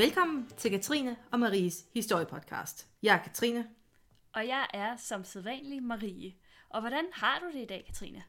Velkommen 0.00 0.48
til 0.56 0.70
Katrine 0.70 1.16
og 1.30 1.40
Maries 1.40 1.86
historiepodcast. 1.94 2.88
Jeg 3.02 3.14
er 3.14 3.22
Katrine. 3.22 3.68
Og 4.32 4.46
jeg 4.48 4.66
er 4.74 4.96
som 4.96 5.24
sædvanlig 5.24 5.82
Marie. 5.82 6.34
Og 6.68 6.80
hvordan 6.80 7.04
har 7.12 7.38
du 7.38 7.46
det 7.58 7.62
i 7.62 7.66
dag, 7.66 7.84
Katrine? 7.86 8.22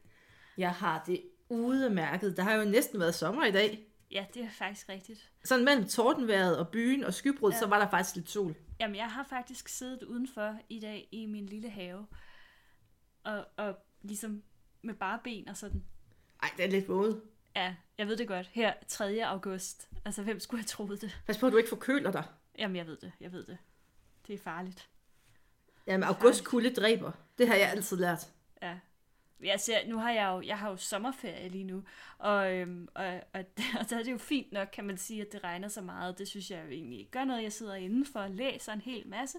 Jeg 0.58 0.70
har 0.70 1.04
det 1.06 1.22
udmærket. 1.48 2.36
Der 2.36 2.42
har 2.42 2.54
jo 2.54 2.64
næsten 2.64 3.00
været 3.00 3.14
sommer 3.14 3.44
i 3.44 3.50
dag. 3.50 3.86
Ja, 4.10 4.26
det 4.34 4.42
er 4.42 4.48
faktisk 4.50 4.88
rigtigt. 4.88 5.30
Sådan 5.44 5.64
mellem 5.64 5.88
tordenværet 5.88 6.58
og 6.58 6.68
byen 6.68 7.04
og 7.04 7.14
skybrud, 7.14 7.52
ja. 7.52 7.58
så 7.58 7.66
var 7.66 7.78
der 7.78 7.90
faktisk 7.90 8.16
lidt 8.16 8.30
sol. 8.30 8.54
Jamen, 8.80 8.96
jeg 8.96 9.10
har 9.10 9.24
faktisk 9.24 9.68
siddet 9.68 10.02
udenfor 10.02 10.56
i 10.68 10.80
dag 10.80 11.08
i 11.12 11.26
min 11.26 11.46
lille 11.46 11.70
have. 11.70 12.06
Og, 13.24 13.46
og 13.56 13.76
ligesom 14.02 14.42
med 14.82 14.94
bare 14.94 15.20
ben 15.24 15.48
og 15.48 15.56
sådan. 15.56 15.84
Ej, 16.42 16.50
det 16.56 16.64
er 16.64 16.70
lidt 16.70 16.88
våde. 16.88 17.20
Ja, 17.56 17.74
jeg 17.98 18.06
ved 18.06 18.16
det 18.16 18.28
godt. 18.28 18.46
Her 18.46 18.74
3. 18.88 19.24
august. 19.26 19.88
Altså, 20.04 20.22
hvem 20.22 20.40
skulle 20.40 20.60
have 20.60 20.66
troet 20.66 21.00
det? 21.00 21.20
Pas 21.26 21.38
på, 21.38 21.46
at 21.46 21.52
du 21.52 21.56
ikke 21.56 21.68
forkøler 21.68 22.12
dig. 22.12 22.24
Jamen, 22.58 22.76
jeg 22.76 22.86
ved 22.86 22.96
det. 22.96 23.12
Jeg 23.20 23.32
ved 23.32 23.44
det. 23.44 23.58
Det 24.26 24.34
er 24.34 24.38
farligt. 24.38 24.88
Jamen, 25.86 26.04
august 26.04 26.44
kulde 26.44 26.74
dræber. 26.74 27.12
Det 27.38 27.48
har 27.48 27.54
jeg 27.54 27.70
altid 27.70 27.96
lært. 27.96 28.28
Ja. 28.62 28.78
Jeg 29.42 29.60
ser, 29.60 29.88
nu 29.88 29.98
har 29.98 30.10
jeg 30.10 30.26
jo, 30.26 30.42
jeg 30.42 30.58
har 30.58 30.70
jo 30.70 30.76
sommerferie 30.76 31.48
lige 31.48 31.64
nu, 31.64 31.84
og, 32.18 32.52
øhm, 32.52 32.88
og, 32.94 33.20
og, 33.32 33.44
og 33.80 33.86
så 33.88 33.98
er 33.98 34.02
det 34.02 34.12
jo 34.12 34.18
fint 34.18 34.52
nok, 34.52 34.68
kan 34.72 34.84
man 34.84 34.98
sige, 34.98 35.20
at 35.22 35.32
det 35.32 35.44
regner 35.44 35.68
så 35.68 35.80
meget. 35.80 36.18
Det 36.18 36.28
synes 36.28 36.50
jeg 36.50 36.64
jo 36.64 36.70
egentlig 36.70 36.98
ikke 36.98 37.10
gør 37.10 37.24
noget. 37.24 37.42
Jeg 37.42 37.52
sidder 37.52 37.74
indenfor 37.74 38.20
og 38.20 38.30
læser 38.30 38.72
en 38.72 38.80
hel 38.80 39.06
masse. 39.08 39.38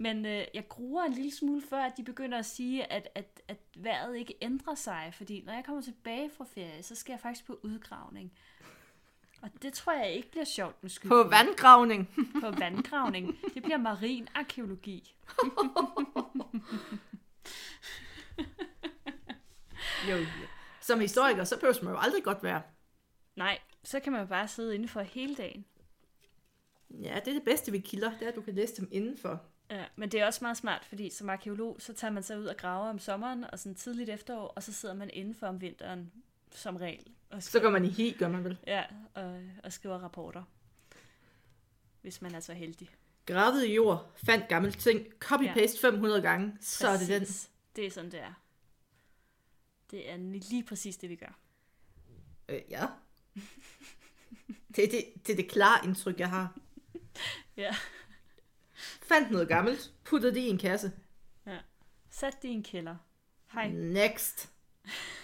Men 0.00 0.26
øh, 0.26 0.44
jeg 0.54 0.68
gruer 0.68 1.04
en 1.04 1.12
lille 1.12 1.34
smule 1.34 1.62
før, 1.62 1.78
at 1.78 1.96
de 1.96 2.04
begynder 2.04 2.38
at 2.38 2.46
sige, 2.46 2.92
at, 2.92 3.08
at, 3.14 3.42
at 3.48 3.56
vejret 3.76 4.16
ikke 4.16 4.34
ændrer 4.42 4.74
sig. 4.74 5.10
Fordi 5.14 5.42
når 5.46 5.52
jeg 5.52 5.64
kommer 5.64 5.82
tilbage 5.82 6.30
fra 6.30 6.44
ferie, 6.54 6.82
så 6.82 6.94
skal 6.94 7.12
jeg 7.12 7.20
faktisk 7.20 7.46
på 7.46 7.60
udgravning. 7.62 8.32
Og 9.42 9.50
det 9.62 9.72
tror 9.72 9.92
jeg 9.92 10.12
ikke 10.12 10.30
bliver 10.30 10.44
sjovt 10.44 10.82
med 10.82 10.90
skylden. 10.90 11.08
På 11.08 11.28
vandgravning. 11.28 12.08
På 12.40 12.50
vandgravning. 12.50 13.38
Det 13.54 13.62
bliver 13.62 13.78
marin 13.78 14.28
arkeologi. 14.34 15.14
jo, 20.10 20.16
jo. 20.16 20.26
Som 20.80 21.00
historiker, 21.00 21.44
så 21.44 21.56
behøver 21.56 21.84
man 21.84 21.92
jo 21.92 21.98
aldrig 22.00 22.24
godt 22.24 22.42
være. 22.42 22.62
Nej, 23.36 23.58
så 23.84 24.00
kan 24.00 24.12
man 24.12 24.20
jo 24.20 24.26
bare 24.26 24.48
sidde 24.48 24.74
indenfor 24.74 25.00
hele 25.00 25.34
dagen. 25.34 25.64
Ja, 26.90 27.20
det 27.24 27.28
er 27.28 27.34
det 27.34 27.44
bedste 27.44 27.72
ved 27.72 27.80
kilder, 27.80 28.10
det 28.10 28.22
er, 28.22 28.28
at 28.28 28.36
du 28.36 28.42
kan 28.42 28.54
læse 28.54 28.76
dem 28.76 28.88
indenfor. 28.92 29.49
Ja, 29.70 29.84
men 29.96 30.08
det 30.08 30.20
er 30.20 30.26
også 30.26 30.38
meget 30.44 30.56
smart, 30.56 30.84
fordi 30.84 31.10
som 31.10 31.30
arkeolog, 31.30 31.76
så 31.78 31.92
tager 31.92 32.10
man 32.10 32.22
sig 32.22 32.38
ud 32.38 32.46
og 32.46 32.56
graver 32.56 32.90
om 32.90 32.98
sommeren 32.98 33.44
og 33.52 33.58
sådan 33.58 33.74
tidligt 33.74 34.10
efterår, 34.10 34.46
og 34.46 34.62
så 34.62 34.72
sidder 34.72 34.94
man 34.94 35.10
indenfor 35.12 35.46
om 35.46 35.60
vinteren 35.60 36.12
som 36.52 36.76
regel. 36.76 37.06
Og 37.30 37.42
Så 37.42 37.60
går 37.60 37.70
man 37.70 37.84
i 37.84 37.88
hi, 37.88 38.16
gør 38.18 38.28
man 38.28 38.44
vel? 38.44 38.58
Ja, 38.66 38.84
og, 39.14 39.42
og 39.64 39.72
skriver 39.72 39.98
rapporter. 39.98 40.42
Hvis 42.00 42.22
man 42.22 42.34
er 42.34 42.40
så 42.40 42.52
heldig. 42.52 42.90
Gravet 43.26 43.66
i 43.66 43.74
jord, 43.74 44.12
fandt 44.24 44.48
gammel 44.48 44.72
ting, 44.72 45.06
copy-paste 45.24 45.80
ja. 45.82 45.90
500 45.90 46.22
gange, 46.22 46.56
så 46.60 46.86
præcis. 46.86 47.08
er 47.08 47.18
det 47.18 47.28
den. 47.28 47.36
Det 47.76 47.86
er 47.86 47.90
sådan, 47.90 48.10
det 48.10 48.20
er. 48.20 48.32
Det 49.90 50.10
er 50.10 50.16
lige 50.16 50.64
præcis 50.64 50.96
det, 50.96 51.10
vi 51.10 51.16
gør. 51.16 51.38
Øh, 52.48 52.60
ja. 52.70 52.86
det, 54.76 54.84
er 54.84 54.90
det, 54.90 55.04
det 55.26 55.32
er 55.32 55.36
det 55.36 55.50
klare 55.50 55.86
indtryk, 55.86 56.18
jeg 56.18 56.30
har. 56.30 56.58
ja. 57.56 57.76
Fandt 59.02 59.30
noget 59.30 59.48
gammelt, 59.48 59.92
puttede 60.04 60.34
det 60.34 60.40
i 60.40 60.48
en 60.48 60.58
kasse. 60.58 60.92
Ja. 61.46 61.58
Sat 62.10 62.42
det 62.42 62.48
i 62.48 62.52
en 62.52 62.62
kælder. 62.62 62.96
Hej. 63.52 63.68
Next. 63.68 64.50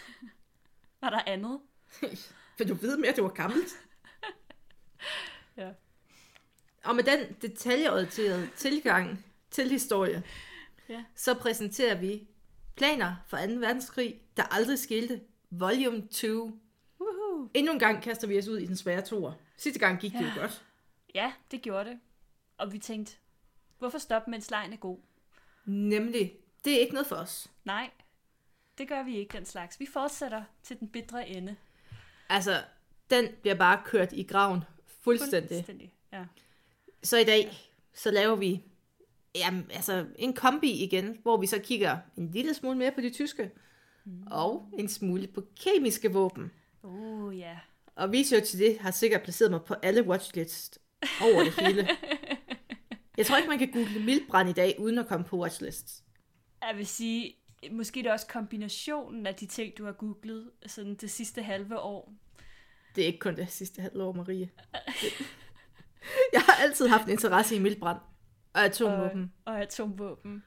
Var 1.00 1.10
der 1.10 1.22
andet? 1.26 1.60
Vil 2.58 2.68
du 2.68 2.74
vide 2.74 3.00
mere, 3.00 3.10
at 3.10 3.16
det 3.16 3.24
var 3.24 3.30
gammelt? 3.30 3.68
ja. 5.56 5.70
Og 6.84 6.96
med 6.96 7.04
den 7.04 7.36
detaljeorienterede 7.42 8.50
tilgang 8.56 9.24
til 9.50 9.70
historie, 9.70 10.22
ja. 10.88 11.04
så 11.14 11.34
præsenterer 11.34 11.94
vi 11.94 12.28
planer 12.76 13.16
for 13.26 13.36
2. 13.36 13.42
verdenskrig, 13.42 14.20
der 14.36 14.42
aldrig 14.42 14.78
skilte, 14.78 15.20
volume 15.50 16.06
2. 16.06 16.28
Woohoo. 17.00 17.50
Endnu 17.54 17.72
en 17.72 17.78
gang 17.78 18.02
kaster 18.02 18.28
vi 18.28 18.38
os 18.38 18.48
ud 18.48 18.58
i 18.58 18.66
den 18.66 18.76
svære 18.76 19.02
tor. 19.02 19.38
Sidste 19.56 19.80
gang 19.80 20.00
gik 20.00 20.14
ja. 20.14 20.18
det 20.18 20.24
jo 20.36 20.40
godt. 20.40 20.64
Ja, 21.14 21.32
det 21.50 21.62
gjorde 21.62 21.90
det. 21.90 22.00
Og 22.58 22.72
vi 22.72 22.78
tænkte, 22.78 23.16
hvorfor 23.78 23.98
stoppe, 23.98 24.30
mens 24.30 24.50
lejen 24.50 24.72
er 24.72 24.76
god? 24.76 24.98
Nemlig, 25.64 26.32
det 26.64 26.74
er 26.74 26.78
ikke 26.78 26.94
noget 26.94 27.06
for 27.06 27.16
os. 27.16 27.50
Nej, 27.64 27.90
det 28.78 28.88
gør 28.88 29.02
vi 29.02 29.16
ikke 29.16 29.38
den 29.38 29.46
slags. 29.46 29.80
Vi 29.80 29.86
fortsætter 29.92 30.42
til 30.62 30.80
den 30.80 30.88
bitre 30.88 31.28
ende. 31.28 31.56
Altså, 32.28 32.62
den 33.10 33.28
bliver 33.40 33.54
bare 33.54 33.82
kørt 33.84 34.12
i 34.12 34.22
graven 34.22 34.60
fuldstændig. 35.02 35.56
Fuldstændig, 35.56 35.92
ja. 36.12 36.24
Så 37.02 37.16
i 37.16 37.24
dag, 37.24 37.52
så 37.94 38.10
laver 38.10 38.36
vi 38.36 38.62
jamen, 39.34 39.66
altså, 39.70 40.06
en 40.18 40.32
kombi 40.32 40.70
igen, 40.70 41.18
hvor 41.22 41.36
vi 41.36 41.46
så 41.46 41.58
kigger 41.58 41.98
en 42.16 42.30
lille 42.30 42.54
smule 42.54 42.78
mere 42.78 42.92
på 42.92 43.00
de 43.00 43.10
tyske, 43.10 43.50
mm. 44.04 44.26
og 44.30 44.68
en 44.78 44.88
smule 44.88 45.26
på 45.26 45.42
kemiske 45.60 46.12
våben. 46.12 46.52
Oh, 46.82 47.38
ja. 47.38 47.46
Yeah. 47.46 47.56
Og 47.94 48.10
research 48.14 48.58
det 48.58 48.78
har 48.78 48.90
sikkert 48.90 49.22
placeret 49.22 49.50
mig 49.50 49.60
på 49.62 49.74
alle 49.82 50.02
watchlist 50.02 50.78
over 51.22 51.44
det 51.44 51.60
hele. 51.60 51.88
Jeg 53.16 53.26
tror 53.26 53.36
ikke, 53.36 53.48
man 53.48 53.58
kan 53.58 53.70
google 53.70 54.00
mildbrand 54.00 54.48
i 54.48 54.52
dag, 54.52 54.76
uden 54.78 54.98
at 54.98 55.06
komme 55.06 55.24
på 55.24 55.38
watchlist. 55.38 56.04
Jeg 56.62 56.76
vil 56.76 56.86
sige, 56.86 57.36
måske 57.70 58.02
det 58.02 58.06
er 58.06 58.12
også 58.12 58.26
kombinationen 58.26 59.26
af 59.26 59.34
de 59.34 59.46
ting, 59.46 59.78
du 59.78 59.84
har 59.84 59.92
googlet 59.92 60.50
sådan 60.66 60.94
det 60.94 61.10
sidste 61.10 61.42
halve 61.42 61.78
år. 61.78 62.12
Det 62.94 63.02
er 63.02 63.06
ikke 63.06 63.18
kun 63.18 63.36
det 63.36 63.52
sidste 63.52 63.82
halve 63.82 64.02
år, 64.02 64.12
Marie. 64.12 64.50
Jeg 66.32 66.40
har 66.40 66.62
altid 66.62 66.88
haft 66.88 67.04
en 67.04 67.10
interesse 67.10 67.56
i 67.56 67.58
mildbrand 67.58 67.98
og 68.52 68.64
atomvåben. 68.64 69.32
Og, 69.44 69.52
og 69.52 69.60
atomvåben. 69.60 70.44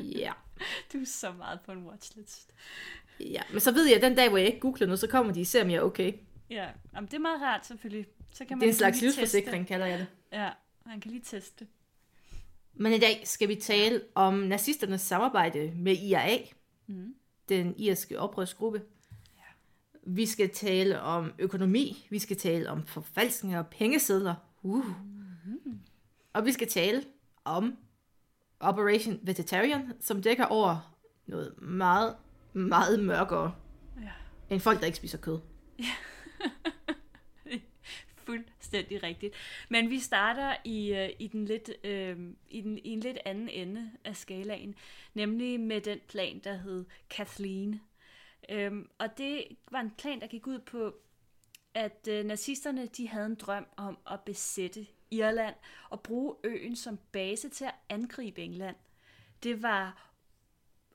ja. 0.00 0.32
Du 0.92 1.00
er 1.00 1.06
så 1.06 1.32
meget 1.32 1.60
på 1.66 1.72
en 1.72 1.86
watchlist. 1.86 2.54
Ja, 3.20 3.42
men 3.50 3.60
så 3.60 3.72
ved 3.72 3.86
jeg, 3.86 3.96
at 3.96 4.02
den 4.02 4.14
dag, 4.16 4.28
hvor 4.28 4.38
jeg 4.38 4.46
ikke 4.46 4.60
googler 4.60 4.86
noget, 4.86 5.00
så 5.00 5.06
kommer 5.08 5.32
de 5.32 5.40
og 5.40 5.46
ser, 5.46 5.64
om 5.64 5.70
jeg 5.70 5.76
er 5.76 5.82
okay. 5.82 6.12
Ja, 6.50 6.68
Jamen, 6.94 7.06
det 7.06 7.14
er 7.14 7.18
meget 7.20 7.42
rart 7.42 7.66
selvfølgelig. 7.66 8.06
Så 8.32 8.44
kan 8.44 8.58
man 8.58 8.60
det 8.60 8.66
er 8.66 8.72
en 8.72 8.76
slags 8.76 9.00
livsforsikring, 9.00 9.66
kalder 9.66 9.86
jeg 9.86 9.98
det. 9.98 10.06
Ja, 10.32 10.50
man 10.86 11.00
kan 11.00 11.10
lige 11.10 11.22
teste. 11.24 11.66
Men 12.74 12.92
i 12.92 12.98
dag 12.98 13.22
skal 13.24 13.48
vi 13.48 13.54
tale 13.54 14.00
om 14.14 14.34
nazisternes 14.34 15.00
samarbejde 15.00 15.72
med 15.76 15.96
IRA, 15.96 16.38
mm. 16.86 17.14
den 17.48 17.74
irske 17.78 18.20
oprørsgruppe. 18.20 18.82
Ja. 19.36 19.42
Vi 20.06 20.26
skal 20.26 20.50
tale 20.50 21.00
om 21.00 21.32
økonomi, 21.38 22.06
vi 22.10 22.18
skal 22.18 22.36
tale 22.36 22.70
om 22.70 22.86
forfalskninger 22.86 23.58
og 23.58 23.66
pengesedler. 23.66 24.34
Uh. 24.62 24.86
Mm-hmm. 24.86 25.80
Og 26.32 26.44
vi 26.44 26.52
skal 26.52 26.68
tale 26.68 27.04
om 27.44 27.76
Operation 28.60 29.20
Vegetarian, 29.22 29.92
som 30.00 30.22
dækker 30.22 30.44
over 30.44 30.96
noget 31.26 31.62
meget, 31.62 32.16
meget 32.52 33.04
mørkere 33.04 33.54
ja. 34.02 34.10
end 34.50 34.60
folk, 34.60 34.80
der 34.80 34.86
ikke 34.86 34.98
spiser 34.98 35.18
kød. 35.18 35.38
Ja. 35.78 35.84
fuldstændig 38.26 39.02
rigtigt. 39.02 39.34
Men 39.68 39.90
vi 39.90 39.98
starter 39.98 40.56
i, 40.64 40.92
øh, 40.94 41.10
i, 41.18 41.26
den 41.26 41.44
lidt, 41.44 41.70
øh, 41.84 42.18
i, 42.50 42.60
den, 42.60 42.78
i 42.78 42.88
en 42.88 43.00
lidt 43.00 43.18
anden 43.24 43.48
ende 43.48 43.90
af 44.04 44.16
skalaen, 44.16 44.74
nemlig 45.14 45.60
med 45.60 45.80
den 45.80 46.00
plan, 46.08 46.40
der 46.44 46.54
hed 46.54 46.84
Kathleen. 47.10 47.80
Øhm, 48.48 48.88
og 48.98 49.18
det 49.18 49.46
var 49.70 49.80
en 49.80 49.90
plan, 49.90 50.20
der 50.20 50.26
gik 50.26 50.46
ud 50.46 50.58
på, 50.58 50.94
at 51.74 52.08
øh, 52.10 52.24
nazisterne 52.24 52.86
de 52.86 53.08
havde 53.08 53.26
en 53.26 53.34
drøm 53.34 53.66
om 53.76 53.98
at 54.10 54.20
besætte 54.20 54.86
Irland 55.10 55.54
og 55.90 56.00
bruge 56.00 56.34
øen 56.44 56.76
som 56.76 56.98
base 57.12 57.48
til 57.48 57.64
at 57.64 57.74
angribe 57.88 58.42
England. 58.42 58.76
Det 59.42 59.62
var 59.62 60.12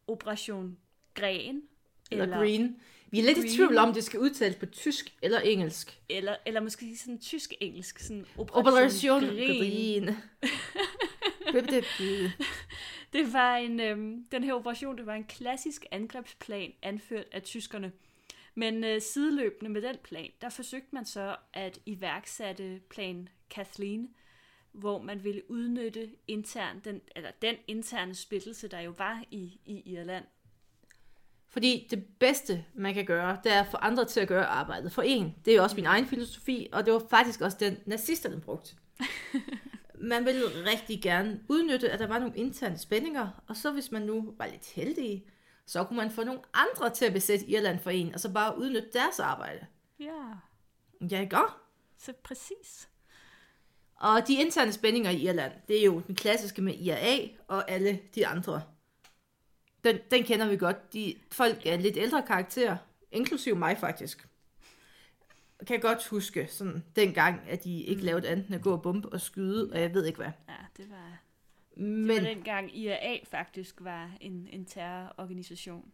Operation 0.07 0.77
Gren. 1.13 1.63
Eller, 2.11 2.23
eller 2.23 2.37
Green. 2.37 2.81
Vi 3.11 3.19
er 3.19 3.23
lidt 3.23 3.37
Green. 3.37 3.47
i 3.47 3.55
tvivl 3.55 3.77
om, 3.77 3.93
det 3.93 4.03
skal 4.03 4.19
udtales 4.19 4.55
på 4.55 4.65
tysk 4.65 5.15
eller 5.21 5.39
engelsk. 5.39 5.99
Eller, 6.09 6.35
eller 6.45 6.61
måske 6.61 6.97
sådan 6.97 7.19
tysk-engelsk. 7.19 7.99
Sådan 7.99 8.25
Operation, 8.37 9.23
Operation 9.23 9.23
Green. 9.23 10.05
det 13.13 13.33
var 13.33 13.55
en, 13.55 13.79
øhm, 13.79 14.25
den 14.31 14.43
her 14.43 14.53
operation, 14.53 14.97
det 14.97 15.05
var 15.05 15.13
en 15.13 15.23
klassisk 15.23 15.85
angrebsplan 15.91 16.71
anført 16.81 17.25
af 17.31 17.43
tyskerne. 17.43 17.91
Men 18.55 18.83
øh, 18.83 19.01
sideløbende 19.01 19.71
med 19.71 19.81
den 19.81 19.97
plan, 20.03 20.31
der 20.41 20.49
forsøgte 20.49 20.89
man 20.91 21.05
så 21.05 21.35
at 21.53 21.79
iværksætte 21.85 22.81
plan 22.89 23.29
Kathleen, 23.49 24.09
hvor 24.71 25.01
man 25.01 25.23
ville 25.23 25.51
udnytte 25.51 26.09
intern, 26.27 26.79
den, 26.79 27.01
eller 27.15 27.31
den 27.41 27.55
interne 27.67 28.15
splittelse, 28.15 28.67
der 28.67 28.79
jo 28.79 28.93
var 28.97 29.23
i, 29.31 29.59
i 29.65 29.81
Irland. 29.85 30.25
Fordi 31.49 31.87
det 31.89 32.05
bedste, 32.19 32.65
man 32.73 32.93
kan 32.93 33.05
gøre, 33.05 33.37
det 33.43 33.53
er 33.53 33.59
at 33.59 33.67
få 33.71 33.77
andre 33.77 34.05
til 34.05 34.19
at 34.19 34.27
gøre 34.27 34.45
arbejdet 34.45 34.91
for 34.91 35.01
en. 35.01 35.35
Det 35.45 35.51
er 35.51 35.57
jo 35.57 35.63
også 35.63 35.75
min 35.75 35.85
egen 35.85 36.05
filosofi, 36.05 36.69
og 36.71 36.85
det 36.85 36.93
var 36.93 37.01
faktisk 37.09 37.41
også 37.41 37.57
den, 37.59 37.77
nazisterne 37.85 38.41
brugte. 38.41 38.75
man 40.11 40.25
ville 40.25 40.41
rigtig 40.71 41.01
gerne 41.01 41.39
udnytte, 41.49 41.89
at 41.89 41.99
der 41.99 42.07
var 42.07 42.19
nogle 42.19 42.37
interne 42.37 42.77
spændinger, 42.77 43.43
og 43.47 43.55
så 43.55 43.71
hvis 43.71 43.91
man 43.91 44.01
nu 44.01 44.33
var 44.37 44.45
lidt 44.45 44.71
heldig, 44.75 45.25
så 45.65 45.83
kunne 45.83 45.97
man 45.97 46.11
få 46.11 46.23
nogle 46.23 46.41
andre 46.53 46.89
til 46.89 47.05
at 47.05 47.13
besætte 47.13 47.49
Irland 47.49 47.79
for 47.79 47.89
en, 47.89 48.13
og 48.13 48.19
så 48.19 48.33
bare 48.33 48.57
udnytte 48.57 48.89
deres 48.93 49.19
arbejde. 49.19 49.65
Ja. 49.99 50.23
Ja, 51.11 51.21
ikke 51.21 51.37
så 51.97 52.13
præcis. 52.23 52.89
Og 53.95 54.27
de 54.27 54.33
interne 54.33 54.71
spændinger 54.71 55.11
i 55.11 55.27
Irland, 55.27 55.51
det 55.67 55.79
er 55.79 55.85
jo 55.85 56.01
den 56.07 56.15
klassiske 56.15 56.61
med 56.61 56.73
IRA 56.73 57.27
og 57.47 57.71
alle 57.71 57.99
de 58.15 58.27
andre. 58.27 58.61
Den, 59.87 59.99
den 60.11 60.23
kender 60.23 60.49
vi 60.49 60.57
godt. 60.57 60.93
De, 60.93 61.15
folk 61.31 61.65
er 61.65 61.77
lidt 61.77 61.97
ældre 61.97 62.23
karakterer, 62.27 62.77
inklusive 63.11 63.55
mig 63.55 63.77
faktisk. 63.77 64.27
Jeg 65.59 65.67
kan 65.67 65.79
godt 65.79 66.07
huske 66.07 66.47
sådan 66.47 66.83
dengang, 66.95 67.41
at 67.49 67.63
de 67.63 67.81
ikke 67.81 68.01
lavede 68.01 68.27
andet 68.27 68.45
end 68.45 68.55
at 68.55 68.61
gå 68.61 68.71
og 68.71 68.81
bombe 68.81 69.09
og 69.09 69.21
skyde, 69.21 69.69
og 69.73 69.81
jeg 69.81 69.93
ved 69.93 70.05
ikke 70.05 70.17
hvad. 70.17 70.31
Ja, 70.49 70.53
det 70.77 70.89
var, 70.89 71.19
det 71.75 71.83
Men 71.83 72.07
var 72.07 72.29
dengang 72.29 72.77
IRA 72.77 73.17
faktisk 73.23 73.75
var 73.79 74.11
en, 74.21 74.47
en 74.51 74.65
terrororganisation. 74.65 75.91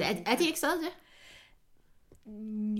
Er, 0.00 0.14
er 0.26 0.36
de 0.36 0.46
ikke 0.46 0.58
stadig 0.58 0.80
det? 0.80 0.92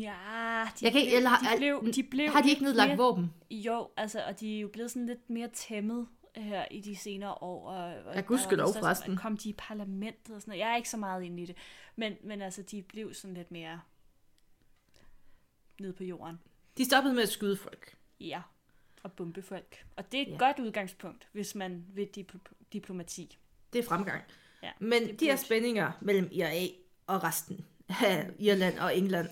Ja, 0.02 0.68
de, 0.80 0.84
Jeg 0.84 0.92
kan 0.92 1.00
ikke, 1.00 1.16
eller, 1.16 1.30
de, 1.30 1.58
blev, 1.58 1.92
de 1.94 2.02
blev 2.02 2.28
har 2.28 2.42
de 2.42 2.50
ikke 2.50 2.62
nedlagt 2.62 2.88
mere, 2.88 2.98
våben? 2.98 3.32
Jo, 3.50 3.88
altså, 3.96 4.22
og 4.28 4.40
de 4.40 4.56
er 4.56 4.60
jo 4.60 4.68
blevet 4.68 4.90
sådan 4.90 5.06
lidt 5.06 5.30
mere 5.30 5.48
tæmmet 5.48 6.06
her 6.42 6.66
i 6.70 6.80
de 6.80 6.96
senere 6.96 7.32
år. 7.34 7.68
Og, 7.68 7.74
og 7.94 8.04
var 8.04 8.12
vist 8.36 8.52
også- 8.52 8.78
forresten. 8.78 9.16
Kom 9.16 9.36
de 9.36 9.48
i 9.48 9.54
parlamentet 9.58 10.34
og 10.34 10.40
sådan 10.40 10.50
noget. 10.50 10.60
Jeg 10.60 10.72
er 10.72 10.76
ikke 10.76 10.88
så 10.88 10.96
meget 10.96 11.22
inde 11.22 11.42
i 11.42 11.46
det. 11.46 11.56
Men, 11.96 12.16
men 12.24 12.42
altså, 12.42 12.62
de 12.62 12.82
blev 12.82 13.14
sådan 13.14 13.34
lidt 13.34 13.50
mere 13.50 13.80
nede 15.80 15.92
på 15.92 16.04
jorden. 16.04 16.38
De 16.76 16.84
stoppede 16.84 17.14
med 17.14 17.22
at 17.22 17.28
skyde 17.28 17.56
folk. 17.56 17.96
Ja, 18.20 18.42
og 19.02 19.12
bombe 19.12 19.42
folk. 19.42 19.86
Og 19.96 20.12
det 20.12 20.18
er 20.20 20.26
et 20.26 20.32
Ja. 20.32 20.36
godt 20.38 20.58
udgangspunkt, 20.58 21.28
hvis 21.32 21.54
man 21.54 21.84
vil 21.94 22.08
dipl- 22.16 22.52
diplomati. 22.72 23.38
Det 23.72 23.78
er 23.78 23.82
fremgang. 23.82 24.22
Ja, 24.62 24.70
Men 24.80 25.02
det 25.02 25.20
de 25.20 25.24
her 25.24 25.36
spændinger 25.36 25.92
mellem 26.00 26.28
IRA 26.32 26.66
og 27.06 27.22
resten 27.24 27.64
af 28.02 28.30
Irland 28.38 28.78
og 28.78 28.96
England, 28.96 29.28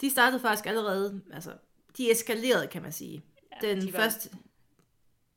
de 0.00 0.10
startede 0.10 0.40
faktisk 0.40 0.66
allerede, 0.66 1.22
altså, 1.32 1.56
de 1.96 2.10
eskalerede, 2.10 2.66
kan 2.66 2.82
man 2.82 2.92
sige. 2.92 3.22
Ja, 3.62 3.68
den, 3.68 3.80
de 3.80 3.92
var- 3.92 3.98
første, 3.98 4.30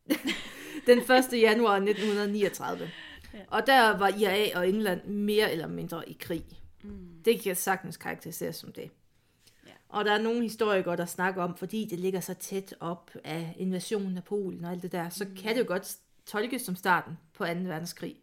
den 0.87 0.97
1. 0.99 1.07
januar 1.41 1.75
1939. 1.75 2.89
Ja. 3.33 3.39
Og 3.47 3.67
der 3.67 3.97
var 3.97 4.07
IRA 4.07 4.59
og 4.59 4.69
England 4.69 5.03
mere 5.07 5.51
eller 5.51 5.67
mindre 5.67 6.09
i 6.09 6.17
krig. 6.19 6.43
Mm. 6.83 7.07
Det 7.25 7.41
kan 7.41 7.55
sagtens 7.55 7.97
karakteriseres 7.97 8.55
som 8.55 8.71
det. 8.71 8.91
Ja. 9.67 9.71
Og 9.89 10.05
der 10.05 10.11
er 10.13 10.21
nogle 10.21 10.41
historikere, 10.41 10.97
der 10.97 11.05
snakker 11.05 11.43
om, 11.43 11.57
fordi 11.57 11.87
det 11.89 11.99
ligger 11.99 12.19
så 12.19 12.33
tæt 12.33 12.75
op 12.79 13.11
af 13.23 13.55
invasionen 13.57 14.17
af 14.17 14.23
Polen 14.23 14.65
og 14.65 14.71
alt 14.71 14.81
det 14.81 14.91
der, 14.91 15.09
så 15.09 15.25
Mm. 15.25 15.35
kan 15.35 15.55
det 15.55 15.61
jo 15.61 15.67
godt 15.67 15.97
tolkes 16.25 16.61
som 16.61 16.75
starten 16.75 17.17
på 17.33 17.45
2. 17.45 17.51
verdenskrig. 17.53 18.15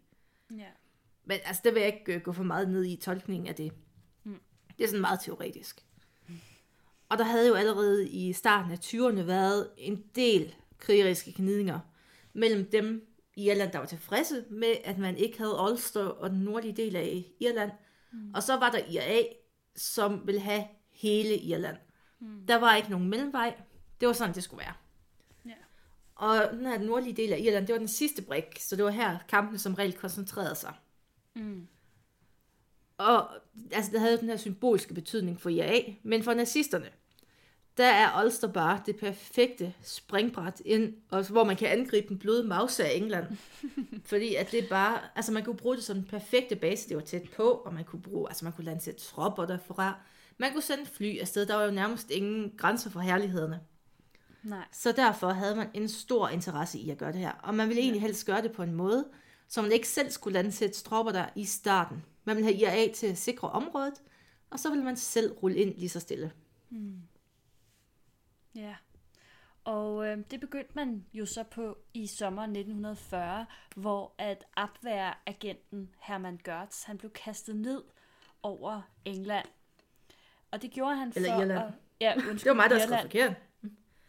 Ja. 0.57 0.65
Men 1.25 1.37
altså, 1.45 1.61
det 1.65 1.73
vil 1.73 1.79
jeg 1.81 1.93
ikke 1.99 2.13
øh, 2.15 2.21
gå 2.21 2.31
for 2.33 2.43
meget 2.43 2.69
ned 2.69 2.85
i 2.85 2.95
tolkningen 2.95 3.47
af 3.47 3.55
det. 3.55 3.71
Mm. 4.23 4.39
Det 4.77 4.83
er 4.83 4.87
sådan 4.87 5.01
meget 5.01 5.19
teoretisk. 5.19 5.85
Og 7.09 7.17
der 7.17 7.23
havde 7.23 7.47
jo 7.47 7.53
allerede 7.53 8.09
i 8.09 8.33
starten 8.33 8.71
af 8.71 8.77
20'erne 8.85 9.21
været 9.21 9.69
en 9.77 10.03
del 10.15 10.55
krigeriske 10.77 11.33
gnidninger 11.37 11.79
mellem 12.33 12.71
dem 12.71 13.07
i 13.35 13.49
Irland, 13.49 13.71
der 13.71 13.79
var 13.79 13.85
tilfredse 13.85 14.45
med, 14.49 14.75
at 14.83 14.97
man 14.97 15.17
ikke 15.17 15.37
havde 15.37 15.57
Ulster 15.71 16.03
og 16.03 16.29
den 16.29 16.39
nordlige 16.39 16.73
del 16.73 16.95
af 16.95 17.25
Irland. 17.39 17.71
Mm. 18.11 18.31
Og 18.33 18.43
så 18.43 18.57
var 18.57 18.71
der 18.71 18.77
IRA, 18.77 19.23
som 19.75 20.27
ville 20.27 20.41
have 20.41 20.63
hele 20.91 21.37
Irland. 21.37 21.77
Mm. 22.19 22.45
Der 22.47 22.55
var 22.55 22.75
ikke 22.75 22.89
nogen 22.89 23.09
mellemvej. 23.09 23.61
Det 23.99 24.07
var 24.07 24.13
sådan, 24.13 24.35
det 24.35 24.43
skulle 24.43 24.65
være. 24.65 24.73
Ja. 25.45 25.55
Og 26.15 26.51
den 26.51 26.65
her 26.65 26.79
nordlige 26.79 27.13
del 27.13 27.33
af 27.33 27.39
Irland, 27.39 27.67
det 27.67 27.73
var 27.73 27.79
den 27.79 27.87
sidste 27.87 28.21
brik, 28.21 28.45
så 28.59 28.75
det 28.75 28.85
var 28.85 28.91
her 28.91 29.17
kampen 29.29 29.57
som 29.57 29.73
regel 29.73 29.93
koncentrerede 29.93 30.55
sig. 30.55 30.73
Mm. 31.35 31.67
Og 32.97 33.29
altså, 33.71 33.91
det 33.91 33.99
havde 33.99 34.17
den 34.17 34.29
her 34.29 34.37
symbolske 34.37 34.93
betydning 34.93 35.41
for 35.41 35.49
IRA, 35.49 35.81
men 36.03 36.23
for 36.23 36.33
nazisterne, 36.33 36.89
der 37.77 37.85
er 37.85 38.23
Ulster 38.23 38.47
bare 38.47 38.81
det 38.85 38.95
perfekte 38.95 39.73
springbræt 39.83 40.61
ind, 40.65 40.93
og 41.09 41.27
hvor 41.27 41.43
man 41.43 41.55
kan 41.55 41.67
angribe 41.67 42.07
den 42.07 42.19
bløde 42.19 42.47
mause 42.47 42.85
af 42.85 42.95
England. 42.95 43.25
Fordi 44.09 44.35
at 44.35 44.51
det 44.51 44.69
bare, 44.69 44.99
altså 45.15 45.31
man 45.31 45.43
kunne 45.43 45.57
bruge 45.57 45.75
det 45.75 45.83
som 45.83 45.95
den 45.95 46.05
perfekte 46.05 46.55
base, 46.55 46.89
det 46.89 46.97
var 46.97 47.03
tæt 47.03 47.29
på, 47.35 47.43
og 47.43 47.73
man 47.73 47.83
kunne 47.83 48.01
bruge, 48.01 48.29
altså 48.29 48.45
man 48.45 48.53
kunne 48.53 48.65
landsætte 48.65 49.01
tropper 49.01 49.45
derfra. 49.45 49.99
Man 50.37 50.53
kunne 50.53 50.61
sende 50.61 50.85
fly 50.85 51.19
afsted, 51.19 51.45
der 51.45 51.55
var 51.55 51.63
jo 51.63 51.71
nærmest 51.71 52.11
ingen 52.11 52.53
grænser 52.57 52.89
for 52.89 52.99
herlighederne. 52.99 53.59
Nej. 54.43 54.65
Så 54.71 54.91
derfor 54.91 55.29
havde 55.29 55.55
man 55.55 55.69
en 55.73 55.89
stor 55.89 56.29
interesse 56.29 56.79
i 56.79 56.89
at 56.89 56.97
gøre 56.97 57.11
det 57.11 57.19
her. 57.19 57.31
Og 57.31 57.55
man 57.55 57.67
ville 57.67 57.81
egentlig 57.81 58.01
helst 58.01 58.25
gøre 58.25 58.41
det 58.41 58.51
på 58.51 58.63
en 58.63 58.73
måde, 58.73 59.05
så 59.47 59.61
man 59.61 59.71
ikke 59.71 59.87
selv 59.87 60.11
skulle 60.11 60.33
landsætte 60.33 60.83
tropper 60.83 61.11
der 61.11 61.25
i 61.35 61.45
starten. 61.45 62.03
Man 62.23 62.35
ville 62.35 62.57
have 62.57 62.85
IRA 62.87 62.93
til 62.93 63.07
at 63.07 63.17
sikre 63.17 63.49
området, 63.49 63.93
og 64.49 64.59
så 64.59 64.69
ville 64.69 64.83
man 64.83 64.97
selv 64.97 65.31
rulle 65.31 65.57
ind 65.57 65.75
lige 65.77 65.89
så 65.89 65.99
stille. 65.99 66.31
Ja. 68.55 68.75
Og 69.63 70.07
øh, 70.07 70.17
det 70.31 70.39
begyndte 70.39 70.71
man 70.75 71.05
jo 71.13 71.25
så 71.25 71.43
på 71.43 71.77
i 71.93 72.07
sommeren 72.07 72.49
1940, 72.49 73.45
hvor 73.75 74.13
at 74.17 74.45
Abwehr-agenten 74.55 75.89
Hermann 75.99 76.39
Görz, 76.47 76.85
han 76.85 76.97
blev 76.97 77.11
kastet 77.11 77.55
ned 77.55 77.83
over 78.43 78.81
England. 79.05 79.45
Og 80.51 80.61
det 80.61 80.71
gjorde 80.71 80.95
han 80.95 81.13
Eller 81.15 81.35
for 81.35 81.41
Irland. 81.41 81.59
At, 81.59 81.73
ja, 82.01 82.13
undskyld, 82.15 82.39
Det 82.39 82.45
var 82.45 82.53
mig, 82.53 82.69
der 82.69 82.79
skrev 82.79 83.01
forkert. 83.01 83.33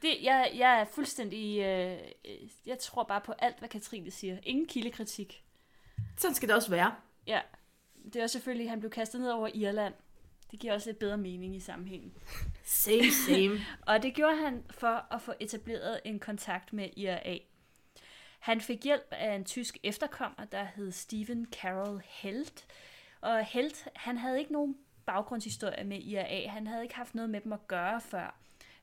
Det, 0.03 0.23
jeg, 0.23 0.53
jeg 0.55 0.81
er 0.81 0.85
fuldstændig... 0.85 1.61
Øh, 1.61 1.99
øh, 2.25 2.49
jeg 2.67 2.79
tror 2.79 3.03
bare 3.03 3.21
på 3.21 3.33
alt, 3.33 3.59
hvad 3.59 3.69
Katrine 3.69 4.11
siger. 4.11 4.39
Ingen 4.43 4.67
kildekritik. 4.67 5.45
Sådan 6.17 6.35
skal 6.35 6.49
det 6.49 6.57
også 6.57 6.71
være. 6.71 6.95
Ja, 7.27 7.41
det 8.13 8.23
er 8.23 8.27
selvfølgelig, 8.27 8.65
at 8.65 8.71
han 8.71 8.81
blev 8.81 8.91
kastet 8.91 9.21
ned 9.21 9.31
over 9.31 9.49
Irland. 9.55 9.95
Det 10.51 10.61
giver 10.61 10.73
også 10.73 10.89
lidt 10.89 10.99
bedre 10.99 11.19
mening 11.19 11.57
i 11.57 11.61
sammenhængen. 11.61 12.13
Same, 12.65 13.11
same. 13.27 13.61
Og 13.87 14.03
det 14.03 14.15
gjorde 14.15 14.37
han 14.37 14.65
for 14.71 15.15
at 15.15 15.23
få 15.23 15.33
etableret 15.41 16.01
en 16.05 16.19
kontakt 16.19 16.73
med 16.73 16.89
IRA. 16.97 17.39
Han 18.39 18.61
fik 18.61 18.85
hjælp 18.85 19.07
af 19.11 19.35
en 19.35 19.45
tysk 19.45 19.79
efterkommer, 19.83 20.45
der 20.45 20.65
hed 20.65 20.93
Stephen 20.93 21.47
Carroll 21.53 22.03
Helt. 22.05 22.67
Og 23.21 23.45
Helt, 23.45 23.89
han 23.97 24.19
havde 24.19 24.39
ikke 24.39 24.53
nogen 24.53 24.77
baggrundshistorie 25.07 25.85
med 25.85 26.03
IRA. 26.03 26.49
Han 26.49 26.67
havde 26.67 26.83
ikke 26.83 26.95
haft 26.95 27.15
noget 27.15 27.31
med 27.31 27.41
dem 27.41 27.53
at 27.53 27.69
gøre 27.69 28.01
før 28.01 28.41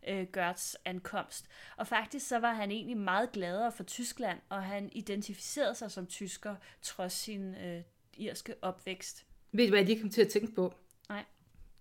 øh, 0.07 0.27
Gertz 0.33 0.75
ankomst. 0.85 1.47
Og 1.77 1.87
faktisk 1.87 2.27
så 2.27 2.39
var 2.39 2.53
han 2.53 2.71
egentlig 2.71 2.97
meget 2.97 3.31
gladere 3.31 3.71
for 3.71 3.83
Tyskland, 3.83 4.39
og 4.49 4.63
han 4.63 4.89
identificerede 4.91 5.75
sig 5.75 5.91
som 5.91 6.07
tysker, 6.07 6.55
trods 6.81 7.13
sin 7.13 7.55
øh, 7.55 7.81
irske 8.13 8.55
opvækst. 8.61 9.25
Ved 9.51 9.65
du, 9.65 9.69
hvad 9.69 9.79
jeg 9.79 9.87
lige 9.87 10.01
kom 10.01 10.09
til 10.09 10.21
at 10.21 10.29
tænke 10.29 10.55
på? 10.55 10.73
Nej. 11.09 11.25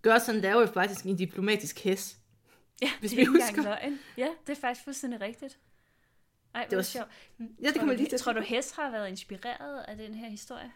Gør 0.06 0.18
sådan 0.18 0.40
laver 0.40 0.60
jo 0.60 0.66
faktisk 0.66 1.04
en 1.04 1.16
diplomatisk 1.16 1.78
hæs. 1.84 2.18
Ja, 2.82 2.90
Hvis 3.00 3.10
det 3.10 3.16
vi 3.16 3.22
er 3.22 3.26
ikke 3.26 3.30
engang 3.32 3.56
husker. 3.56 3.62
løgn. 3.62 3.98
Ja, 4.16 4.28
det 4.46 4.56
er 4.56 4.60
faktisk 4.60 4.84
fuldstændig 4.84 5.20
rigtigt. 5.20 5.58
Ej, 6.54 6.66
det 6.70 6.76
var 6.76 6.82
sjovt. 6.82 7.08
Ja, 7.62 7.68
det 7.70 7.80
du, 7.80 7.86
lige 7.86 8.08
til 8.08 8.18
tror 8.18 8.32
du, 8.32 8.40
Hess 8.40 8.72
har 8.72 8.90
været 8.90 9.08
inspireret 9.08 9.82
af 9.88 9.96
den 9.96 10.14
her 10.14 10.28
historie? 10.28 10.72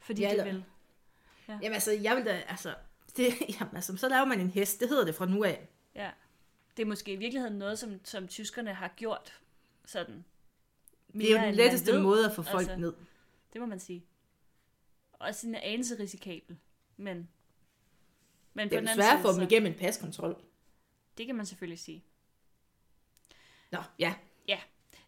Fordi 0.00 0.22
Ja, 0.22 0.28
ja, 0.30 0.36
det 0.36 0.44
vil. 0.54 0.64
på. 1.46 1.52
Jamen 1.52 1.72
altså, 1.72 1.92
jeg 1.92 2.16
vil 2.16 2.24
da, 2.24 2.42
altså, 2.48 2.74
det, 3.16 3.26
jamen, 3.60 3.76
altså, 3.76 3.96
så 3.96 4.08
laver 4.08 4.24
man 4.24 4.40
en 4.40 4.50
hest. 4.50 4.80
Det 4.80 4.88
hedder 4.88 5.04
det 5.04 5.14
fra 5.14 5.26
nu 5.26 5.44
af. 5.44 5.68
Ja. 5.94 6.10
Det 6.76 6.82
er 6.82 6.86
måske 6.86 7.12
i 7.12 7.16
virkeligheden 7.16 7.58
noget, 7.58 7.78
som, 7.78 8.00
som 8.04 8.28
tyskerne 8.28 8.74
har 8.74 8.88
gjort 8.96 9.40
sådan 9.86 10.24
Det 11.12 11.32
er 11.32 11.40
jo 11.40 11.46
den 11.46 11.54
letteste 11.54 11.92
ved. 11.92 12.00
måde 12.00 12.26
at 12.26 12.34
få 12.34 12.42
folk 12.42 12.68
Altså, 12.68 12.76
ned. 12.76 12.92
Det 13.52 13.60
må 13.60 13.66
man 13.66 13.80
sige. 13.80 14.04
Også 15.12 15.46
en 15.46 15.54
anelse 15.54 15.98
risikabel. 15.98 16.56
Men, 16.96 17.28
men 18.54 18.70
Det 18.70 18.78
er 18.78 18.94
svært 18.94 19.16
at 19.16 19.22
få 19.22 19.32
dem 19.32 19.42
igennem 19.42 19.72
en 19.72 19.78
paskontrol. 19.78 20.36
Det 21.18 21.26
kan 21.26 21.34
man 21.34 21.46
selvfølgelig 21.46 21.78
sige. 21.78 22.04
Nå, 23.70 23.78
ja. 23.98 24.14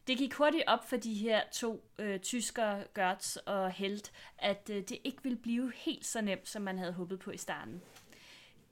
Det 0.07 0.19
gik 0.19 0.35
hurtigt 0.35 0.65
op 0.67 0.89
for 0.89 0.97
de 0.97 1.15
her 1.15 1.43
to 1.53 1.91
øh, 1.99 2.21
tyskere, 2.21 2.85
Gertz 2.95 3.37
og 3.37 3.71
Helt, 3.73 4.13
at 4.39 4.71
øh, 4.71 4.77
det 4.77 4.99
ikke 5.05 5.23
ville 5.23 5.39
blive 5.39 5.73
helt 5.77 6.07
så 6.07 6.21
nemt, 6.21 6.49
som 6.49 6.63
man 6.63 6.79
havde 6.79 6.93
håbet 6.93 7.19
på 7.19 7.31
i 7.31 7.37
starten. 7.37 7.83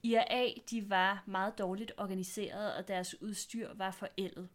IRA 0.03 0.47
de 0.69 0.89
var 0.89 1.23
meget 1.25 1.57
dårligt 1.57 1.91
organiseret, 1.97 2.75
og 2.75 2.87
deres 2.87 3.21
udstyr 3.21 3.73
var 3.73 3.91
forældet. 3.91 4.49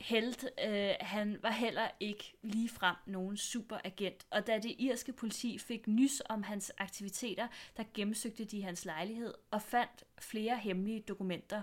Helt, 0.00 0.44
øh, 0.66 0.90
han 1.00 1.38
var 1.42 1.50
heller 1.50 1.88
ikke 2.00 2.32
ligefrem 2.42 2.96
nogen 3.06 3.36
superagent, 3.36 4.26
og 4.30 4.46
da 4.46 4.58
det 4.58 4.74
irske 4.78 5.12
politi 5.12 5.58
fik 5.58 5.86
nys 5.86 6.22
om 6.28 6.42
hans 6.42 6.72
aktiviteter, 6.78 7.48
der 7.76 7.84
gennemsøgte 7.94 8.44
de 8.44 8.62
hans 8.62 8.84
lejlighed 8.84 9.34
og 9.50 9.62
fandt 9.62 10.04
flere 10.18 10.56
hemmelige 10.56 11.00
dokumenter. 11.00 11.62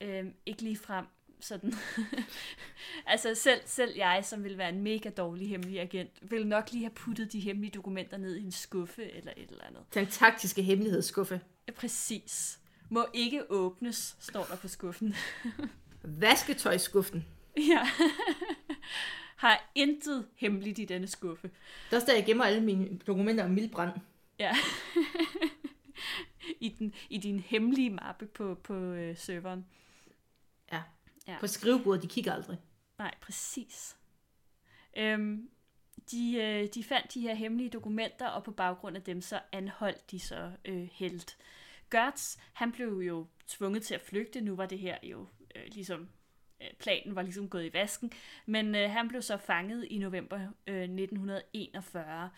Øh, 0.00 0.24
ikke 0.46 0.62
ligefrem 0.62 1.06
sådan. 1.40 1.72
altså 3.06 3.34
selv, 3.34 3.60
selv 3.64 3.96
jeg, 3.96 4.24
som 4.24 4.42
ville 4.42 4.58
være 4.58 4.68
en 4.68 4.82
mega 4.82 5.10
dårlig 5.10 5.48
hemmelig 5.48 5.80
agent, 5.80 6.30
ville 6.30 6.48
nok 6.48 6.72
lige 6.72 6.84
have 6.84 6.94
puttet 6.94 7.32
de 7.32 7.40
hemmelige 7.40 7.70
dokumenter 7.70 8.16
ned 8.16 8.36
i 8.36 8.42
en 8.42 8.52
skuffe 8.52 9.12
eller 9.12 9.32
et 9.36 9.50
eller 9.50 9.64
andet. 9.64 9.82
Den 9.94 10.06
taktiske 10.06 10.62
hemmelighedsskuffe. 10.62 11.40
Ja, 11.68 11.72
præcis. 11.72 12.60
Må 12.88 13.06
ikke 13.12 13.50
åbnes, 13.50 14.16
står 14.20 14.44
der 14.44 14.56
på 14.56 14.68
skuffen. 14.68 15.14
Vasketøjskuffen. 16.04 17.26
ja. 17.56 17.88
Har 19.36 19.70
intet 19.74 20.28
hemmeligt 20.36 20.78
i 20.78 20.84
denne 20.84 21.06
skuffe. 21.06 21.50
Der 21.90 22.00
er 22.00 22.04
der, 22.04 22.14
jeg 22.14 22.26
gemmer 22.26 22.44
alle 22.44 22.60
mine 22.60 22.98
dokumenter 22.98 23.44
om 23.44 23.50
mildbrand. 23.50 23.90
Ja. 24.38 24.56
I, 26.60 26.68
den, 26.68 26.94
I 27.10 27.18
din 27.18 27.40
hemmelige 27.40 27.90
mappe 27.90 28.26
på, 28.26 28.54
på 28.54 28.74
øh, 28.74 29.16
serveren. 29.16 29.66
Ja. 30.72 30.82
Ja. 31.28 31.36
På 31.40 31.46
skrivebordet, 31.46 32.02
de 32.02 32.08
kigger 32.08 32.32
aldrig. 32.32 32.58
Nej, 32.98 33.14
præcis. 33.20 33.96
Øhm, 34.96 35.48
de, 36.10 36.36
øh, 36.36 36.68
de 36.74 36.84
fandt 36.84 37.14
de 37.14 37.20
her 37.20 37.34
hemmelige 37.34 37.70
dokumenter, 37.70 38.26
og 38.26 38.44
på 38.44 38.50
baggrund 38.50 38.96
af 38.96 39.02
dem 39.02 39.20
så 39.20 39.40
anholdt 39.52 40.10
de 40.10 40.20
så 40.20 40.52
øh, 40.64 40.88
Helt. 40.92 41.36
Gertz, 41.90 42.36
han 42.52 42.72
blev 42.72 42.98
jo 43.06 43.26
tvunget 43.48 43.82
til 43.82 43.94
at 43.94 44.00
flygte. 44.00 44.40
Nu 44.40 44.56
var 44.56 44.66
det 44.66 44.78
her 44.78 44.98
jo 45.02 45.26
øh, 45.54 45.62
ligesom 45.72 46.08
øh, 46.62 46.68
planen 46.78 47.14
var 47.16 47.22
ligesom 47.22 47.48
gået 47.48 47.64
i 47.64 47.72
vasken, 47.72 48.12
men 48.46 48.74
øh, 48.74 48.90
han 48.90 49.08
blev 49.08 49.22
så 49.22 49.36
fanget 49.36 49.84
i 49.84 49.98
november 49.98 50.38
øh, 50.66 50.82
1941. 50.82 52.30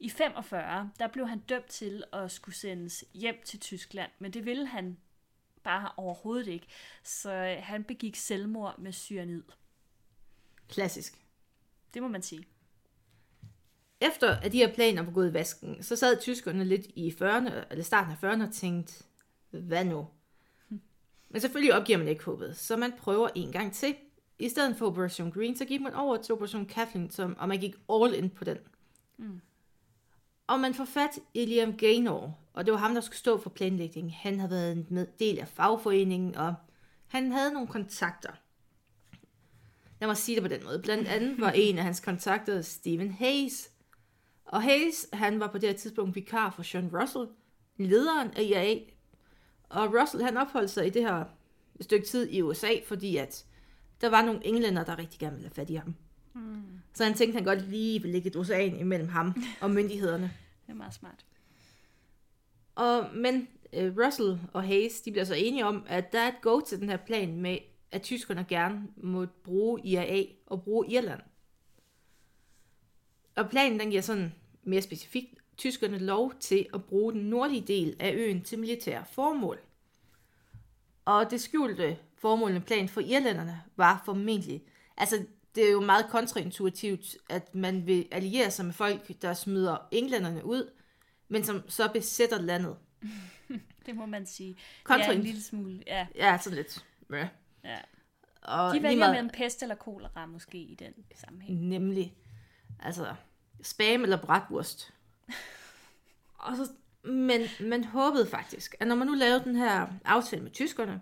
I 0.00 0.08
45, 0.08 0.90
der 0.98 1.06
blev 1.08 1.28
han 1.28 1.38
dømt 1.38 1.66
til 1.66 2.04
at 2.12 2.30
skulle 2.30 2.54
sendes 2.54 3.04
hjem 3.14 3.36
til 3.44 3.60
Tyskland, 3.60 4.10
men 4.18 4.32
det 4.32 4.44
ville 4.44 4.66
han 4.66 4.96
bare 5.62 5.92
overhovedet 5.96 6.46
ikke. 6.46 6.66
Så 7.04 7.32
øh, 7.32 7.56
han 7.62 7.84
begik 7.84 8.16
selvmord 8.16 8.78
med 8.78 8.92
cyanid. 8.92 9.42
Klassisk. 10.68 11.26
Det 11.94 12.02
må 12.02 12.08
man 12.08 12.22
sige. 12.22 12.44
Efter 14.00 14.36
at 14.36 14.52
de 14.52 14.58
her 14.58 14.74
planer 14.74 15.02
var 15.02 15.12
gået 15.12 15.30
i 15.30 15.34
vasken, 15.34 15.82
så 15.82 15.96
sad 15.96 16.20
tyskerne 16.20 16.64
lidt 16.64 16.86
i 16.86 17.10
40'erne, 17.10 17.52
eller 17.70 17.84
starten 17.84 18.12
af 18.12 18.24
40'erne 18.24 18.46
og 18.46 18.52
tænkte, 18.52 19.04
hvad 19.50 19.84
nu? 19.84 20.06
Men 21.30 21.40
selvfølgelig 21.40 21.74
opgiver 21.74 21.98
man 21.98 22.08
ikke 22.08 22.24
håbet, 22.24 22.56
så 22.56 22.76
man 22.76 22.92
prøver 22.98 23.28
en 23.34 23.52
gang 23.52 23.72
til. 23.72 23.94
I 24.38 24.48
stedet 24.48 24.76
for 24.76 24.86
Operation 24.86 25.30
Green, 25.30 25.56
så 25.56 25.64
gik 25.64 25.80
man 25.80 25.94
over 25.94 26.16
til 26.16 26.34
Operation 26.34 26.66
Kathleen, 26.66 27.10
som, 27.10 27.36
og 27.38 27.48
man 27.48 27.58
gik 27.58 27.74
all 27.92 28.14
in 28.14 28.30
på 28.30 28.44
den. 28.44 28.58
Mm. 29.16 29.40
Og 30.46 30.60
man 30.60 30.74
får 30.74 30.84
fat 30.84 31.18
i 31.34 31.44
Liam 31.44 31.76
Gaynor, 31.76 32.38
og 32.52 32.66
det 32.66 32.72
var 32.72 32.78
ham, 32.78 32.94
der 32.94 33.00
skulle 33.00 33.18
stå 33.18 33.38
for 33.38 33.50
planlægningen. 33.50 34.12
Han 34.12 34.38
havde 34.38 34.50
været 34.50 34.72
en 34.72 35.06
del 35.18 35.38
af 35.38 35.48
fagforeningen, 35.48 36.34
og 36.34 36.54
han 37.06 37.32
havde 37.32 37.52
nogle 37.52 37.68
kontakter. 37.68 38.32
Lad 40.00 40.08
mig 40.08 40.16
sige 40.16 40.34
det 40.34 40.42
på 40.42 40.48
den 40.48 40.64
måde. 40.64 40.82
Blandt 40.82 41.08
andet 41.08 41.40
var 41.40 41.50
en 41.64 41.78
af 41.78 41.84
hans 41.84 42.00
kontakter 42.00 42.62
Stephen 42.62 43.10
Hayes. 43.10 43.70
Og 44.44 44.62
Hayes, 44.62 45.06
han 45.12 45.40
var 45.40 45.46
på 45.46 45.58
det 45.58 45.68
her 45.68 45.76
tidspunkt 45.76 46.14
vikar 46.14 46.50
for 46.50 46.62
Sean 46.62 46.90
Russell, 46.92 47.26
lederen 47.76 48.30
af 48.36 48.42
IAA. 48.42 48.78
Og 49.70 49.94
Russell, 50.00 50.24
han 50.24 50.36
opholdt 50.36 50.70
sig 50.70 50.86
i 50.86 50.90
det 50.90 51.02
her 51.02 51.24
stykke 51.80 52.06
tid 52.06 52.28
i 52.30 52.42
USA, 52.42 52.70
fordi 52.86 53.16
at 53.16 53.44
der 54.00 54.08
var 54.08 54.24
nogle 54.24 54.46
englænder, 54.46 54.84
der 54.84 54.98
rigtig 54.98 55.20
gerne 55.20 55.36
ville 55.36 55.48
have 55.48 55.54
fat 55.54 55.70
i 55.70 55.74
ham. 55.74 55.94
Mm. 56.34 56.62
Så 56.92 57.04
han 57.04 57.14
tænkte, 57.14 57.36
han 57.36 57.44
godt 57.44 57.70
lige 57.70 58.02
ville 58.02 58.12
lægge 58.12 58.28
et 58.28 58.36
ocean 58.36 58.76
imellem 58.76 59.08
ham 59.08 59.34
og 59.62 59.70
myndighederne. 59.70 60.32
Det 60.66 60.72
er 60.72 60.76
meget 60.76 60.94
smart. 60.94 61.24
Og, 62.74 63.08
men 63.14 63.48
øh, 63.72 63.96
Russell 63.96 64.40
og 64.52 64.64
Hayes, 64.64 65.00
de 65.00 65.10
bliver 65.10 65.24
så 65.24 65.34
enige 65.34 65.66
om, 65.66 65.84
at 65.88 66.12
der 66.12 66.20
er 66.20 66.28
et 66.28 66.40
go 66.42 66.60
til 66.60 66.80
den 66.80 66.88
her 66.88 66.96
plan 66.96 67.40
med, 67.40 67.58
at 67.92 68.02
tyskerne 68.02 68.44
gerne 68.48 68.88
må 68.96 69.26
bruge 69.44 69.80
IAA 69.84 70.24
og 70.46 70.62
bruge 70.62 70.90
Irland. 70.90 71.20
Og 73.36 73.50
planen 73.50 73.80
den 73.80 73.90
giver 73.90 74.02
sådan 74.02 74.34
mere 74.64 74.82
specifikt 74.82 75.39
tyskerne 75.60 75.98
lov 75.98 76.32
til 76.40 76.66
at 76.74 76.84
bruge 76.84 77.12
den 77.12 77.20
nordlige 77.20 77.60
del 77.66 77.96
af 78.00 78.12
øen 78.14 78.42
til 78.42 78.58
militære 78.58 79.04
formål. 79.12 79.58
Og 81.04 81.30
det 81.30 81.40
skjulte 81.40 81.98
formålende 82.18 82.60
plan 82.60 82.88
for 82.88 83.00
irlænderne 83.00 83.62
var 83.76 84.02
formentlig, 84.04 84.62
altså 84.96 85.24
det 85.54 85.66
er 85.66 85.70
jo 85.72 85.80
meget 85.80 86.06
kontraintuitivt, 86.10 87.16
at 87.28 87.54
man 87.54 87.86
vil 87.86 88.08
alliere 88.10 88.50
sig 88.50 88.64
med 88.64 88.72
folk, 88.74 89.22
der 89.22 89.34
smider 89.34 89.76
englænderne 89.90 90.44
ud, 90.44 90.70
men 91.28 91.44
som 91.44 91.62
så 91.68 91.90
besætter 91.92 92.40
landet. 92.40 92.76
Det 93.86 93.96
må 93.96 94.06
man 94.06 94.26
sige. 94.26 94.56
Kontra- 94.90 95.10
Ja, 95.10 95.12
en 95.12 95.22
lille 95.22 95.42
smule. 95.42 95.82
Ja, 95.86 96.06
Ja, 96.14 96.38
sådan 96.42 96.56
lidt. 96.56 96.84
Ja. 97.12 97.28
ja. 97.64 97.78
Og 98.42 98.74
De 98.74 98.82
vælger 98.82 98.98
meget- 98.98 99.12
mellem 99.14 99.30
pest 99.34 99.62
eller 99.62 99.74
kolera 99.74 100.26
måske 100.26 100.58
i 100.58 100.74
den 100.74 100.92
sammenhæng. 101.14 101.60
Nemlig. 101.60 102.14
Altså, 102.80 103.14
spam 103.62 104.02
eller 104.02 104.16
bratwurst. 104.22 104.94
Og 106.38 106.56
så, 106.56 106.72
men 107.10 107.40
man 107.60 107.84
håbede 107.84 108.26
faktisk, 108.26 108.74
at 108.80 108.88
når 108.88 108.94
man 108.94 109.06
nu 109.06 109.14
lavede 109.14 109.44
den 109.44 109.56
her 109.56 109.86
aftale 110.04 110.42
med 110.42 110.50
tyskerne, 110.50 111.00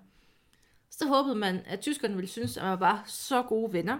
så 0.90 1.06
håbede 1.06 1.34
man, 1.34 1.62
at 1.66 1.80
tyskerne 1.80 2.14
ville 2.14 2.28
synes, 2.28 2.56
at 2.56 2.64
man 2.64 2.80
var 2.80 3.04
så 3.06 3.42
gode 3.42 3.72
venner, 3.72 3.98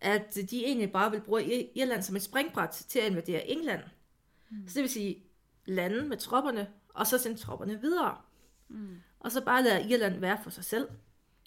at 0.00 0.34
de 0.50 0.64
egentlig 0.64 0.92
bare 0.92 1.10
ville 1.10 1.24
bruge 1.24 1.42
Ir- 1.42 1.72
Irland 1.74 2.02
som 2.02 2.16
et 2.16 2.22
springbræt 2.22 2.68
til 2.88 2.98
at 2.98 3.10
invadere 3.10 3.48
England. 3.48 3.82
Mm. 4.50 4.68
Så 4.68 4.74
det 4.74 4.82
vil 4.82 4.90
sige, 4.90 5.24
lande 5.66 6.04
med 6.04 6.16
tropperne, 6.16 6.68
og 6.94 7.06
så 7.06 7.18
sende 7.18 7.36
tropperne 7.38 7.80
videre. 7.80 8.16
Mm. 8.68 8.96
Og 9.20 9.32
så 9.32 9.40
bare 9.44 9.62
lade 9.62 9.90
Irland 9.90 10.20
være 10.20 10.38
for 10.42 10.50
sig 10.50 10.64
selv, 10.64 10.88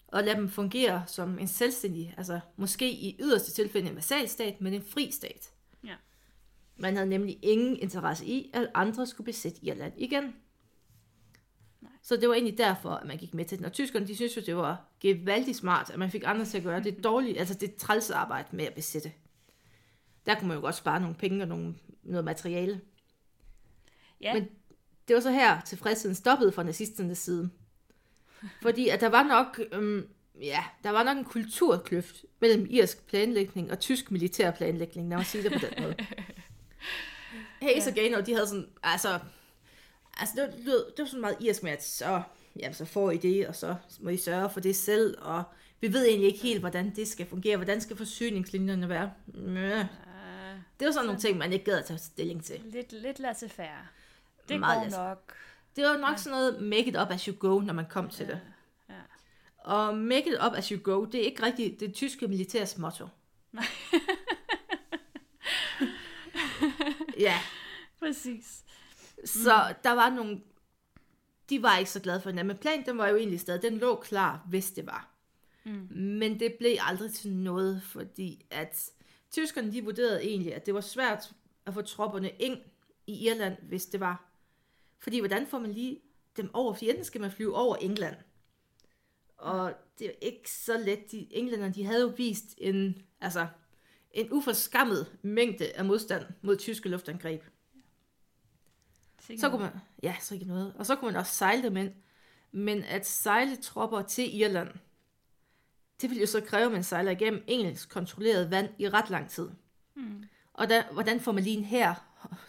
og 0.06 0.24
lade 0.24 0.36
dem 0.36 0.48
fungere 0.48 1.04
som 1.06 1.38
en 1.38 1.48
selvstændig, 1.48 2.14
altså 2.16 2.40
måske 2.56 2.90
i 2.90 3.16
yderste 3.20 3.52
tilfælde 3.52 3.88
en 3.88 3.96
vasalstat, 3.96 4.60
men 4.60 4.74
en 4.74 4.82
fri 4.82 5.10
stat. 5.10 5.52
Man 6.76 6.96
havde 6.96 7.08
nemlig 7.08 7.38
ingen 7.42 7.76
interesse 7.76 8.26
i, 8.26 8.50
at 8.54 8.70
andre 8.74 9.06
skulle 9.06 9.24
besætte 9.24 9.58
Irland 9.64 9.92
igen. 9.96 10.24
Nej. 11.80 11.90
Så 12.02 12.16
det 12.16 12.28
var 12.28 12.34
egentlig 12.34 12.58
derfor, 12.58 12.90
at 12.90 13.06
man 13.06 13.18
gik 13.18 13.34
med 13.34 13.44
til 13.44 13.58
den. 13.58 13.66
Og 13.66 13.72
tyskerne, 13.72 14.06
de 14.06 14.16
synes 14.16 14.36
jo, 14.36 14.42
det 14.46 14.56
var 14.56 14.84
gevaldigt 15.00 15.56
smart, 15.56 15.90
at 15.90 15.98
man 15.98 16.10
fik 16.10 16.22
andre 16.26 16.44
til 16.44 16.56
at 16.58 16.64
gøre 16.64 16.82
det 16.82 17.04
dårlige, 17.04 17.38
altså 17.38 17.54
det 17.54 17.76
trælse 17.76 18.14
arbejde 18.14 18.48
med 18.56 18.64
at 18.64 18.74
besætte. 18.74 19.12
Der 20.26 20.34
kunne 20.34 20.48
man 20.48 20.56
jo 20.56 20.60
godt 20.60 20.74
spare 20.74 21.00
nogle 21.00 21.14
penge 21.16 21.42
og 21.44 21.48
nogle, 21.48 21.74
noget 22.02 22.24
materiale. 22.24 22.80
Ja, 24.20 24.34
Men- 24.34 24.48
Det 25.08 25.14
var 25.16 25.20
så 25.22 25.30
her, 25.30 25.60
tilfredsheden 25.60 26.14
stoppede 26.14 26.52
fra 26.52 26.62
nazisternes 26.62 27.18
side. 27.18 27.50
Fordi 28.62 28.88
at 28.88 29.00
der 29.00 29.08
var 29.08 29.22
nok, 29.22 29.60
øhm, 29.72 30.06
ja, 30.40 30.64
der 30.84 30.90
var 30.90 31.02
nok 31.02 31.16
en 31.16 31.24
kulturkløft 31.24 32.24
mellem 32.40 32.66
irsk 32.70 33.06
planlægning 33.06 33.70
og 33.70 33.80
tysk 33.80 34.10
militær 34.10 34.50
planlægning, 34.50 35.08
lad 35.08 35.16
mig 35.16 35.26
sige 35.26 35.44
det 35.44 35.52
på 35.52 35.58
den 35.58 35.82
måde. 35.82 35.94
Hayes 37.62 37.84
Ja. 37.86 37.90
og 37.90 37.94
Gaynor, 37.94 38.20
de 38.20 38.32
havde 38.34 38.46
sådan, 38.46 38.68
altså, 38.82 39.18
altså 40.16 40.34
det, 40.36 40.42
var, 40.42 40.50
det, 40.72 40.98
var- 40.98 41.04
sådan 41.06 41.20
meget 41.20 41.36
irsk 41.40 41.62
med, 41.62 41.72
at 41.72 41.84
så, 41.84 42.22
jamen, 42.60 42.74
så 42.74 42.84
får 42.84 43.10
I 43.10 43.16
det, 43.16 43.46
og 43.48 43.54
så 43.56 43.76
må 44.00 44.10
I 44.10 44.16
sørge 44.16 44.50
for 44.50 44.60
det 44.60 44.76
selv, 44.76 45.18
og 45.22 45.42
vi 45.80 45.92
ved 45.92 46.06
egentlig 46.06 46.26
ikke 46.26 46.38
helt, 46.42 46.60
hvordan 46.60 46.96
det 46.96 47.08
skal 47.08 47.26
fungere, 47.26 47.56
hvordan 47.56 47.80
skal 47.80 47.96
forsyningslinjerne 47.96 48.88
være. 48.88 49.12
Møh. 49.26 49.84
Det 50.80 50.86
var 50.86 50.92
sådan 50.92 51.06
nogle 51.06 51.20
ting, 51.20 51.38
man 51.38 51.52
ikke 51.52 51.64
gad 51.64 51.78
at 51.78 51.84
tage 51.84 51.98
stilling 51.98 52.44
til. 52.44 52.60
lidt, 52.64 52.92
lidt 52.92 53.18
laissez-faire. 53.20 53.88
Det 54.48 54.60
Meget 54.60 54.92
går 54.92 54.98
nok. 55.08 55.34
Det 55.76 55.84
var 55.84 55.96
nok 55.96 56.18
sådan 56.18 56.38
noget 56.38 56.62
make 56.62 56.86
it 56.86 56.96
up 56.96 57.10
as 57.10 57.24
you 57.24 57.34
go, 57.38 57.60
når 57.60 57.72
man 57.74 57.84
kom 57.90 58.08
til 58.10 58.26
det. 58.26 58.40
Ja. 58.88 58.94
Og 59.58 59.96
make 59.96 60.26
it 60.28 60.36
up 60.46 60.52
as 60.56 60.68
you 60.68 60.80
go, 60.82 61.04
det 61.04 61.20
er 61.20 61.24
ikke 61.24 61.42
rigtigt 61.42 61.80
det 61.80 61.94
tyske 61.94 62.28
militærs 62.28 62.78
motto. 62.78 63.08
Nej. 63.52 63.64
Ja, 67.18 67.40
Præcis. 67.98 68.64
så 69.24 69.74
der 69.84 69.92
var 69.92 70.10
nogle... 70.10 70.40
De 71.50 71.62
var 71.62 71.78
ikke 71.78 71.90
så 71.90 72.00
glade 72.00 72.20
for 72.20 72.30
hinanden, 72.30 72.48
men 72.48 72.56
planen 72.56 72.86
den 72.86 72.98
var 72.98 73.08
jo 73.08 73.16
egentlig 73.16 73.40
stadig, 73.40 73.62
den 73.62 73.78
lå 73.78 73.96
klar, 73.96 74.46
hvis 74.48 74.70
det 74.70 74.86
var. 74.86 75.10
Mm. 75.64 75.88
Men 75.90 76.40
det 76.40 76.54
blev 76.58 76.76
aldrig 76.80 77.12
til 77.12 77.32
noget, 77.32 77.82
fordi 77.82 78.46
at 78.50 78.90
tyskerne 79.30 79.72
de 79.72 79.84
vurderede 79.84 80.24
egentlig, 80.24 80.54
at 80.54 80.66
det 80.66 80.74
var 80.74 80.80
svært 80.80 81.34
at 81.66 81.74
få 81.74 81.82
tropperne 81.82 82.30
ind 82.30 82.58
i 83.06 83.28
Irland, 83.28 83.56
hvis 83.62 83.86
det 83.86 84.00
var. 84.00 84.30
Fordi 84.98 85.18
hvordan 85.18 85.46
får 85.46 85.58
man 85.58 85.72
lige 85.72 86.00
dem 86.36 86.50
over? 86.54 86.74
For 86.74 86.84
enten 86.84 87.04
skal 87.04 87.20
man 87.20 87.30
flyve 87.30 87.56
over 87.56 87.76
England. 87.76 88.16
Og 89.36 89.74
det 89.98 90.06
er 90.06 90.12
ikke 90.22 90.50
så 90.50 90.78
let. 90.78 91.12
De, 91.12 91.26
englænderne 91.30 91.74
de 91.74 91.84
havde 91.84 92.00
jo 92.00 92.12
vist 92.16 92.54
en, 92.58 93.02
altså, 93.20 93.46
en 94.14 94.32
uforskammet 94.32 95.18
mængde 95.22 95.72
af 95.72 95.84
modstand 95.84 96.26
mod 96.42 96.56
tyske 96.56 96.88
luftangreb. 96.88 97.42
Sikkert. 99.20 99.40
Så 99.40 99.50
kunne 99.50 99.62
man, 99.62 99.72
ja, 100.02 100.16
så 100.20 100.34
ikke 100.34 100.46
noget. 100.46 100.74
Og 100.78 100.86
så 100.86 100.96
kunne 100.96 101.12
man 101.12 101.20
også 101.20 101.32
sejle 101.32 101.62
dem 101.62 101.76
ind. 101.76 101.92
Men 102.52 102.82
at 102.82 103.06
sejle 103.06 103.56
tropper 103.56 104.02
til 104.02 104.40
Irland, 104.40 104.68
det 106.00 106.10
ville 106.10 106.20
jo 106.20 106.26
så 106.26 106.40
kræve, 106.40 106.66
at 106.66 106.72
man 106.72 106.84
sejler 106.84 107.10
igennem 107.10 107.44
engelsk 107.46 107.88
kontrolleret 107.88 108.50
vand 108.50 108.68
i 108.78 108.88
ret 108.88 109.10
lang 109.10 109.30
tid. 109.30 109.50
Mm. 109.94 110.24
Og 110.52 110.68
der, 110.68 110.92
hvordan 110.92 111.20
får 111.20 111.32
man 111.32 111.44
lige 111.44 111.58
en 111.58 111.64
her 111.64 111.94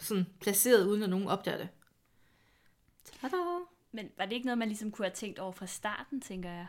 sådan 0.00 0.26
placeret, 0.40 0.86
uden 0.86 1.02
at 1.02 1.10
nogen 1.10 1.28
opdager 1.28 1.58
det? 1.58 1.68
Tada! 3.04 3.36
Men 3.92 4.10
var 4.16 4.24
det 4.24 4.32
ikke 4.32 4.46
noget, 4.46 4.58
man 4.58 4.68
ligesom 4.68 4.90
kunne 4.90 5.06
have 5.06 5.14
tænkt 5.14 5.38
over 5.38 5.52
fra 5.52 5.66
starten, 5.66 6.20
tænker 6.20 6.50
jeg? 6.50 6.66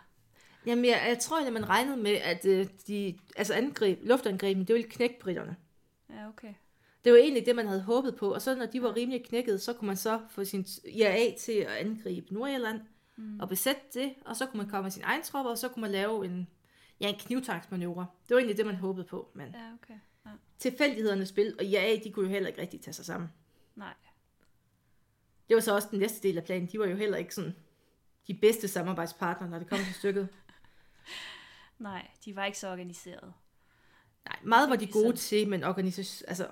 Jamen, 0.68 0.86
jeg, 0.86 1.06
jeg 1.08 1.20
tror, 1.20 1.46
at 1.48 1.54
man 1.54 1.70
regnede 1.70 1.98
med, 1.98 2.12
at 2.12 2.46
øh, 2.46 2.68
de, 2.88 3.18
altså 3.36 3.54
angreb, 3.54 4.00
luftangrebene, 4.04 4.66
det 4.66 4.76
ville 4.76 4.90
knække 4.90 5.20
britterne. 5.20 5.56
Ja, 6.10 6.28
okay. 6.28 6.54
Det 7.04 7.12
var 7.12 7.18
egentlig 7.18 7.46
det, 7.46 7.56
man 7.56 7.68
havde 7.68 7.82
håbet 7.82 8.16
på. 8.16 8.34
Og 8.34 8.42
så 8.42 8.56
når 8.56 8.66
de 8.66 8.82
var 8.82 8.96
rimelig 8.96 9.26
knækket, 9.26 9.62
så 9.62 9.74
kunne 9.74 9.88
man 9.88 9.98
så 9.98 10.22
få 10.30 10.46
sin 10.46 10.66
IRA 10.86 11.36
til 11.40 11.52
at 11.52 11.68
angribe 11.68 12.34
Nordirland 12.34 12.82
mm. 13.16 13.40
og 13.40 13.50
besætte 13.50 13.82
det. 13.94 14.14
Og 14.26 14.36
så 14.36 14.46
kunne 14.46 14.58
man 14.58 14.70
komme 14.70 14.84
med 14.84 14.92
sin 14.92 15.04
egen 15.04 15.24
tropper, 15.24 15.52
og 15.52 15.58
så 15.58 15.70
kunne 15.70 15.82
man 15.82 15.92
lave 15.92 16.26
en, 16.26 16.48
ja, 17.02 17.10
en 17.10 17.16
knivtangsmanøvre. 17.20 18.06
Det 18.30 18.36
var 18.36 18.38
egentlig 18.38 18.58
det, 18.58 18.66
man 18.66 18.76
håbede 18.76 19.06
på. 19.06 19.32
Men 19.34 19.48
Ja, 19.48 19.74
okay. 19.74 20.00
Ja. 20.26 20.32
tilfældighedernes 20.60 21.30
spil, 21.30 21.56
og 21.60 21.66
IRA, 21.66 21.96
de 22.04 22.12
kunne 22.12 22.26
jo 22.26 22.32
heller 22.32 22.48
ikke 22.48 22.62
rigtig 22.62 22.82
tage 22.82 22.94
sig 22.94 23.06
sammen. 23.06 23.30
Nej. 23.76 23.94
Det 25.48 25.56
var 25.56 25.62
så 25.62 25.76
også 25.76 25.88
den 25.92 26.00
næste 26.00 26.28
del 26.28 26.38
af 26.38 26.44
planen. 26.44 26.70
De 26.72 26.80
var 26.80 26.86
jo 26.86 26.96
heller 26.96 27.18
ikke 27.18 27.36
sådan 27.36 27.56
de 28.28 28.34
bedste 28.34 28.68
samarbejdspartnere, 28.68 29.50
når 29.50 29.60
det 29.60 29.70
kom 29.70 29.78
til 29.78 29.94
stykket. 29.94 30.28
Nej, 31.80 32.08
de 32.26 32.36
var 32.36 32.46
ikke 32.46 32.60
så 32.60 32.72
organiseret. 32.72 33.34
Nej, 34.26 34.40
meget 34.44 34.70
var 34.70 34.76
de 34.76 34.88
gode 34.92 35.16
til, 35.16 35.48
men 35.50 35.64
organisa- 35.64 36.24
altså, 36.28 36.48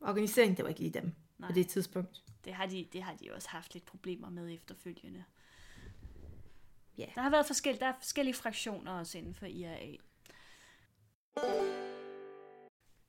organisering, 0.00 0.56
det 0.56 0.62
var 0.62 0.68
ikke 0.68 0.80
lige 0.80 1.00
dem 1.00 1.12
Nej. 1.38 1.48
på 1.50 1.54
det 1.54 1.68
tidspunkt. 1.68 2.22
Det 2.44 2.54
har, 2.54 2.66
de, 2.66 2.88
det 2.92 3.02
har 3.02 3.14
de 3.14 3.32
også 3.34 3.48
haft 3.48 3.74
lidt 3.74 3.84
problemer 3.84 4.30
med 4.30 4.54
efterfølgende. 4.54 5.24
Ja. 6.98 7.06
Der 7.14 7.22
har 7.22 7.30
været 7.30 7.46
forskellige, 7.46 7.80
der 7.80 7.86
er 7.86 7.92
forskellige 8.00 8.34
fraktioner 8.34 8.92
også 8.92 9.18
inden 9.18 9.34
for 9.34 9.46
IRA. 9.46 9.96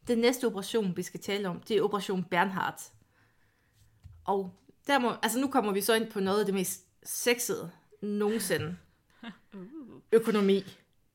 Den 0.08 0.18
næste 0.20 0.48
operation, 0.48 0.98
vi 0.98 1.04
skal 1.04 1.20
tale 1.20 1.50
om, 1.50 1.62
det 1.62 1.78
er 1.78 1.82
Operation 1.82 2.24
Bernhardt. 2.24 2.92
Og 4.26 4.54
der 4.88 5.00
må, 5.00 5.14
altså 5.24 5.40
nu 5.40 5.48
kommer 5.48 5.72
vi 5.72 5.82
så 5.82 5.94
ind 5.94 6.12
på 6.12 6.20
noget 6.20 6.40
af 6.40 6.46
det 6.46 6.54
mest 6.56 6.86
sexede 7.04 7.72
nogensinde. 8.02 8.78
Uh. 9.62 10.02
Økonomi. 10.12 10.64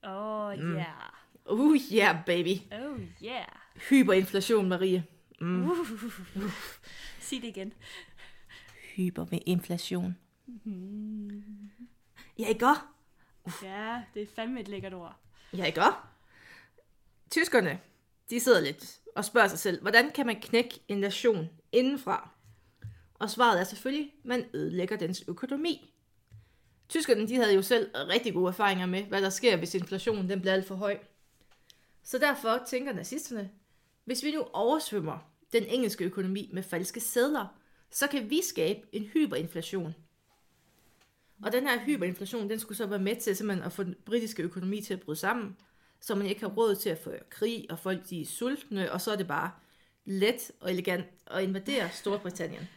Oh, 0.02 0.56
Mm. 0.58 0.75
yeah. 0.75 1.11
Uh, 1.46 1.76
yeah, 1.92 2.25
baby. 2.26 2.61
Oh, 2.72 3.00
yeah. 3.25 3.46
Hyperinflation, 3.90 4.68
Marie. 4.68 5.04
Mm. 5.40 5.70
Uh. 5.70 5.76
Sig 7.20 7.42
det 7.42 7.49
igen. 7.49 7.72
Hyperinflation. 8.96 10.16
Mm. 10.64 11.42
Ja, 12.38 12.49
ikke 12.49 12.66
også? 12.66 12.80
Ja, 13.62 14.02
det 14.14 14.22
er 14.22 14.26
fandme 14.37 14.61
et 14.61 14.68
lækkert 14.68 14.94
ord. 14.94 15.16
Ja, 15.56 15.64
ikke 15.64 15.80
også? 15.80 15.96
Tyskerne, 17.30 17.80
de 18.30 18.40
sidder 18.40 18.61
lidt 18.61 19.00
og 19.16 19.25
spørger 19.25 19.49
sig 19.49 19.58
selv, 19.58 19.80
hvordan 19.80 20.11
kan 20.11 20.26
man 20.26 20.40
knække 20.40 20.80
en 20.88 20.99
nation 20.99 21.49
indenfra? 21.72 22.28
Og 23.14 23.30
svaret 23.30 23.61
er 23.61 23.64
selvfølgelig, 23.64 24.12
man 24.25 24.44
ødelægger 24.54 24.96
dens 24.96 25.25
økonomi. 25.28 25.91
Tyskerne, 26.92 27.28
de 27.28 27.37
havde 27.37 27.54
jo 27.54 27.62
selv 27.62 27.90
rigtig 27.94 28.34
gode 28.34 28.49
erfaringer 28.49 28.87
med, 28.87 29.02
hvad 29.02 29.22
der 29.22 29.30
sker, 29.30 29.56
hvis 29.56 29.75
inflationen 29.75 30.28
den 30.28 30.40
bliver 30.40 30.54
alt 30.54 30.66
for 30.66 30.75
høj. 30.75 30.99
Så 32.02 32.18
derfor 32.18 32.62
tænker 32.68 32.92
nazisterne, 32.92 33.50
hvis 34.04 34.22
vi 34.22 34.32
nu 34.32 34.42
oversvømmer 34.52 35.18
den 35.52 35.64
engelske 35.66 36.04
økonomi 36.04 36.50
med 36.52 36.62
falske 36.62 37.00
sedler, 37.00 37.46
så 37.90 38.06
kan 38.06 38.30
vi 38.30 38.42
skabe 38.42 38.80
en 38.92 39.04
hyperinflation. 39.04 39.94
Og 41.44 41.52
den 41.52 41.66
her 41.66 41.80
hyperinflation, 41.80 42.50
den 42.50 42.58
skulle 42.58 42.78
så 42.78 42.87
være 42.87 42.99
med 42.99 43.16
til 43.16 43.37
simpelthen 43.37 43.66
at 43.66 43.72
få 43.72 43.82
den 43.82 43.96
britiske 44.04 44.42
økonomi 44.42 44.80
til 44.80 44.94
at 44.94 45.00
bryde 45.00 45.18
sammen, 45.18 45.56
så 46.00 46.14
man 46.14 46.26
ikke 46.26 46.40
har 46.40 46.49
råd 46.49 46.75
til 46.75 46.90
at 46.90 46.99
få 46.99 47.11
krig, 47.30 47.66
og 47.70 47.78
folk 47.78 48.11
de 48.11 48.20
er 48.20 48.26
sultne, 48.26 48.92
og 48.92 49.00
så 49.00 49.12
er 49.12 49.16
det 49.16 49.26
bare 49.26 49.50
let 50.04 50.50
og 50.61 50.70
elegant 50.70 51.06
at 51.26 51.42
invadere 51.42 51.90
Storbritannien. 51.90 52.68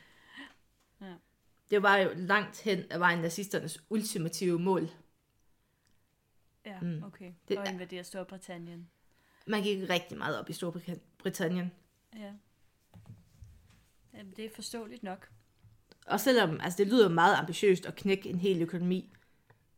Det 1.70 1.82
var 1.84 1.98
jo 1.98 2.10
langt 2.16 2.62
hen 2.62 2.84
af 2.92 3.00
vejen 3.00 3.20
nazisternes 3.20 3.84
ultimative 3.90 4.60
mål. 4.60 4.90
Ja, 6.66 6.80
Mm. 6.80 7.04
okay. 7.04 7.32
Det 7.48 7.58
og 7.58 7.66
er- 7.66 7.72
invadere 7.72 8.04
Storbritannien. 8.04 8.90
Man 9.48 9.64
gik 9.64 9.90
rigtig 9.90 10.18
meget 10.18 10.40
op 10.40 10.50
i 10.50 10.54
Storbritannien. 10.54 11.72
Ja. 12.16 12.32
Jamen, 14.14 14.34
det 14.36 14.46
er 14.46 14.50
forståeligt 14.56 15.04
nok. 15.04 15.30
Og 16.08 16.20
selvom 16.20 16.60
altså 16.62 16.78
det 16.78 16.88
lyder 16.88 17.10
meget 17.10 17.36
ambitiøst 17.36 17.86
at 17.86 17.96
knække 17.96 18.30
en 18.30 18.40
hel 18.40 18.62
økonomi, 18.62 19.14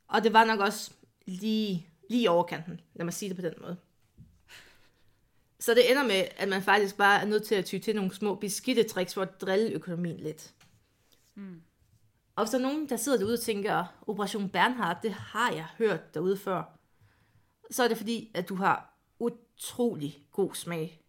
og 0.08 0.24
det 0.24 0.34
var 0.34 0.46
nok 0.46 0.60
også 0.60 0.92
lige, 1.26 1.88
lige 2.10 2.30
overkanten, 2.30 2.82
lad 2.94 3.04
mig 3.06 3.14
sige 3.14 3.30
det 3.30 3.36
på 3.36 3.42
den 3.42 3.54
måde. 3.62 3.78
Så 5.60 5.74
det 5.74 5.92
ender 5.92 6.04
med, 6.04 6.28
at 6.38 6.48
man 6.50 6.62
faktisk 6.62 6.98
bare 6.98 7.22
er 7.22 7.26
nødt 7.26 7.44
til 7.44 7.56
at 7.56 7.66
ty 7.66 7.78
til 7.80 7.96
nogle 7.96 8.14
små 8.16 8.36
beskidte 8.36 8.84
tricks 8.84 9.14
for 9.14 9.22
at 9.22 9.42
drille 9.42 9.72
økonomien 9.72 10.18
lidt. 10.20 10.54
Mm. 11.36 11.62
Og 12.38 12.44
hvis 12.44 12.52
der 12.52 12.58
er 12.58 12.62
nogen, 12.62 12.90
der 12.90 12.98
sidder 12.98 13.18
derude 13.18 13.34
og 13.34 13.40
tænker, 13.40 13.86
Operation 14.08 14.50
Bernhard, 14.50 14.98
det 15.04 15.14
har 15.14 15.52
jeg 15.52 15.66
hørt 15.78 16.14
derude 16.14 16.38
før, 16.38 16.64
så 17.72 17.84
er 17.84 17.88
det 17.88 17.98
fordi, 17.98 18.32
at 18.34 18.50
du 18.50 18.56
har 18.56 18.94
utrolig 19.20 20.24
god 20.32 20.56
smag. 20.56 21.02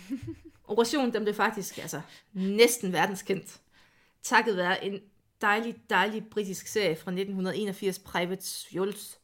Operationen, 0.64 1.12
den 1.12 1.22
blev 1.22 1.34
faktisk 1.34 1.78
altså, 1.78 2.00
næsten 2.32 2.92
verdenskendt. 2.92 3.60
Takket 4.22 4.56
være 4.56 4.84
en 4.84 5.00
dejlig, 5.40 5.76
dejlig 5.90 6.26
britisk 6.30 6.66
serie 6.66 6.96
fra 6.96 7.10
1981, 7.10 7.98
Private 7.98 8.46
Schultz. 8.46 9.14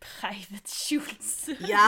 Private 0.00 0.70
Schultz. 0.70 1.48
Ja. 1.68 1.86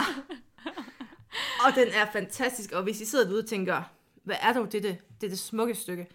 Og 1.65 1.75
den 1.75 1.87
er 1.87 2.11
fantastisk, 2.11 2.71
og 2.71 2.83
hvis 2.83 3.01
I 3.01 3.05
sidder 3.05 3.25
derude 3.25 3.43
og 3.43 3.49
tænker, 3.49 3.83
hvad 4.23 4.35
er 4.41 4.53
dog 4.53 4.71
dette, 4.71 4.97
dette 5.21 5.37
smukke 5.37 5.75
stykke, 5.75 6.07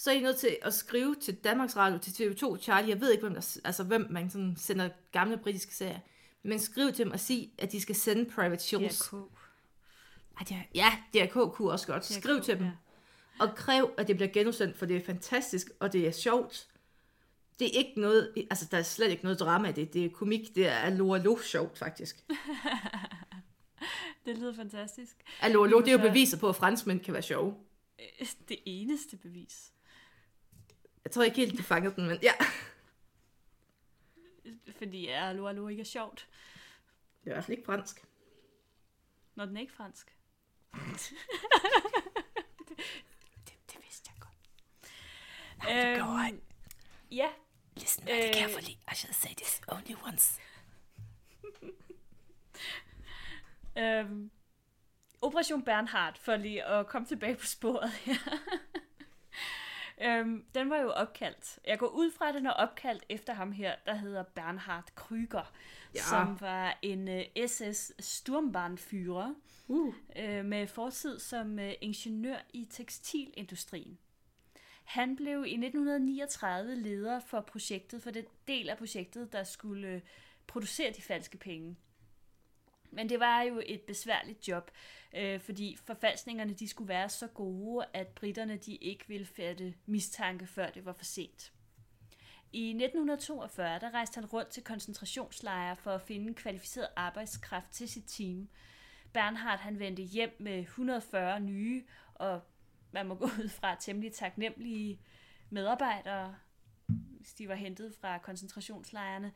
så 0.00 0.10
er 0.10 0.14
I 0.14 0.20
nødt 0.20 0.36
til 0.36 0.56
at 0.62 0.74
skrive 0.74 1.14
til 1.14 1.34
Danmarks 1.34 1.76
Radio, 1.76 1.98
til 1.98 2.10
TV2, 2.10 2.58
Charlie, 2.62 2.90
jeg 2.90 3.00
ved 3.00 3.10
ikke, 3.10 3.22
hvem, 3.22 3.34
der, 3.34 3.58
altså, 3.64 3.84
hvem 3.84 4.06
man 4.10 4.30
sådan 4.30 4.54
sender 4.56 4.88
gamle 5.12 5.36
britiske 5.36 5.74
serier, 5.74 5.98
men 6.42 6.58
skriv 6.58 6.92
til 6.92 7.04
dem 7.04 7.12
og 7.12 7.20
sig, 7.20 7.52
at 7.58 7.72
de 7.72 7.80
skal 7.80 7.94
sende 7.94 8.30
Private 8.30 8.62
Schultz. 8.62 9.08
DRK. 9.08 9.30
Ej, 10.38 10.44
det 10.48 10.56
er, 10.56 10.62
ja, 10.74 10.92
DRK 11.14 11.52
kunne 11.52 11.70
også 11.72 11.86
godt. 11.86 12.04
Skriv 12.04 12.36
DRK, 12.36 12.44
til 12.44 12.58
dem, 12.58 12.64
ja. 12.64 12.70
og 13.40 13.54
kræv, 13.56 13.90
at 13.98 14.08
det 14.08 14.16
bliver 14.16 14.30
genudsendt, 14.32 14.76
for 14.76 14.86
det 14.86 14.96
er 14.96 15.04
fantastisk, 15.04 15.70
og 15.80 15.92
det 15.92 16.06
er 16.06 16.12
sjovt. 16.12 16.68
Det 17.58 17.66
er 17.66 17.78
ikke 17.78 18.00
noget, 18.00 18.46
altså 18.50 18.68
der 18.70 18.78
er 18.78 18.82
slet 18.82 19.10
ikke 19.10 19.22
noget 19.22 19.40
drama 19.40 19.68
i 19.68 19.72
det, 19.72 19.92
det 19.92 20.04
er 20.04 20.10
komik, 20.10 20.54
det 20.54 20.68
er 20.68 20.74
allo 20.74 21.14
allo 21.14 21.38
sjovt 21.38 21.78
faktisk. 21.78 22.16
Det 24.26 24.38
lyder 24.38 24.54
fantastisk. 24.54 25.16
Allo 25.40 25.66
må 25.66 25.80
det 25.80 25.88
er 25.88 25.92
jo 25.92 25.98
beviser 25.98 26.38
på, 26.38 26.48
at 26.48 26.56
franskmænd 26.56 27.00
kan 27.00 27.14
være 27.14 27.22
sjove. 27.22 27.54
Øh, 28.20 28.26
Det 28.48 28.58
eneste 28.64 29.16
bevis. 29.16 29.72
Jeg 31.10 31.14
tror 31.14 31.22
ikke 31.22 31.36
helt, 31.36 31.58
du 31.58 31.62
fangede 31.62 31.94
den, 31.96 32.06
men 32.06 32.18
ja. 32.22 32.32
Fordi 34.78 35.06
ja, 35.06 35.28
allo, 35.28 35.48
allo 35.48 35.68
ikke 35.68 35.80
er 35.80 35.84
sjovt. 35.84 36.28
Det 37.24 37.26
er 37.26 37.30
i 37.30 37.34
hvert 37.34 37.44
fald 37.44 37.58
ikke 37.58 37.66
fransk. 37.66 38.04
Når 39.34 39.44
den 39.46 39.56
er 39.56 39.60
ikke 39.60 39.72
fransk. 39.72 40.16
det, 40.72 41.12
det, 43.48 43.54
det 43.72 43.78
vidste 43.82 44.10
jeg 44.10 44.20
godt. 44.20 44.34
Øhm, 45.70 46.40
ja, 47.10 47.28
Listen 47.76 48.06
very 48.06 48.28
Øh, 48.28 48.34
carefully. 48.34 48.74
I 48.92 48.94
shall 48.94 49.14
say 49.14 49.34
this 49.36 49.60
only 49.68 49.94
once. 50.06 50.40
Øhm, 53.78 54.30
Operation 55.22 55.62
Bernhard, 55.62 56.18
for 56.18 56.36
lige 56.36 56.64
at 56.64 56.86
komme 56.86 57.08
tilbage 57.08 57.36
på 57.36 57.46
sporet 57.46 57.90
her. 57.90 58.14
Øhm, 60.02 60.44
den 60.54 60.70
var 60.70 60.76
jo 60.76 60.90
opkaldt. 60.90 61.58
Jeg 61.66 61.78
går 61.78 61.86
ud 61.86 62.10
fra, 62.10 62.28
at 62.28 62.34
den 62.34 62.46
er 62.46 62.50
opkaldt 62.50 63.04
efter 63.08 63.32
ham 63.32 63.52
her, 63.52 63.74
der 63.86 63.94
hedder 63.94 64.22
Bernhard 64.22 64.90
Krüger, 65.00 65.44
Ja. 65.94 66.00
som 66.00 66.40
var 66.40 66.78
en 66.82 67.08
uh, 67.08 67.46
SS 67.46 67.92
Sturmbahnführer 67.98 69.34
Uh. 69.68 69.94
øh, 70.16 70.44
med 70.44 70.66
fortid 70.66 71.18
som 71.18 71.58
øh, 71.58 71.72
ingeniør 71.80 72.36
i 72.52 72.64
tekstilindustrien. 72.70 73.98
Han 74.84 75.16
blev 75.16 75.44
i 75.46 75.52
1939 75.54 76.74
leder 76.74 77.20
for 77.20 77.40
projektet, 77.40 78.02
for 78.02 78.10
den 78.10 78.24
del 78.48 78.68
af 78.68 78.78
projektet, 78.78 79.32
der 79.32 79.44
skulle 79.44 79.88
øh, 79.88 80.00
producere 80.46 80.92
de 80.96 81.02
falske 81.02 81.38
penge. 81.38 81.76
Men 82.90 83.08
det 83.08 83.20
var 83.20 83.42
jo 83.42 83.62
et 83.66 83.80
besværligt 83.80 84.48
job, 84.48 84.70
øh, 85.14 85.40
fordi 85.40 85.76
forfalskningerne 85.84 86.52
de 86.52 86.68
skulle 86.68 86.88
være 86.88 87.08
så 87.08 87.26
gode, 87.26 87.86
at 87.92 88.08
britterne 88.08 88.56
de 88.56 88.76
ikke 88.76 89.08
ville 89.08 89.26
fatte 89.26 89.74
mistanke, 89.86 90.46
før 90.46 90.70
det 90.70 90.84
var 90.84 90.92
for 90.92 91.04
sent. 91.04 91.52
I 92.52 92.68
1942 92.68 93.78
der 93.78 93.90
rejste 93.90 94.14
han 94.14 94.26
rundt 94.26 94.48
til 94.48 94.62
koncentrationslejre 94.62 95.76
for 95.76 95.90
at 95.90 96.02
finde 96.02 96.34
kvalificeret 96.34 96.88
arbejdskraft 96.96 97.70
til 97.72 97.88
sit 97.88 98.04
team. 98.06 98.48
Bernhard 99.12 99.58
han 99.58 99.78
vendte 99.78 100.02
hjem 100.02 100.36
med 100.38 100.58
140 100.58 101.40
nye 101.40 101.84
og 102.14 102.40
man 102.92 103.06
må 103.06 103.14
gå 103.14 103.24
ud 103.40 103.48
fra 103.48 103.76
temmelig 103.80 104.12
taknemmelige 104.12 105.00
medarbejdere, 105.50 106.34
hvis 106.86 107.32
de 107.32 107.48
var 107.48 107.54
hentet 107.54 107.94
fra 108.00 108.18
koncentrationslejrene. 108.18 109.32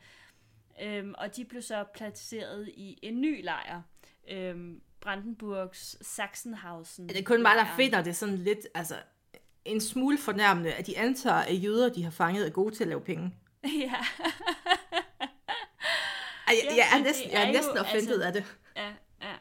Øhm, 0.81 1.13
og 1.17 1.35
de 1.35 1.45
blev 1.45 1.61
så 1.61 1.83
placeret 1.93 2.67
i 2.67 2.99
en 3.03 3.21
ny 3.21 3.43
lejr, 3.43 3.81
øhm, 4.29 4.81
Brandenburgs 5.01 6.07
Sachsenhausen. 6.07 7.09
Det 7.09 7.19
er 7.19 7.23
kun 7.23 7.41
mig, 7.41 7.55
der 7.55 7.65
finder 7.75 8.01
det 8.03 8.15
sådan 8.15 8.37
lidt, 8.37 8.59
altså 8.75 8.95
en 9.65 9.81
smule 9.81 10.17
fornærmende, 10.17 10.73
at 10.73 10.87
de 10.87 10.97
antager, 10.97 11.35
at 11.35 11.63
jøder, 11.63 11.93
de 11.93 12.03
har 12.03 12.11
fanget, 12.11 12.45
er 12.47 12.51
gode 12.51 12.75
til 12.75 12.83
at 12.83 12.87
lave 12.87 13.01
penge. 13.01 13.35
ja, 13.63 13.95
Ej, 16.47 16.53
jeg, 16.69 16.77
jeg 16.77 16.99
er 16.99 17.03
næsten, 17.03 17.31
jeg 17.31 17.47
er 17.47 17.51
næsten 17.51 17.77
offentet 17.77 18.23
altså- 18.23 18.27
af 18.27 18.33
det. 18.33 18.45
ja, 18.75 18.87
ja. 19.21 19.33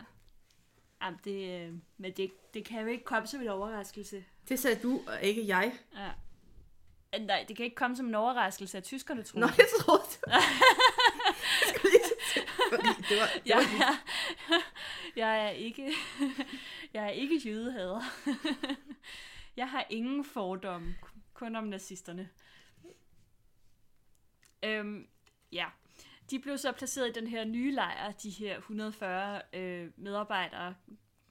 Jamen, 1.02 1.20
det, 1.24 1.60
øh, 1.60 1.72
men 1.98 2.12
det, 2.16 2.30
det 2.54 2.64
kan 2.64 2.80
jo 2.80 2.86
ikke 2.86 3.04
komme 3.04 3.28
som 3.28 3.40
en 3.40 3.48
overraskelse. 3.48 4.24
Det 4.48 4.58
sagde 4.58 4.80
du, 4.82 5.00
og 5.06 5.22
ikke 5.22 5.46
jeg. 5.46 5.72
Ja. 5.96 6.08
Øh, 7.20 7.26
Nej, 7.26 7.44
det 7.48 7.56
kan 7.56 7.64
ikke 7.64 7.76
komme 7.76 7.96
som 7.96 8.06
en 8.06 8.14
overraskelse, 8.14 8.78
at 8.78 8.84
tyskerne 8.84 9.22
tror 9.22 9.40
Nå, 9.40 9.46
det. 9.46 9.58
jeg 9.58 9.66
troede 9.80 10.02
det. 10.10 10.18
Jeg 10.32 10.42
skulle 10.42 10.42
lige 10.42 11.32
til- 11.34 11.43
fordi 12.70 12.88
det 13.08 13.16
var, 13.20 13.26
det 13.26 13.46
Jeg 13.46 13.56
var 13.56 13.86
er, 13.86 14.62
jeg 15.16 15.46
er 15.46 15.50
ikke, 15.50 15.92
jeg 16.94 17.04
er 17.04 17.10
ikke 17.10 17.36
jødehader. 17.48 18.00
Jeg 19.56 19.70
har 19.70 19.86
ingen 19.90 20.24
fordomme, 20.24 20.94
kun 21.34 21.56
om 21.56 21.64
nazisterne. 21.64 22.30
Øhm, 24.62 25.08
ja. 25.52 25.66
De 26.30 26.38
blev 26.38 26.58
så 26.58 26.72
placeret 26.72 27.08
i 27.08 27.12
den 27.12 27.26
her 27.26 27.44
nye 27.44 27.72
lejr, 27.72 28.12
de 28.12 28.30
her 28.30 28.58
140 28.58 29.42
øh, 29.52 29.90
medarbejdere, 29.96 30.74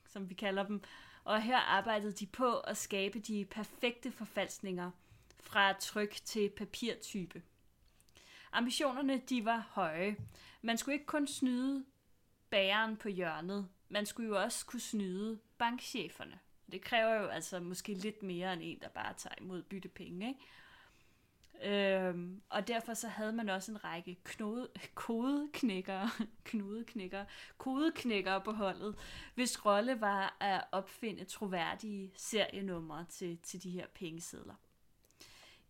som 0.08 0.30
vi 0.30 0.34
kalder 0.34 0.64
dem. 0.64 0.82
Og 1.24 1.42
her 1.42 1.58
arbejdede 1.58 2.12
de 2.12 2.26
på 2.26 2.60
at 2.60 2.78
skabe 2.78 3.20
de 3.20 3.46
perfekte 3.46 4.12
forfalskninger 4.12 4.92
fra 5.40 5.74
tryk 5.74 6.12
til 6.26 6.50
papirtype. 6.50 7.42
Ambitionerne 8.54 9.18
de 9.30 9.46
var 9.46 9.70
høje. 9.72 10.16
Man 10.62 10.78
skulle 10.78 10.94
ikke 10.94 11.06
kun 11.06 11.28
snyde 11.28 11.86
bæren 12.50 12.98
på 12.98 13.10
hjørnet, 13.10 13.68
man 13.90 14.06
skulle 14.06 14.30
jo 14.30 14.42
også 14.42 14.66
kunne 14.66 14.80
snyde 14.80 15.40
bankcheferne. 15.58 16.40
Det 16.72 16.82
kræver 16.82 17.14
jo 17.14 17.28
altså 17.28 17.60
måske 17.60 17.94
lidt 17.94 18.24
mere 18.24 18.54
end 18.54 18.62
en, 18.64 18.80
der 18.80 18.90
bare 18.90 19.14
tager 19.14 19.36
imod 19.42 19.64
byttepenge, 19.64 20.28
ikke? 20.28 20.40
Øhm, 21.66 22.42
og 22.50 22.68
derfor 22.68 22.94
så 22.94 23.08
havde 23.08 23.34
man 23.34 23.50
også 23.50 23.72
en 23.72 23.84
række 23.84 24.18
knode, 24.24 24.70
kodeknækkere, 24.96 26.10
knudeknækkere, 26.46 27.26
kodeknækkere 27.58 28.42
på 28.42 28.52
holdet, 28.52 28.96
hvis 29.36 29.66
rolle 29.66 30.02
var 30.02 30.38
at 30.40 30.64
opfinde 30.72 31.24
troværdige 31.24 32.12
serienumre 32.16 33.06
til, 33.10 33.38
til 33.44 33.64
de 33.64 33.70
her 33.70 33.88
pengesedler. 33.96 34.56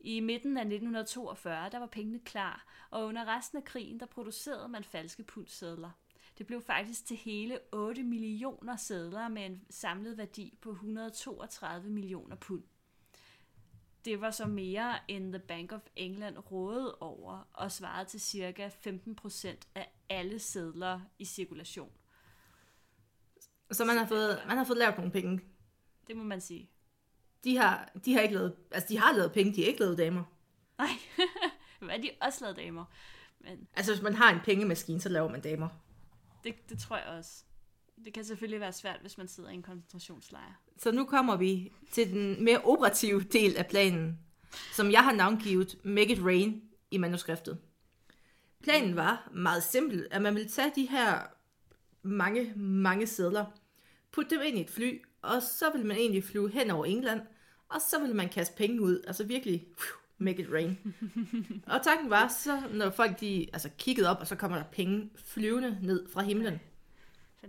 I 0.04 0.20
midten 0.20 0.58
af 0.58 0.62
1942, 0.62 1.70
der 1.70 1.80
var 1.80 1.86
pengene 1.86 2.20
klar, 2.20 2.66
og 2.90 3.06
under 3.06 3.38
resten 3.38 3.58
af 3.58 3.64
krigen, 3.64 4.00
der 4.00 4.06
producerede 4.06 4.68
man 4.68 4.84
falske 4.84 5.24
pundsedler. 5.24 5.92
Det 6.38 6.48
blev 6.48 6.62
faktisk 6.62 7.06
til 7.06 7.18
hele 7.18 7.60
8 7.72 8.04
millioner 8.04 8.76
sedler 8.76 9.28
med 9.28 9.46
en 9.46 9.66
samlet 9.70 10.18
værdi 10.18 10.58
på 10.62 10.72
132 10.72 11.90
millioner 11.90 12.36
pund. 12.36 12.64
Det 14.06 14.22
var 14.22 14.32
så 14.32 14.48
mere 14.48 15.00
end 15.08 15.34
The 15.34 15.40
Bank 15.40 15.72
of 15.72 15.82
England 15.96 16.38
rådede 16.52 16.96
over 16.96 17.50
og 17.54 17.72
svarede 17.72 18.10
til 18.10 18.22
cirka 18.22 18.70
15% 18.88 19.56
af 19.76 19.94
alle 20.10 20.40
sedler 20.40 21.02
i 21.20 21.26
cirkulation. 21.26 21.92
Så 23.72 23.86
man 23.86 23.98
har 23.98 24.06
fået, 24.06 24.44
man 24.48 24.58
har 24.58 24.64
fået 24.64 24.78
lavet 24.78 24.98
nogle 24.98 25.12
penge. 25.12 25.42
Det 26.08 26.18
må 26.18 26.24
man 26.24 26.42
sige. 26.42 26.70
De 27.44 27.58
har, 27.58 27.92
de 28.06 28.14
har 28.14 28.22
ikke 28.22 28.36
lavet, 28.36 28.56
altså 28.72 28.90
de 28.90 28.98
har 29.00 29.14
lavet 29.14 29.32
penge, 29.32 29.54
de 29.56 29.62
har 29.62 29.68
ikke 29.68 29.80
lavet 29.80 29.98
damer. 29.98 30.24
Nej, 30.78 30.90
hvad 31.88 32.00
de 32.00 32.10
også 32.22 32.40
lavet 32.42 32.58
damer. 32.58 32.86
Men 33.40 33.68
Altså 33.76 33.94
hvis 33.94 34.02
man 34.04 34.14
har 34.14 34.34
en 34.34 34.40
pengemaskine, 34.46 35.02
så 35.02 35.10
laver 35.10 35.30
man 35.30 35.42
damer. 35.42 35.70
det, 36.44 36.70
det 36.70 36.80
tror 36.80 36.98
jeg 36.98 37.06
også. 37.06 37.44
Det 38.06 38.14
kan 38.14 38.24
selvfølgelig 38.24 38.60
være 38.60 38.74
svært, 38.74 38.98
hvis 39.02 39.18
man 39.18 39.28
sidder 39.28 39.50
i 39.50 39.54
en 39.54 39.62
koncentrationslejr. 39.64 40.62
Så 40.78 40.92
nu 40.92 41.06
kommer 41.06 41.38
vi 41.38 41.72
til 41.92 42.12
den 42.12 42.44
mere 42.44 42.62
operative 42.62 43.24
del 43.24 43.58
af 43.58 43.68
planen, 43.68 44.20
som 44.74 44.92
jeg 44.92 45.04
har 45.04 45.12
navngivet 45.12 45.78
Make 45.84 46.12
It 46.14 46.20
Rain 46.24 46.62
i 46.92 46.98
manuskriptet. 46.98 47.58
Planen 48.64 48.96
var 48.96 49.30
meget 49.34 49.64
simpel, 49.64 50.08
at 50.12 50.22
man 50.22 50.36
ville 50.36 50.50
tage 50.50 50.72
de 50.76 50.86
her 50.86 51.20
mange, 52.02 52.54
mange 52.56 53.08
sædler, 53.08 53.46
putte 54.12 54.36
dem 54.36 54.42
ind 54.46 54.58
i 54.58 54.62
et 54.62 54.70
fly, 54.70 55.02
og 55.22 55.42
så 55.42 55.72
ville 55.72 55.88
man 55.88 55.98
egentlig 55.98 56.24
flyve 56.24 56.50
hen 56.52 56.72
over 56.72 56.86
England, 56.86 57.22
og 57.74 57.82
så 57.82 58.00
ville 58.00 58.16
man 58.16 58.30
kaste 58.30 58.56
penge 58.56 58.82
ud, 58.82 59.04
altså 59.08 59.24
virkelig 59.24 59.68
make 60.18 60.42
it 60.42 60.48
rain. 60.52 60.78
og 61.68 61.84
tanken 61.84 62.10
var, 62.10 62.28
så 62.28 62.62
når 62.74 62.90
folk 62.90 63.20
de, 63.20 63.48
altså 63.54 63.70
kiggede 63.78 64.10
op, 64.10 64.18
og 64.20 64.28
så 64.28 64.36
kommer 64.36 64.58
der 64.58 64.66
penge 64.72 65.10
flyvende 65.16 65.78
ned 65.82 66.10
fra 66.10 66.22
himlen, 66.22 66.60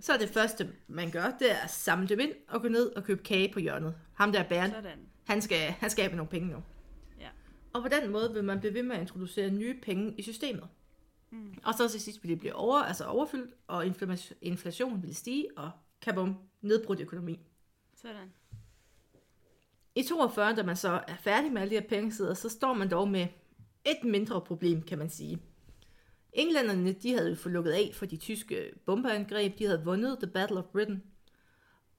så 0.01 0.13
er 0.13 0.19
det 0.19 0.29
første, 0.29 0.73
man 0.87 1.11
gør, 1.11 1.31
det 1.39 1.53
er 1.53 1.57
at 1.57 1.71
samle 1.71 2.09
dem 2.09 2.21
ind 2.21 2.33
og 2.49 2.63
gå 2.63 2.69
ned 2.69 2.87
og 2.87 3.05
købe 3.05 3.23
kage 3.23 3.53
på 3.53 3.61
hjørnet. 3.61 3.95
Ham 4.15 4.33
der 4.33 4.43
bæren, 4.43 4.71
Sådan. 4.71 4.99
han 5.25 5.43
skal, 5.43 5.59
han 5.59 5.91
skal 5.91 6.05
have 6.05 6.17
nogle 6.17 6.31
penge 6.31 6.49
nu. 6.49 6.63
Ja. 7.21 7.29
Og 7.73 7.83
på 7.83 7.89
den 7.89 8.11
måde 8.11 8.33
vil 8.33 8.45
man 8.45 8.61
blive 8.61 8.75
ved 8.75 8.83
med 8.83 8.97
at 8.97 9.03
introducere 9.03 9.51
nye 9.51 9.81
penge 9.83 10.15
i 10.19 10.23
systemet. 10.23 10.69
Mm. 11.31 11.55
Og 11.65 11.75
så 11.75 11.89
til 11.89 12.01
sidst 12.01 12.23
vil 12.23 12.31
det 12.31 12.39
blive 12.39 12.55
over, 12.55 12.79
altså 12.79 13.05
overfyldt, 13.05 13.55
og 13.67 13.87
inflationen 14.41 15.03
vil 15.03 15.15
stige, 15.15 15.49
og 15.57 15.71
kabum, 16.03 16.37
nedbrudt 16.61 17.01
økonomi. 17.01 17.41
Sådan. 17.95 18.33
I 19.97 20.03
42, 20.03 20.55
da 20.55 20.63
man 20.63 20.77
så 20.77 21.01
er 21.09 21.17
færdig 21.17 21.53
med 21.53 21.63
alle 21.63 21.71
de 21.71 21.81
her 21.81 21.89
pengesedler, 21.89 22.35
så 22.35 22.49
står 22.49 22.73
man 22.73 22.91
dog 22.91 23.09
med 23.09 23.27
et 23.85 24.05
mindre 24.05 24.41
problem, 24.41 24.83
kan 24.83 24.99
man 24.99 25.11
sige. 25.11 25.43
Englænderne, 26.33 26.93
de 26.93 27.13
havde 27.13 27.29
jo 27.29 27.35
fået 27.35 27.53
lukket 27.53 27.73
af 27.73 27.91
for 27.95 28.07
de 28.07 28.17
tyske 28.17 28.71
bombeangreb, 28.87 29.59
de 29.59 29.65
havde 29.65 29.85
vundet 29.85 30.19
The 30.19 30.31
Battle 30.31 30.59
of 30.59 30.65
Britain. 30.65 31.03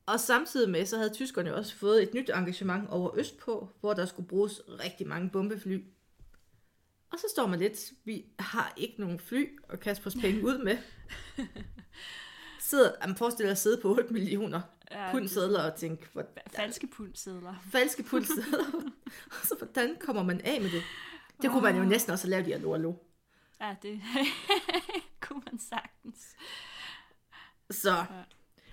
Og 0.06 0.20
samtidig 0.20 0.70
med, 0.70 0.86
så 0.86 0.98
havde 0.98 1.14
tyskerne 1.14 1.56
også 1.56 1.76
fået 1.76 2.04
et 2.04 2.14
nyt 2.14 2.30
engagement 2.30 2.90
over 2.90 3.18
Østpå, 3.18 3.70
hvor 3.80 3.94
der 3.94 4.06
skulle 4.06 4.28
bruges 4.28 4.62
rigtig 4.68 5.08
mange 5.08 5.30
bombefly. 5.30 5.84
Og 7.12 7.20
så 7.20 7.28
står 7.30 7.48
man 7.48 7.60
lidt, 7.60 7.94
vi 8.04 8.26
har 8.40 8.74
ikke 8.78 8.96
nogen 8.98 9.20
fly 9.20 9.60
at 9.70 9.80
kaste 9.80 10.04
vores 10.04 10.16
penge 10.16 10.44
ud 10.44 10.58
med. 10.58 10.78
Sidder, 12.70 12.92
man 13.08 13.16
forestiller 13.16 13.52
at 13.52 13.58
sidde 13.58 13.82
på 13.82 13.90
8 13.90 14.14
millioner 14.14 14.62
Ja, 14.92 15.12
pundsedler 15.12 15.72
og 15.72 15.78
tænke, 15.78 16.08
hvor, 16.14 16.26
Falske 16.56 16.88
pundsedler. 16.88 17.56
falske 17.72 18.04
pundsedler. 18.04 18.66
og 19.26 19.46
så 19.48 19.56
hvordan 19.58 19.98
kommer 20.00 20.24
man 20.24 20.42
af 20.42 20.62
med 20.62 20.72
det? 20.72 20.84
Det 21.42 21.50
kunne 21.50 21.62
man 21.62 21.78
jo 21.78 21.84
næsten 21.84 22.12
også 22.12 22.28
have 22.28 22.32
lavet 22.32 22.48
i 22.48 22.52
Allo 22.52 22.74
Allo. 22.74 22.94
Ja, 23.62 23.76
det 23.82 24.02
kunne 25.22 25.42
man 25.52 25.60
sagtens. 25.60 26.36
Så, 27.72 28.06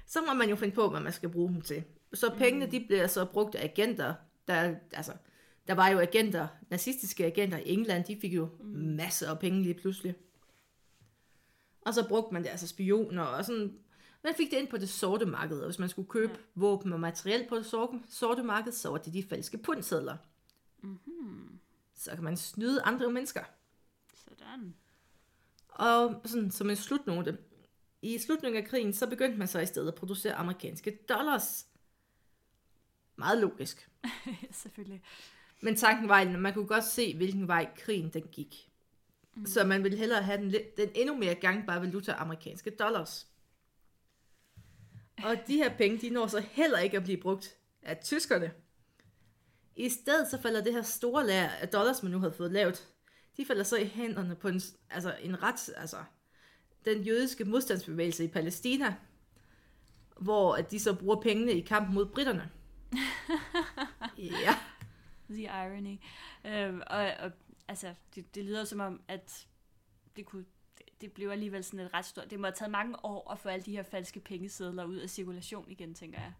så 0.07 0.20
må 0.27 0.35
man 0.35 0.48
jo 0.48 0.57
finde 0.57 0.75
på, 0.75 0.90
hvad 0.90 1.01
man 1.01 1.12
skal 1.12 1.29
bruge 1.29 1.53
dem 1.53 1.61
til. 1.62 1.85
Så 2.14 2.35
pengene, 2.38 2.70
de 2.70 2.85
bliver 2.87 3.07
så 3.07 3.25
brugt 3.25 3.55
af 3.55 3.64
agenter. 3.64 4.14
Der, 4.48 4.75
altså, 4.92 5.12
der 5.68 5.75
var 5.75 5.88
jo 5.88 5.98
agenter, 5.98 6.48
nazistiske 6.70 7.27
agenter 7.27 7.59
i 7.59 7.72
England, 7.72 8.05
de 8.05 8.18
fik 8.20 8.35
jo 8.35 8.48
masser 8.75 9.31
af 9.31 9.38
penge 9.38 9.62
lige 9.62 9.75
pludselig. 9.75 10.14
Og 11.87 11.94
så 11.94 12.09
brugte 12.09 12.33
man 12.35 12.42
det, 12.42 12.48
altså 12.48 12.68
spioner 12.68 13.22
og 13.22 13.44
sådan. 13.44 13.79
Man 14.24 14.35
fik 14.35 14.50
det 14.50 14.56
ind 14.56 14.68
på 14.68 14.76
det 14.76 14.88
sorte 14.88 15.26
marked, 15.26 15.58
og 15.58 15.64
hvis 15.64 15.78
man 15.78 15.88
skulle 15.88 16.08
købe 16.08 16.38
våben 16.54 16.92
og 16.92 17.00
materiel 17.00 17.46
på 17.48 17.56
det 17.56 17.66
sorte, 17.66 18.00
sorte 18.08 18.42
marked, 18.42 18.72
så 18.72 18.88
var 18.88 18.98
det 18.98 19.12
de 19.12 19.22
falske 19.22 19.58
pundsedler. 19.58 20.16
Mm-hmm. 20.82 21.58
Så 21.94 22.11
kan 22.11 22.24
man 22.24 22.37
snyde 22.37 22.82
andre 22.82 23.11
mennesker. 23.11 23.42
Sådan. 24.14 24.74
Og 25.68 26.20
sådan 26.24 26.50
som 26.50 26.70
en 26.70 26.76
slutnote. 26.76 27.38
I 28.02 28.18
slutningen 28.18 28.62
af 28.62 28.68
krigen, 28.68 28.92
så 28.92 29.06
begyndte 29.06 29.38
man 29.38 29.48
så 29.48 29.58
i 29.58 29.66
stedet 29.66 29.88
at 29.88 29.94
producere 29.94 30.35
amerikanske 30.35 30.98
dollars. 31.08 31.66
Meget 33.16 33.38
logisk. 33.38 33.90
Selvfølgelig. 34.50 35.02
Men 35.61 35.76
tanken 35.76 36.08
var, 36.08 36.20
at 36.20 36.40
man 36.40 36.54
kunne 36.54 36.66
godt 36.66 36.85
se, 36.85 37.16
hvilken 37.16 37.48
vej 37.48 37.70
krigen 37.76 38.11
den 38.11 38.22
gik. 38.22 38.70
Mm. 39.35 39.46
Så 39.46 39.64
man 39.64 39.82
ville 39.82 39.98
hellere 39.98 40.22
have 40.22 40.38
den, 40.42 40.54
den 40.76 40.90
endnu 40.94 41.16
mere 41.16 41.35
gangbare 41.35 41.80
valuta, 41.80 42.12
amerikanske 42.12 42.70
dollars. 42.70 43.26
Og 45.24 45.37
de 45.46 45.56
her 45.56 45.76
penge, 45.76 45.98
de 45.98 46.11
når 46.11 46.26
så 46.26 46.40
heller 46.40 46.78
ikke 46.78 46.96
at 46.96 47.02
blive 47.02 47.20
brugt 47.20 47.56
af 47.82 47.98
tyskerne. 48.04 48.52
I 49.76 49.88
stedet 49.88 50.28
så 50.30 50.40
falder 50.40 50.62
det 50.62 50.72
her 50.72 50.82
store 50.82 51.26
lager 51.26 51.48
af 51.48 51.68
dollars, 51.68 52.02
man 52.02 52.12
nu 52.12 52.18
havde 52.18 52.32
fået 52.32 52.52
lavet, 52.52 52.88
de 53.37 53.46
falder 53.46 53.64
så 53.64 53.76
i 53.76 53.85
hænderne 53.85 54.37
på 54.37 54.48
en, 54.48 54.61
altså 54.90 55.16
en 55.20 55.42
ret, 55.42 55.70
altså 55.76 56.04
den 56.85 57.02
jødiske 57.02 57.44
modstandsbevægelse 57.44 58.24
i 58.24 58.28
Palæstina, 58.28 58.96
hvor 60.20 60.54
at 60.54 60.70
de 60.70 60.80
så 60.80 60.94
bruger 60.94 61.20
pengene 61.20 61.52
i 61.52 61.61
kampen 61.61 61.94
mod 61.94 62.06
britterne. 62.06 62.50
ja. 64.18 64.56
The 65.30 65.42
irony. 65.42 65.98
Øhm, 66.44 66.82
og, 66.87 67.11
og 67.18 67.30
altså, 67.68 67.94
det, 68.14 68.35
det 68.35 68.44
lyder 68.44 68.64
som 68.64 68.80
om, 68.80 69.00
at 69.08 69.46
det 70.16 70.26
kunne 70.26 70.44
det, 71.02 71.12
blev 71.12 71.30
alligevel 71.30 71.64
sådan 71.64 71.80
et 71.80 71.94
ret 71.94 72.04
stort... 72.04 72.30
Det 72.30 72.40
må 72.40 72.46
have 72.46 72.54
taget 72.54 72.70
mange 72.70 73.04
år 73.04 73.32
at 73.32 73.38
få 73.38 73.48
alle 73.48 73.64
de 73.64 73.72
her 73.72 73.82
falske 73.82 74.20
pengesedler 74.20 74.84
ud 74.84 74.96
af 74.96 75.10
cirkulation 75.10 75.64
igen, 75.68 75.94
tænker 75.94 76.20
jeg. 76.20 76.32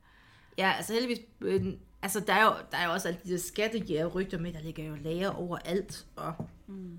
Ja, 0.59 0.72
altså 0.77 0.92
heldigvis, 0.92 1.20
øh, 1.40 1.66
altså 2.03 2.20
der 2.20 2.33
er, 2.33 2.44
jo, 2.44 2.53
der 2.70 2.79
er 2.79 2.87
jo 2.87 2.92
også 2.92 3.09
alle 3.09 3.20
de 3.25 3.31
der 3.31 3.38
skattejæger 3.38 4.07
rygter 4.07 4.38
med, 4.38 4.53
der 4.53 4.61
ligger 4.61 4.85
jo 4.85 4.94
lager 4.94 5.31
overalt, 5.31 6.07
og 6.16 6.35
mm. 6.66 6.98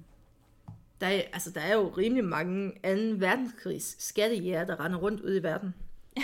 der, 1.02 1.08
er, 1.08 1.22
altså, 1.34 1.52
der 1.52 1.62
er 1.62 1.74
jo 1.74 1.90
rimelig 1.90 2.24
mange 2.24 2.74
anden 2.84 3.22
verdenskrigs 3.22 4.04
skattejæger, 4.04 4.66
der 4.66 4.86
render 4.86 5.00
rundt 5.00 5.22
ude 5.22 5.38
i 5.38 5.44
verden. 5.44 5.76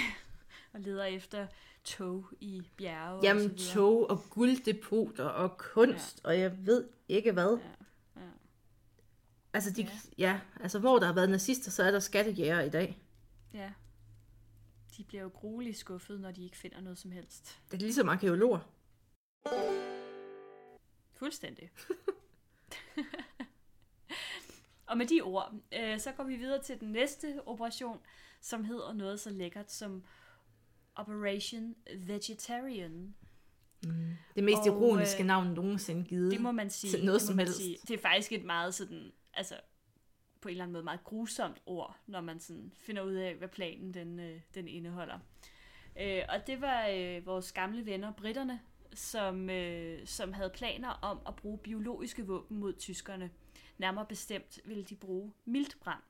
Og 0.73 0.79
leder 0.79 1.03
efter 1.03 1.47
tog 1.83 2.25
i 2.39 2.61
bjerge 2.77 3.17
og 3.17 3.23
Jamen 3.23 3.43
videre. 3.43 3.73
tog 3.73 4.09
og 4.09 4.23
gulddepoter 4.29 5.25
og 5.25 5.57
kunst, 5.57 6.21
ja. 6.23 6.29
og 6.29 6.39
jeg 6.39 6.65
ved 6.65 6.85
ikke 7.09 7.31
hvad. 7.31 7.57
Ja. 7.63 7.78
Altså, 9.59 9.71
de, 9.71 9.81
ja. 9.81 9.89
ja, 10.17 10.39
altså 10.59 10.79
hvor 10.79 10.99
der 10.99 11.05
har 11.05 11.13
været 11.13 11.29
nazister, 11.29 11.71
så 11.71 11.83
er 11.83 11.91
der 11.91 11.99
skattejæger 11.99 12.61
i 12.61 12.69
dag. 12.69 13.01
Ja. 13.53 13.71
De 14.97 15.03
bliver 15.03 15.23
jo 15.23 15.29
grueligt 15.33 15.77
skuffet, 15.77 16.19
når 16.19 16.31
de 16.31 16.43
ikke 16.43 16.57
finder 16.57 16.81
noget 16.81 16.97
som 16.97 17.11
helst. 17.11 17.59
Det 17.71 17.77
er 17.77 17.81
ligesom 17.81 18.09
arkeologer. 18.09 18.59
Fuldstændig. 21.13 21.71
og 24.89 24.97
med 24.97 25.05
de 25.05 25.21
ord, 25.21 25.53
øh, 25.79 25.99
så 25.99 26.11
går 26.11 26.23
vi 26.23 26.35
videre 26.35 26.63
til 26.63 26.79
den 26.79 26.91
næste 26.91 27.41
operation, 27.45 27.99
som 28.41 28.63
hedder 28.63 28.93
noget 28.93 29.19
så 29.19 29.29
lækkert 29.29 29.71
som 29.71 30.03
Operation 30.95 31.75
Vegetarian. 31.97 33.15
Det 34.35 34.43
mest 34.43 34.59
Og, 34.59 34.67
ironiske 34.67 35.19
øh, 35.19 35.27
navn 35.27 35.47
nogensinde 35.47 36.03
givet. 36.03 36.31
Det 36.31 36.41
må 36.41 36.51
man 36.51 36.69
sige. 36.69 36.91
til 36.91 37.05
noget 37.05 37.21
som 37.21 37.37
helst. 37.37 37.57
Sige. 37.57 37.77
Det 37.87 37.93
er 37.93 38.01
faktisk 38.01 38.31
et 38.31 38.43
meget 38.43 38.75
sådan, 38.75 39.11
altså, 39.33 39.55
på 40.41 40.47
en 40.47 40.51
eller 40.51 40.63
anden 40.63 40.73
måde 40.73 40.83
meget 40.83 41.03
grusomt 41.03 41.61
ord, 41.65 41.97
når 42.07 42.21
man 42.21 42.39
sådan 42.39 42.73
finder 42.77 43.01
ud 43.01 43.13
af, 43.13 43.35
hvad 43.35 43.47
planen 43.47 43.93
den, 43.93 44.19
øh, 44.19 44.41
den 44.53 44.67
indeholder. 44.67 45.19
Øh, 46.01 46.21
og 46.29 46.47
det 46.47 46.61
var 46.61 46.87
øh, 46.87 47.25
vores 47.25 47.51
gamle 47.51 47.85
venner, 47.85 48.13
britterne, 48.13 48.61
som, 48.93 49.49
øh, 49.49 50.07
som 50.07 50.33
havde 50.33 50.49
planer 50.49 50.89
om 50.89 51.19
at 51.27 51.35
bruge 51.35 51.57
biologiske 51.57 52.27
våben 52.27 52.57
mod 52.57 52.73
tyskerne. 52.73 53.31
Nærmere 53.77 54.05
bestemt 54.05 54.59
ville 54.65 54.83
de 54.83 54.95
bruge 54.95 55.33
miltbrand. 55.45 56.01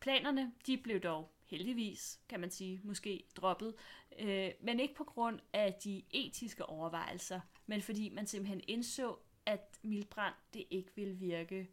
Planerne 0.00 0.52
de 0.66 0.78
blev 0.78 1.00
dog 1.00 1.30
heldigvis, 1.44 2.20
kan 2.28 2.40
man 2.40 2.50
sige, 2.50 2.80
måske 2.84 3.24
droppet, 3.36 3.74
øh, 4.18 4.50
men 4.60 4.80
ikke 4.80 4.94
på 4.94 5.04
grund 5.04 5.40
af 5.52 5.74
de 5.84 6.02
etiske 6.10 6.66
overvejelser, 6.66 7.40
men 7.66 7.82
fordi 7.82 8.08
man 8.08 8.26
simpelthen 8.26 8.60
indså, 8.68 9.16
at 9.46 9.78
mildbrand 9.82 10.34
det 10.54 10.64
ikke 10.70 10.90
ville 10.96 11.14
virke 11.14 11.68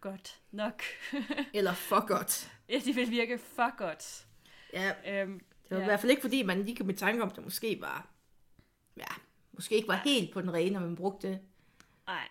godt 0.00 0.40
nok. 0.50 0.82
Eller 1.54 1.74
for 1.74 2.06
godt. 2.06 2.52
ja, 2.68 2.80
det 2.84 2.96
ville 2.96 3.10
virke 3.10 3.38
for 3.38 3.76
godt. 3.76 4.26
Ja, 4.72 4.92
Øhm, 5.22 5.38
det 5.38 5.70
var 5.70 5.76
ja. 5.76 5.76
ja. 5.76 5.82
i 5.82 5.84
hvert 5.84 6.00
fald 6.00 6.10
ikke, 6.10 6.22
fordi 6.22 6.42
man 6.42 6.62
lige 6.64 6.76
kom 6.76 6.90
i 6.90 6.92
tanke 6.92 7.22
om, 7.22 7.28
at 7.28 7.36
det 7.36 7.44
måske 7.44 7.80
var, 7.80 8.08
ja, 8.96 9.06
måske 9.52 9.74
ikke 9.74 9.88
var 9.88 10.00
helt 10.04 10.32
på 10.32 10.40
den 10.40 10.52
rene, 10.54 10.70
når 10.72 10.80
man 10.80 10.96
brugte 10.96 11.28
det. 11.28 11.40
Ej, 12.08 12.28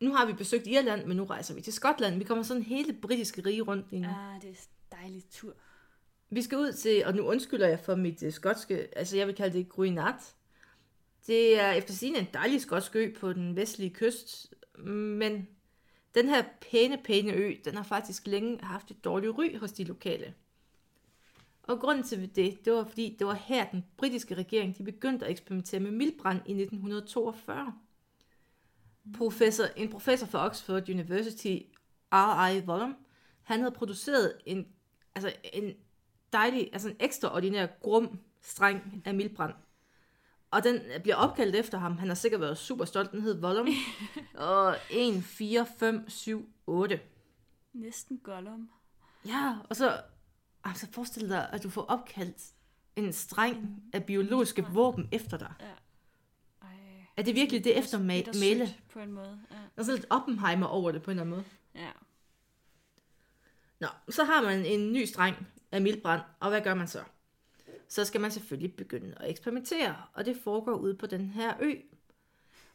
Nu 0.00 0.14
har 0.14 0.26
vi 0.26 0.32
besøgt 0.32 0.66
Irland, 0.66 1.04
men 1.06 1.16
nu 1.16 1.24
rejser 1.24 1.54
vi 1.54 1.60
til 1.60 1.72
Skotland. 1.72 2.18
Vi 2.18 2.24
kommer 2.24 2.44
sådan 2.44 2.62
hele 2.62 2.92
britiske 2.92 3.42
rige 3.46 3.62
rundt 3.62 3.90
lige 3.90 4.00
nu. 4.02 4.08
ah, 4.08 4.40
det 4.42 4.50
er 4.50 4.54
en 4.54 4.56
dejlig 5.00 5.22
tur. 5.30 5.52
Vi 6.30 6.42
skal 6.42 6.58
ud 6.58 6.72
til, 6.72 7.04
og 7.06 7.14
nu 7.14 7.22
undskylder 7.22 7.68
jeg 7.68 7.80
for 7.80 7.94
mit 7.94 8.22
uh, 8.22 8.32
skotske, 8.32 8.98
altså 8.98 9.16
jeg 9.16 9.26
vil 9.26 9.34
kalde 9.34 9.58
det 9.58 9.68
Gruinat. 9.68 10.34
Det 11.26 11.60
er 11.60 11.72
efter 11.72 11.94
sigende 11.94 12.20
en 12.20 12.26
dejlig 12.34 12.60
skotsk 12.60 12.96
ø 12.96 13.12
på 13.20 13.32
den 13.32 13.56
vestlige 13.56 13.90
kyst, 13.94 14.54
men 14.78 15.48
den 16.14 16.28
her 16.28 16.44
pæne, 16.70 16.98
pæne 17.04 17.32
ø, 17.32 17.54
den 17.64 17.74
har 17.74 17.82
faktisk 17.82 18.26
længe 18.26 18.58
haft 18.62 18.90
et 18.90 19.04
dårligt 19.04 19.38
ry 19.38 19.58
hos 19.58 19.72
de 19.72 19.84
lokale. 19.84 20.34
Og 21.62 21.80
grunden 21.80 22.04
til 22.04 22.36
det, 22.36 22.64
det 22.64 22.72
var 22.72 22.84
fordi, 22.84 23.16
det 23.18 23.26
var 23.26 23.34
her 23.34 23.70
den 23.70 23.84
britiske 23.96 24.34
regering, 24.34 24.78
de 24.78 24.84
begyndte 24.84 25.24
at 25.24 25.30
eksperimentere 25.30 25.80
med 25.80 25.90
mildbrand 25.90 26.36
i 26.36 26.52
1942. 26.52 27.74
Professor, 29.16 29.64
en 29.76 29.88
professor 29.88 30.26
fra 30.26 30.46
Oxford 30.46 30.88
University, 30.88 31.58
R.I. 32.12 32.66
Vollum, 32.66 32.96
han 33.42 33.60
havde 33.60 33.72
produceret 33.72 34.38
en, 34.46 34.66
altså 35.14 35.32
en 35.52 35.74
dejlig, 36.32 36.70
altså 36.72 36.88
en 36.88 36.96
ekstraordinær 37.00 37.66
grum 37.66 38.18
streng 38.40 39.02
af 39.04 39.14
mildbrand. 39.14 39.54
Og 40.54 40.64
den 40.64 40.80
bliver 41.02 41.16
opkaldt 41.16 41.56
efter 41.56 41.78
ham. 41.78 41.98
Han 41.98 42.08
har 42.08 42.14
sikkert 42.14 42.40
været 42.40 42.58
super 42.58 42.84
stolt. 42.84 43.12
Den 43.12 43.20
hed 43.20 43.40
Vollum. 43.40 43.68
og 44.34 44.76
1, 44.90 45.24
4, 45.24 45.66
5, 45.78 46.08
7, 46.08 46.48
8. 46.66 47.00
Næsten 47.72 48.18
Gollum. 48.18 48.70
Ja, 49.26 49.56
og 49.68 49.76
så 49.76 50.00
altså 50.64 50.86
forestil 50.92 51.28
dig, 51.28 51.48
at 51.52 51.62
du 51.62 51.70
får 51.70 51.82
opkaldt 51.82 52.42
en 52.96 53.12
streng 53.12 53.82
af 53.92 54.04
biologiske 54.04 54.66
våben 54.72 55.08
efter 55.12 55.36
dig. 55.36 55.52
Ja. 55.60 55.66
Ej. 56.62 56.68
Er 57.16 57.22
det 57.22 57.34
virkelig 57.34 57.64
det 57.64 57.78
efter 57.78 57.98
male? 57.98 58.24
Bittersødt 58.24 58.82
På 58.92 58.98
en 58.98 59.12
måde. 59.12 59.38
Ja. 59.50 59.56
Der 59.56 59.62
er 59.76 59.82
sådan 59.82 59.94
lidt 59.94 60.06
Oppenheimer 60.10 60.66
over 60.66 60.92
det 60.92 61.02
på 61.02 61.10
en 61.10 61.18
eller 61.18 61.22
anden 61.22 61.34
måde. 61.34 61.44
ja. 61.74 61.90
Nå, 63.80 63.88
så 64.10 64.24
har 64.24 64.42
man 64.42 64.66
en 64.66 64.92
ny 64.92 65.04
streng 65.04 65.46
af 65.72 65.82
mildbrand, 65.82 66.22
og 66.40 66.48
hvad 66.48 66.60
gør 66.60 66.74
man 66.74 66.88
så? 66.88 67.02
Så 67.94 68.04
skal 68.04 68.20
man 68.20 68.30
selvfølgelig 68.30 68.74
begynde 68.76 69.14
at 69.20 69.30
eksperimentere, 69.30 69.96
og 70.12 70.24
det 70.24 70.36
foregår 70.44 70.74
ude 70.74 70.94
på 70.94 71.06
den 71.06 71.28
her 71.28 71.54
ø. 71.60 71.74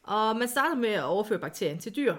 Og 0.04 0.36
man 0.36 0.48
starter 0.48 0.76
med 0.76 0.90
at 0.90 1.04
overføre 1.04 1.40
bakterien 1.40 1.80
til 1.80 1.96
dyr. 1.96 2.16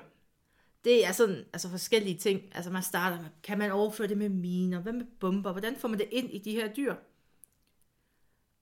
Det 0.84 1.06
er 1.06 1.12
sådan, 1.12 1.44
altså 1.52 1.68
forskellige 1.68 2.18
ting. 2.18 2.42
Altså 2.54 2.70
man 2.70 2.82
starter 2.82 3.16
med, 3.16 3.28
kan 3.42 3.58
man 3.58 3.72
overføre 3.72 4.08
det 4.08 4.18
med 4.18 4.28
miner? 4.28 4.80
Hvad 4.80 4.92
med 4.92 5.04
bomber? 5.20 5.52
Hvordan 5.52 5.76
får 5.76 5.88
man 5.88 5.98
det 5.98 6.08
ind 6.10 6.30
i 6.30 6.38
de 6.38 6.52
her 6.52 6.72
dyr? 6.72 6.94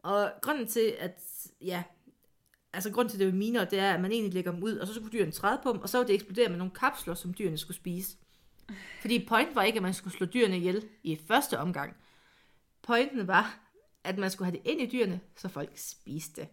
Og 0.03 0.33
grunden 0.42 0.66
til, 0.66 0.94
at, 0.98 1.22
ja, 1.61 1.83
altså 2.72 2.90
grunden 2.92 3.11
til, 3.11 3.20
det 3.20 3.27
med 3.27 3.38
miner, 3.38 3.64
det 3.64 3.79
er, 3.79 3.94
at 3.94 4.01
man 4.01 4.12
egentlig 4.12 4.35
lægger 4.35 4.53
dem 4.53 4.62
ud, 4.62 4.77
og 4.77 4.87
så 4.87 4.94
skulle 4.94 5.12
dyrene 5.12 5.33
træde 5.33 5.61
på 5.62 5.72
dem, 5.72 5.81
og 5.81 5.88
så 5.88 5.98
ville 5.98 6.09
det 6.09 6.14
eksplodere 6.14 6.48
med 6.48 6.59
nogle 6.59 6.74
kapsler, 6.74 7.14
som 7.14 7.35
dyrene 7.35 7.59
skulle 7.59 7.77
spise. 7.77 8.16
Fordi 9.01 9.27
pointen 9.29 9.55
var 9.55 9.62
ikke, 9.62 9.77
at 9.77 9.83
man 9.83 9.94
skulle 9.94 10.14
slå 10.14 10.27
dyrene 10.27 10.57
ihjel 10.57 10.88
i 11.03 11.20
første 11.29 11.59
omgang. 11.59 11.96
Pointen 12.83 13.27
var, 13.27 13.67
at 14.09 14.18
man 14.18 14.31
skulle 14.31 14.47
have 14.51 14.61
det 14.62 14.71
ind 14.71 14.81
i 14.81 14.87
dyrene, 14.87 15.21
så 15.37 15.49
folk 15.49 15.71
spiste 15.75 16.40
det. 16.40 16.49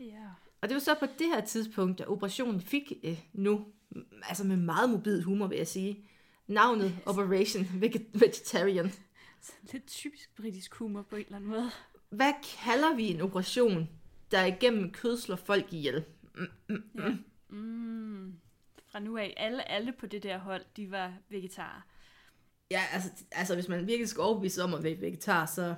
Ja. 0.00 0.24
Og 0.60 0.68
det 0.68 0.74
var 0.74 0.80
så 0.80 0.94
på 1.00 1.06
det 1.18 1.26
her 1.26 1.40
tidspunkt, 1.40 2.00
at 2.00 2.06
operationen 2.08 2.60
fik 2.60 2.92
øh, 3.04 3.18
nu, 3.32 3.66
mm, 3.90 4.04
altså 4.28 4.44
med 4.44 4.56
meget 4.56 4.90
mobil 4.90 5.22
humor 5.22 5.46
vil 5.46 5.58
jeg 5.58 5.68
sige, 5.68 6.04
navnet 6.46 6.98
Operation 7.06 7.64
Veget- 7.74 8.06
Vegetarian. 8.20 8.90
Sådan 9.40 9.68
lidt 9.72 9.86
typisk 9.86 10.36
britisk 10.36 10.74
humor 10.74 11.02
på 11.02 11.16
en 11.16 11.24
eller 11.24 11.36
anden 11.36 11.50
måde. 11.50 11.70
Hvad 12.10 12.32
kalder 12.64 12.94
vi 12.94 13.08
en 13.08 13.20
operation, 13.20 13.88
der 14.30 14.44
igennem 14.44 14.92
kød 14.92 15.18
slår 15.18 15.36
folk 15.36 15.72
ihjel? 15.72 16.04
Ja. 16.68 17.16
Mm. 17.48 18.38
Fra 18.86 18.98
nu 18.98 19.16
af, 19.16 19.34
alle, 19.36 19.70
alle 19.70 19.92
på 19.92 20.06
det 20.06 20.22
der 20.22 20.38
hold, 20.38 20.62
de 20.76 20.90
var 20.90 21.12
vegetarer. 21.28 21.86
Ja, 22.70 22.82
altså, 22.92 23.10
altså 23.32 23.54
hvis 23.54 23.68
man 23.68 23.86
virkelig 23.86 24.08
skal 24.08 24.20
overbevise 24.20 24.62
om 24.62 24.74
at 24.74 24.82
være 24.82 25.00
vegetar, 25.00 25.46
så, 25.46 25.74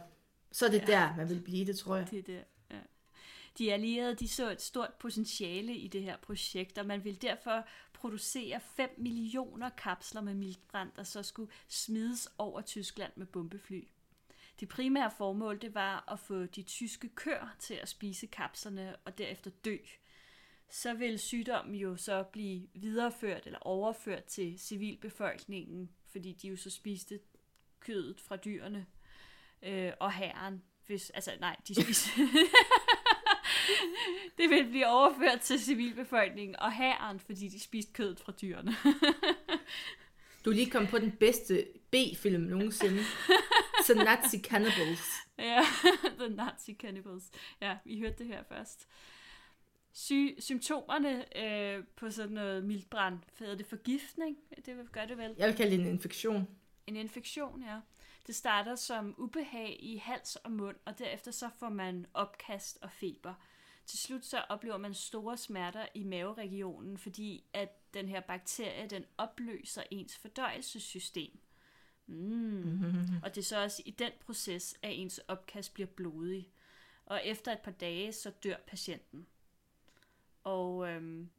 så 0.52 0.66
er 0.66 0.70
det 0.70 0.80
ja. 0.80 0.86
der, 0.86 1.16
man 1.16 1.28
vil 1.28 1.40
blive 1.40 1.66
det, 1.66 1.78
tror 1.78 1.96
jeg. 1.96 2.10
Det 2.10 2.18
er 2.18 2.22
det, 2.22 2.44
ja. 2.70 2.80
De 3.58 3.72
allierede 3.72 4.14
de 4.14 4.28
så 4.28 4.50
et 4.50 4.62
stort 4.62 4.94
potentiale 5.00 5.76
i 5.76 5.88
det 5.88 6.02
her 6.02 6.16
projekt, 6.16 6.78
og 6.78 6.86
man 6.86 7.04
ville 7.04 7.18
derfor 7.18 7.66
producere 7.92 8.60
5 8.60 8.90
millioner 8.98 9.68
kapsler 9.68 10.20
med 10.20 10.34
miltbrand, 10.34 10.90
der 10.96 11.02
så 11.02 11.22
skulle 11.22 11.52
smides 11.68 12.28
over 12.38 12.60
Tyskland 12.60 13.12
med 13.16 13.26
bombefly. 13.26 13.88
Det 14.60 14.68
primære 14.68 15.10
formål 15.18 15.60
det 15.60 15.74
var 15.74 16.04
at 16.12 16.18
få 16.20 16.46
de 16.46 16.62
tyske 16.62 17.08
køer 17.08 17.56
til 17.58 17.74
at 17.74 17.88
spise 17.88 18.26
kapslerne 18.26 18.96
og 19.04 19.18
derefter 19.18 19.50
dø. 19.64 19.76
Så 20.70 20.94
vil 20.94 21.18
sygdommen 21.18 21.74
jo 21.74 21.96
så 21.96 22.22
blive 22.22 22.68
videreført 22.74 23.46
eller 23.46 23.58
overført 23.58 24.24
til 24.24 24.58
civilbefolkningen, 24.58 25.90
fordi 26.06 26.32
de 26.32 26.48
jo 26.48 26.56
så 26.56 26.70
spiste 26.70 27.20
kødet 27.80 28.20
fra 28.20 28.36
dyrene 28.36 28.86
øh, 29.62 29.92
og 30.00 30.12
herren. 30.12 30.62
Hvis, 30.86 31.10
altså 31.10 31.30
nej, 31.40 31.56
de 31.68 31.82
spiste... 31.82 32.10
det 34.38 34.50
vil 34.50 34.66
blive 34.68 34.86
overført 34.86 35.40
til 35.40 35.60
civilbefolkningen 35.60 36.56
og 36.58 36.72
herren, 36.72 37.20
fordi 37.20 37.48
de 37.48 37.60
spiste 37.60 37.92
kødet 37.92 38.20
fra 38.20 38.32
dyrene. 38.32 38.76
Du 40.44 40.50
er 40.50 40.54
lige 40.54 40.70
kommet 40.70 40.90
på 40.90 40.98
den 40.98 41.12
bedste 41.12 41.66
B-film 41.90 42.42
nogensinde. 42.42 43.02
Så 43.86 43.94
Nazi 43.94 44.38
Cannibals. 44.38 45.08
ja, 45.38 45.60
The 46.18 46.28
Nazi 46.28 46.74
Cannibals. 46.74 47.24
Ja, 47.60 47.76
vi 47.84 47.98
hørte 47.98 48.18
det 48.18 48.26
her 48.26 48.42
først. 48.48 48.88
Sy- 49.92 50.38
symptomerne 50.38 51.38
øh, 51.44 51.84
på 51.96 52.10
sådan 52.10 52.32
noget 52.32 52.64
mildbrand, 52.64 53.18
hedder 53.38 53.54
det 53.54 53.66
forgiftning? 53.66 54.36
Det 54.66 54.92
gør 54.92 55.04
det 55.04 55.18
vel. 55.18 55.34
Jeg 55.38 55.48
vil 55.48 55.56
kalde 55.56 55.76
det 55.76 55.80
en 55.80 55.86
infektion. 55.86 56.48
En 56.88 56.96
infektion, 56.96 57.62
ja. 57.62 57.80
Det 58.26 58.34
starter 58.34 58.74
som 58.74 59.14
ubehag 59.18 59.76
i 59.80 59.96
hals 59.96 60.36
og 60.36 60.52
mund, 60.52 60.76
og 60.84 60.98
derefter 60.98 61.30
så 61.30 61.50
får 61.58 61.68
man 61.68 62.06
opkast 62.14 62.78
og 62.82 62.90
feber. 62.90 63.34
Til 63.86 63.98
slut 63.98 64.24
så 64.24 64.38
oplever 64.48 64.76
man 64.76 64.94
store 64.94 65.36
smerter 65.36 65.86
i 65.94 66.04
maveregionen, 66.04 66.98
fordi 66.98 67.44
at 67.52 67.94
den 67.94 68.08
her 68.08 68.20
bakterie, 68.20 68.86
den 68.86 69.04
opløser 69.18 69.82
ens 69.90 70.18
fordøjelsessystem. 70.18 71.38
Mm. 72.06 73.22
Og 73.22 73.34
det 73.34 73.38
er 73.38 73.44
så 73.44 73.62
også 73.62 73.82
i 73.86 73.90
den 73.90 74.12
proces, 74.20 74.78
at 74.82 74.90
ens 74.92 75.18
opkast 75.28 75.74
bliver 75.74 75.86
blodig. 75.86 76.50
Og 77.06 77.20
efter 77.24 77.52
et 77.52 77.60
par 77.60 77.70
dage, 77.70 78.12
så 78.12 78.30
dør 78.30 78.56
patienten. 78.66 79.26
Og 80.44 80.88
øhm, 80.88 81.30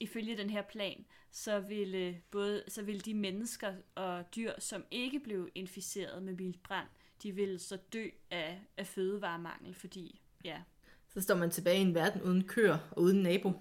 ifølge 0.00 0.36
den 0.36 0.50
her 0.50 0.62
plan, 0.62 1.04
så 1.30 1.60
ville, 1.60 2.22
både, 2.30 2.64
så 2.68 2.82
ville 2.82 3.00
de 3.00 3.14
mennesker 3.14 3.74
og 3.94 4.24
dyr, 4.36 4.52
som 4.58 4.84
ikke 4.90 5.20
blev 5.20 5.48
inficeret 5.54 6.22
med 6.22 6.34
vildbrand, 6.34 6.88
de 7.22 7.32
ville 7.32 7.58
så 7.58 7.76
dø 7.92 8.08
af, 8.30 8.60
af 8.76 8.86
fødevaremangel, 8.86 9.74
fordi, 9.74 10.20
ja, 10.44 10.62
Så 11.08 11.20
står 11.20 11.34
man 11.34 11.50
tilbage 11.50 11.78
i 11.78 11.82
en 11.82 11.94
verden 11.94 12.22
uden 12.22 12.44
køer 12.48 12.78
og 12.90 13.02
uden 13.02 13.22
nabo. 13.22 13.52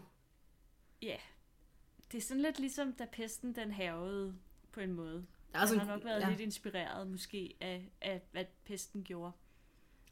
ja, 1.02 1.18
det 2.12 2.18
er 2.18 2.22
sådan 2.22 2.42
lidt 2.44 2.60
ligesom, 2.60 2.94
da 2.94 3.06
pesten 3.12 3.56
den 3.56 3.72
havede 3.72 4.36
på 4.72 4.80
en 4.80 4.94
måde. 4.94 5.26
Der 5.54 5.60
er, 5.60 5.66
Jeg 5.66 5.74
en, 5.74 5.80
har 5.80 5.86
nok 5.96 6.06
været 6.06 6.22
ja, 6.22 6.30
lidt 6.30 6.40
inspireret 6.40 7.08
måske 7.08 7.56
af, 7.62 7.92
af, 8.02 8.22
hvad 8.32 8.46
pesten 8.66 9.04
gjorde. 9.04 9.32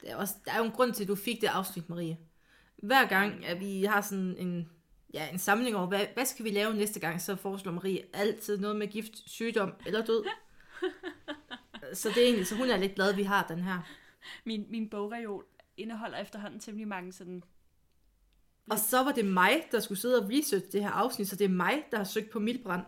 der, 0.02 0.10
er 0.10 0.16
også, 0.16 0.34
der 0.44 0.52
er 0.52 0.58
jo 0.58 0.64
en 0.64 0.70
grund 0.72 0.92
til, 0.92 1.04
at 1.04 1.08
du 1.08 1.14
fik 1.14 1.40
det 1.40 1.46
afsnit, 1.46 1.88
Marie. 1.88 2.18
Hver 2.76 3.08
gang, 3.08 3.46
at 3.46 3.60
vi 3.60 3.84
har 3.84 4.00
sådan 4.00 4.36
en, 4.36 4.70
ja, 5.14 5.28
en 5.32 5.38
samling 5.38 5.76
over, 5.76 5.86
hvad, 5.86 6.06
hvad 6.14 6.24
skal 6.24 6.44
vi 6.44 6.50
lave 6.50 6.74
næste 6.74 7.00
gang, 7.00 7.20
så 7.20 7.36
foreslår 7.36 7.72
Marie 7.72 8.02
altid 8.12 8.58
noget 8.58 8.76
med 8.76 8.86
gift, 8.86 9.30
sygdom 9.30 9.72
eller 9.86 10.04
død. 10.04 10.24
så 12.00 12.08
det 12.08 12.18
er 12.18 12.24
egentlig, 12.24 12.46
så 12.46 12.54
hun 12.54 12.70
er 12.70 12.76
lidt 12.76 12.94
glad, 12.94 13.14
vi 13.14 13.22
har 13.22 13.46
den 13.46 13.60
her. 13.60 13.80
Min, 14.44 14.66
min 14.70 14.88
bogreol 14.88 15.44
indeholder 15.76 16.18
efterhånden 16.18 16.60
temmelig 16.60 16.88
mange 16.88 17.12
sådan 17.12 17.42
Og 18.70 18.78
så 18.78 19.04
var 19.04 19.12
det 19.12 19.24
mig, 19.24 19.68
der 19.72 19.80
skulle 19.80 19.98
sidde 19.98 20.22
og 20.22 20.30
research 20.30 20.72
det 20.72 20.82
her 20.82 20.90
afsnit, 20.90 21.28
så 21.28 21.36
det 21.36 21.44
er 21.44 21.48
mig, 21.48 21.84
der 21.90 21.96
har 21.96 22.04
søgt 22.04 22.30
på 22.30 22.38
mildbrand. 22.38 22.86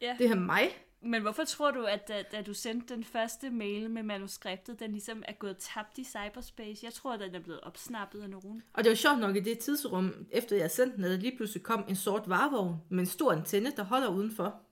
Ja. 0.00 0.16
Det 0.18 0.30
er 0.30 0.34
mig. 0.34 0.70
Men 1.04 1.22
hvorfor 1.22 1.44
tror 1.44 1.70
du, 1.70 1.84
at 1.84 2.08
da, 2.08 2.22
da 2.32 2.42
du 2.42 2.54
sendte 2.54 2.94
den 2.94 3.04
første 3.04 3.50
mail 3.50 3.90
med 3.90 4.02
manuskriptet, 4.02 4.80
den 4.80 4.92
ligesom 4.92 5.22
er 5.28 5.32
gået 5.32 5.56
tabt 5.58 5.98
i 5.98 6.04
cyberspace? 6.04 6.84
Jeg 6.84 6.92
tror, 6.92 7.12
at 7.12 7.20
den 7.20 7.34
er 7.34 7.40
blevet 7.40 7.60
opsnappet 7.60 8.22
af 8.22 8.30
nogen. 8.30 8.62
Og 8.72 8.84
det 8.84 8.90
var 8.90 8.96
sjovt 8.96 9.18
nok 9.18 9.36
i 9.36 9.40
det 9.40 9.58
tidsrum, 9.58 10.26
efter 10.30 10.56
jeg 10.56 10.70
sendte 10.70 10.96
den, 10.96 11.04
at 11.04 11.10
der 11.10 11.16
lige 11.16 11.36
pludselig 11.36 11.62
kom 11.62 11.84
en 11.88 11.96
sort 11.96 12.28
varevogn 12.28 12.76
med 12.88 13.00
en 13.00 13.06
stor 13.06 13.32
antenne, 13.32 13.72
der 13.76 13.82
holder 13.82 14.08
udenfor. 14.08 14.62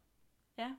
Ja. 0.59 0.71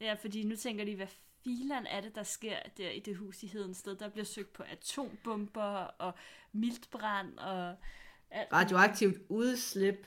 Ja, 0.00 0.14
fordi 0.14 0.44
nu 0.44 0.56
tænker 0.56 0.84
de, 0.84 0.96
hvad 0.96 1.06
filan 1.44 1.86
er 1.86 2.00
det, 2.00 2.14
der 2.14 2.22
sker 2.22 2.56
der 2.76 2.90
i 2.90 3.00
det 3.00 3.16
hus 3.16 3.42
i 3.42 3.46
Hedensted? 3.46 3.96
Der 3.96 4.08
bliver 4.08 4.24
søgt 4.24 4.52
på 4.52 4.62
atombomber 4.62 5.62
og 5.98 6.14
mildbrand 6.52 7.38
og... 7.38 7.74
alt 8.30 8.52
Radioaktivt 8.52 9.16
udslip. 9.28 10.06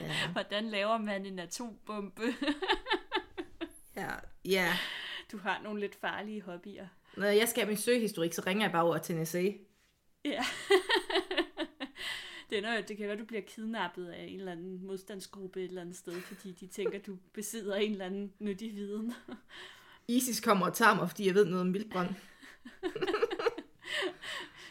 Ja, 0.00 0.28
Hvordan 0.32 0.68
laver 0.68 0.98
man 0.98 1.26
en 1.26 1.38
atombombe? 1.38 2.22
ja, 3.96 4.10
ja. 4.44 4.78
Du 5.32 5.38
har 5.38 5.60
nogle 5.62 5.80
lidt 5.80 5.94
farlige 5.94 6.42
hobbyer. 6.42 6.86
Når 7.16 7.26
jeg 7.26 7.48
skal 7.48 7.62
have 7.62 7.68
min 7.68 7.76
søgehistorik, 7.76 8.32
så 8.32 8.42
ringer 8.46 8.64
jeg 8.64 8.72
bare 8.72 8.84
over 8.84 8.98
til 8.98 9.16
NSA. 9.16 9.42
Ja. 10.24 10.44
det, 12.50 12.58
er 12.58 12.62
noget, 12.62 12.88
det 12.88 12.96
kan 12.96 13.08
være, 13.08 13.16
du 13.16 13.24
bliver 13.24 13.42
kidnappet 13.42 14.08
af 14.08 14.24
en 14.24 14.38
eller 14.38 14.52
anden 14.52 14.86
modstandsgruppe 14.86 15.60
et 15.60 15.68
eller 15.68 15.80
andet 15.80 15.96
sted, 15.96 16.20
fordi 16.20 16.52
de 16.52 16.66
tænker, 16.66 16.98
du 16.98 17.18
besidder 17.32 17.76
en 17.76 17.92
eller 17.92 18.04
anden 18.04 18.32
nyttig 18.38 18.74
viden. 18.74 19.14
ISIS 20.08 20.40
kommer 20.40 20.66
og 20.66 20.74
tager 20.74 20.94
mig, 20.94 21.08
fordi 21.08 21.26
jeg 21.26 21.34
ved 21.34 21.44
noget 21.44 21.60
om 21.60 21.66
mildbrand. 21.66 22.14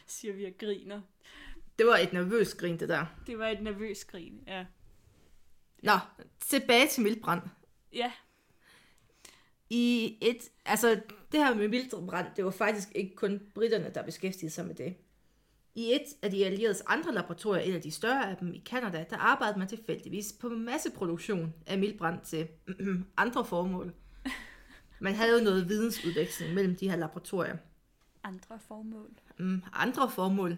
Siger 0.07 0.33
vi 0.33 0.45
og 0.45 0.53
griner. 0.59 1.01
Det 1.79 1.85
var 1.85 1.97
et 1.97 2.13
nervøst 2.13 2.57
grin, 2.57 2.79
det 2.79 2.89
der. 2.89 3.05
Det 3.27 3.39
var 3.39 3.47
et 3.47 3.61
nervøst 3.61 4.07
grin, 4.07 4.43
ja. 4.47 4.65
Nå, 5.83 5.97
tilbage 6.39 6.87
til 6.87 7.03
mildbrand. 7.03 7.41
Ja, 7.93 8.11
I 9.69 10.17
et, 10.21 10.49
altså 10.65 11.01
det 11.31 11.39
her 11.39 11.55
med 11.55 11.67
mildbrand, 11.67 12.27
det 12.35 12.45
var 12.45 12.51
faktisk 12.51 12.87
ikke 12.95 13.15
kun 13.15 13.41
britterne, 13.55 13.91
der 13.95 14.03
beskæftigede 14.03 14.53
sig 14.53 14.65
med 14.65 14.75
det. 14.75 14.95
I 15.75 15.93
et 15.93 16.05
af 16.21 16.31
de 16.31 16.45
allieredes 16.45 16.83
andre 16.87 17.13
laboratorier, 17.13 17.63
et 17.63 17.75
af 17.75 17.81
de 17.81 17.91
større 17.91 18.29
af 18.29 18.37
dem 18.37 18.53
i 18.53 18.57
Kanada, 18.65 19.05
der 19.09 19.17
arbejdede 19.17 19.59
man 19.59 19.67
tilfældigvis 19.67 20.33
på 20.41 20.49
masseproduktion 20.49 21.53
af 21.67 21.77
mildbrand 21.77 22.21
til 22.25 22.47
andre 23.17 23.45
formål. 23.45 23.93
Man 24.99 25.15
havde 25.15 25.37
jo 25.37 25.43
noget 25.43 25.69
vidensudveksling 25.69 26.53
mellem 26.53 26.75
de 26.75 26.89
her 26.89 26.95
laboratorier. 26.95 27.57
andre 28.23 28.59
formål. 28.67 29.09
Mm, 29.39 29.63
andre 29.73 30.09
formål 30.09 30.57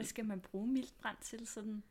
Hvad 0.00 0.08
skal 0.08 0.24
man 0.24 0.40
bruge 0.40 0.66
mildbrand 0.66 1.16
til 1.22 1.46
sådan? 1.46 1.82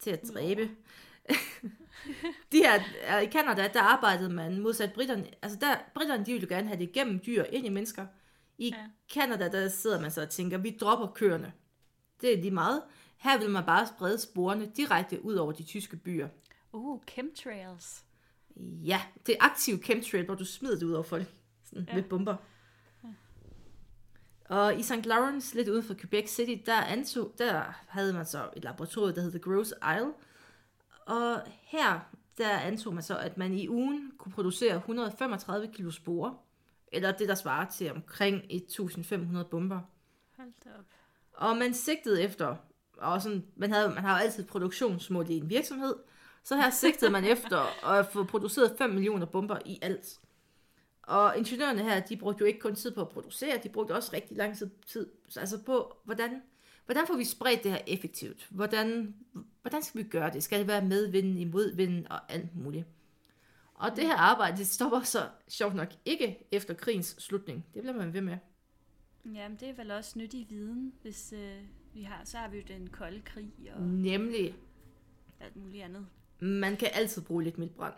til 0.00 0.10
at 0.10 0.22
dræbe. 0.34 0.62
de 2.52 2.58
her, 2.58 3.20
i 3.20 3.30
Canada, 3.30 3.68
der 3.74 3.82
arbejdede 3.82 4.30
man 4.30 4.60
modsat 4.60 4.92
britterne. 4.92 5.26
Altså 5.42 5.58
der, 5.60 5.76
britterne, 5.94 6.24
de 6.24 6.32
ville 6.32 6.48
gerne 6.48 6.68
have 6.68 6.78
det 6.78 6.88
igennem 6.88 7.20
dyr 7.26 7.44
ind 7.44 7.66
i 7.66 7.68
mennesker. 7.68 8.06
I 8.58 8.74
Ja. 9.14 9.48
der 9.48 9.68
sidder 9.68 10.00
man 10.00 10.10
så 10.10 10.22
og 10.22 10.30
tænker, 10.30 10.58
vi 10.58 10.76
dropper 10.80 11.06
køerne. 11.06 11.52
Det 12.20 12.32
er 12.32 12.36
lige 12.36 12.50
meget. 12.50 12.82
Her 13.16 13.38
vil 13.38 13.50
man 13.50 13.64
bare 13.64 13.86
sprede 13.86 14.18
sporene 14.18 14.72
direkte 14.76 15.24
ud 15.24 15.34
over 15.34 15.52
de 15.52 15.62
tyske 15.62 15.96
byer. 15.96 16.28
Uh, 16.72 17.00
chemtrails. 17.08 18.04
Ja, 18.84 19.02
det 19.26 19.36
er 19.40 19.44
aktiv 19.44 19.82
chemtrail, 19.82 20.24
hvor 20.24 20.34
du 20.34 20.44
smider 20.44 20.78
det 20.78 20.86
ud 20.86 20.92
over 20.92 21.02
folk 21.02 21.26
sådan, 21.64 21.84
ja. 21.88 21.94
med 21.94 22.02
bomber. 22.02 22.36
Og 24.50 24.78
i 24.78 24.82
St. 24.82 25.06
Lawrence, 25.06 25.54
lidt 25.54 25.68
uden 25.68 25.82
for 25.82 25.94
Quebec 25.94 26.28
City, 26.28 26.62
der, 26.66 26.74
antog, 26.74 27.34
der 27.38 27.62
havde 27.88 28.12
man 28.12 28.26
så 28.26 28.48
et 28.56 28.64
laboratorium, 28.64 29.14
der 29.14 29.22
hed 29.22 29.30
The 29.30 29.38
Gross 29.38 29.74
Isle. 29.96 30.12
Og 31.06 31.42
her, 31.62 32.00
der 32.38 32.58
antog 32.58 32.94
man 32.94 33.02
så, 33.02 33.18
at 33.18 33.38
man 33.38 33.54
i 33.54 33.68
ugen 33.68 34.12
kunne 34.18 34.32
producere 34.32 34.76
135 34.76 35.68
kilo 35.72 35.90
sporer, 35.90 36.34
eller 36.92 37.12
det, 37.12 37.28
der 37.28 37.34
svarer 37.34 37.70
til 37.70 37.92
omkring 37.92 38.42
1500 38.50 39.44
bomber. 39.44 39.80
Hold 40.36 40.52
da 40.64 40.70
op. 40.78 40.84
Og 41.32 41.56
man 41.56 41.74
sigtede 41.74 42.22
efter, 42.22 42.56
og 42.96 43.22
sådan, 43.22 43.44
man, 43.56 43.72
havde, 43.72 43.88
man 43.88 44.04
har 44.04 44.18
jo 44.18 44.24
altid 44.24 44.44
produktionsmål 44.44 45.30
i 45.30 45.36
en 45.36 45.50
virksomhed, 45.50 45.94
så 46.44 46.56
her 46.56 46.70
sigtede 46.70 47.10
man 47.10 47.24
efter 47.34 47.86
at 47.88 48.06
få 48.06 48.24
produceret 48.24 48.74
5 48.78 48.90
millioner 48.90 49.26
bomber 49.26 49.58
i 49.66 49.78
alt. 49.82 50.20
Og 51.10 51.38
ingeniørerne 51.38 51.82
her, 51.82 52.00
de 52.00 52.16
brugte 52.16 52.40
jo 52.40 52.46
ikke 52.46 52.58
kun 52.58 52.74
tid 52.74 52.94
på 52.94 53.00
at 53.00 53.08
producere, 53.08 53.60
de 53.62 53.68
brugte 53.68 53.92
også 53.94 54.10
rigtig 54.12 54.36
lang 54.36 54.56
tid, 54.56 54.70
tid 54.86 55.10
altså 55.36 55.62
på, 55.62 55.96
hvordan, 56.04 56.42
hvordan 56.86 57.06
får 57.06 57.16
vi 57.16 57.24
spredt 57.24 57.64
det 57.64 57.70
her 57.70 57.80
effektivt? 57.86 58.46
Hvordan, 58.50 59.14
hvordan 59.62 59.82
skal 59.82 60.04
vi 60.04 60.08
gøre 60.08 60.30
det? 60.32 60.42
Skal 60.42 60.58
det 60.58 60.66
være 60.66 60.84
medvinden, 60.84 61.36
imodvinden 61.38 62.12
og 62.12 62.32
alt 62.32 62.56
muligt? 62.56 62.86
Og 63.74 63.96
det 63.96 64.06
her 64.06 64.16
arbejde, 64.16 64.56
det 64.56 64.66
stopper 64.66 65.00
så 65.00 65.28
sjovt 65.48 65.74
nok 65.74 65.88
ikke 66.04 66.46
efter 66.52 66.74
krigens 66.74 67.16
slutning. 67.18 67.66
Det 67.74 67.82
bliver 67.82 67.96
man 67.96 68.12
ved 68.12 68.20
med. 68.20 68.36
Jamen, 69.34 69.58
det 69.60 69.68
er 69.68 69.74
vel 69.74 69.90
også 69.90 70.18
nyttig 70.18 70.46
viden, 70.50 70.92
hvis 71.02 71.32
øh, 71.32 71.56
vi 71.94 72.02
har, 72.02 72.20
så 72.24 72.38
har 72.38 72.48
vi 72.48 72.56
jo 72.56 72.62
den 72.68 72.90
kolde 72.90 73.20
krig 73.20 73.52
og 73.74 73.82
Nemlig, 73.82 74.54
alt 75.40 75.56
muligt 75.56 75.84
andet. 75.84 76.06
man 76.40 76.76
kan 76.76 76.88
altid 76.92 77.22
bruge 77.22 77.42
lidt 77.44 77.58
mildbrand. 77.58 77.94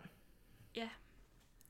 Ja. 0.75 0.89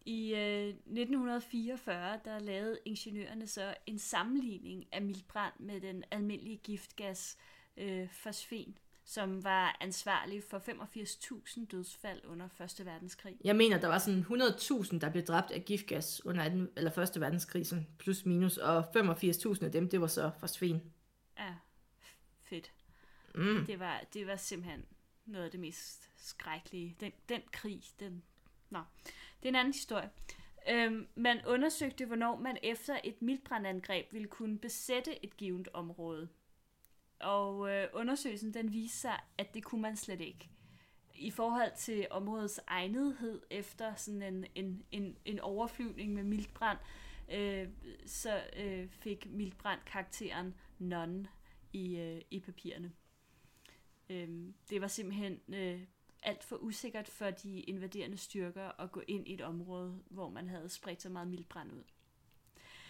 I 0.06 0.34
øh, 0.34 0.68
1944, 0.68 2.20
der 2.26 2.40
lavede 2.40 2.80
ingeniørerne 2.86 3.48
så 3.48 3.76
en 3.86 4.00
sammenligning 4.00 4.86
af 4.92 5.02
mildbrand 5.02 5.54
med 5.60 5.82
den 5.82 6.04
almindelige 6.12 6.58
giftgas 6.58 7.38
øh, 7.78 8.10
fosfen, 8.10 8.78
som 9.06 9.44
var 9.44 9.78
ansvarlig 9.82 10.44
for 10.44 10.60
85.000 10.60 11.66
dødsfald 11.66 12.22
under 12.26 12.46
1. 12.80 12.86
verdenskrig. 12.86 13.38
Jeg 13.44 13.56
mener, 13.56 13.80
der 13.80 13.88
var 13.88 13.98
sådan 13.98 14.26
100.000, 14.30 15.00
der 15.00 15.10
blev 15.10 15.24
dræbt 15.24 15.52
af 15.52 15.66
giftgas 15.66 16.26
under 16.26 16.50
den, 16.50 16.70
eller 16.78 16.92
første 16.92 17.22
verdenskrig, 17.22 17.68
sådan 17.68 17.88
plus 17.98 18.26
minus, 18.26 18.58
og 18.58 18.80
85.000 18.80 19.66
af 19.66 19.72
dem, 19.72 19.90
det 19.90 20.02
var 20.02 20.08
så 20.08 20.32
fosfen. 20.40 20.82
Ja, 21.40 21.56
fedt. 22.44 22.72
Mm. 23.36 23.66
Det 23.66 23.80
var, 23.80 24.04
det 24.14 24.28
var 24.28 24.36
simpelthen 24.36 24.86
noget 25.26 25.46
af 25.46 25.52
det 25.52 25.60
mest 25.60 26.10
skrækkelige. 26.18 26.96
Den, 27.00 27.12
den 27.30 27.42
krig, 27.52 27.82
den... 28.00 28.24
Nå, 28.74 28.80
det 29.40 29.46
er 29.46 29.50
en 29.50 29.56
anden 29.56 29.74
historie. 29.74 30.10
Øhm, 30.70 31.08
man 31.16 31.46
undersøgte, 31.46 32.06
hvornår 32.06 32.40
man 32.40 32.58
efter 32.64 33.00
et 33.04 33.22
mildbrandangreb 33.22 34.14
ville 34.14 34.28
kunne 34.28 34.60
besætte 34.60 35.26
et 35.26 35.38
givet 35.38 35.68
område. 35.74 36.30
Og 37.20 37.70
øh, 37.70 37.88
undersøgelsen 37.94 38.54
den 38.54 38.74
viste 38.74 38.98
sig, 38.98 39.20
at 39.38 39.54
det 39.54 39.64
kunne 39.64 39.82
man 39.82 39.96
slet 39.96 40.22
ikke. 40.22 40.50
I 41.16 41.32
forhold 41.32 41.72
til 41.78 42.08
områdets 42.12 42.60
egnethed 42.68 43.42
efter 43.50 43.96
sådan 43.96 44.22
en, 44.22 44.46
en, 44.56 44.84
en, 44.92 45.18
en 45.26 45.40
overflyvning 45.40 46.14
med 46.14 46.24
mildbrand, 46.24 46.78
øh, 47.32 47.68
så 48.06 48.44
øh, 48.56 48.90
fik 48.90 49.32
mildbrand 49.32 49.80
karakteren 49.86 50.54
none 50.80 51.28
i, 51.74 51.98
øh, 51.98 52.22
i 52.32 52.40
papirerne. 52.40 52.92
Øh, 54.10 54.30
det 54.70 54.82
var 54.82 54.88
simpelthen 54.88 55.40
øh, 55.48 55.82
alt 56.24 56.44
for 56.44 56.56
usikkert 56.56 57.08
for 57.08 57.30
de 57.32 57.60
invaderende 57.60 58.18
styrker 58.18 58.82
at 58.82 58.92
gå 58.92 59.02
ind 59.08 59.28
i 59.28 59.34
et 59.34 59.42
område, 59.42 60.00
hvor 60.10 60.30
man 60.30 60.48
havde 60.50 60.70
spredt 60.70 61.02
så 61.02 61.10
meget 61.10 61.28
mildbrand 61.28 61.72
ud. 61.72 61.84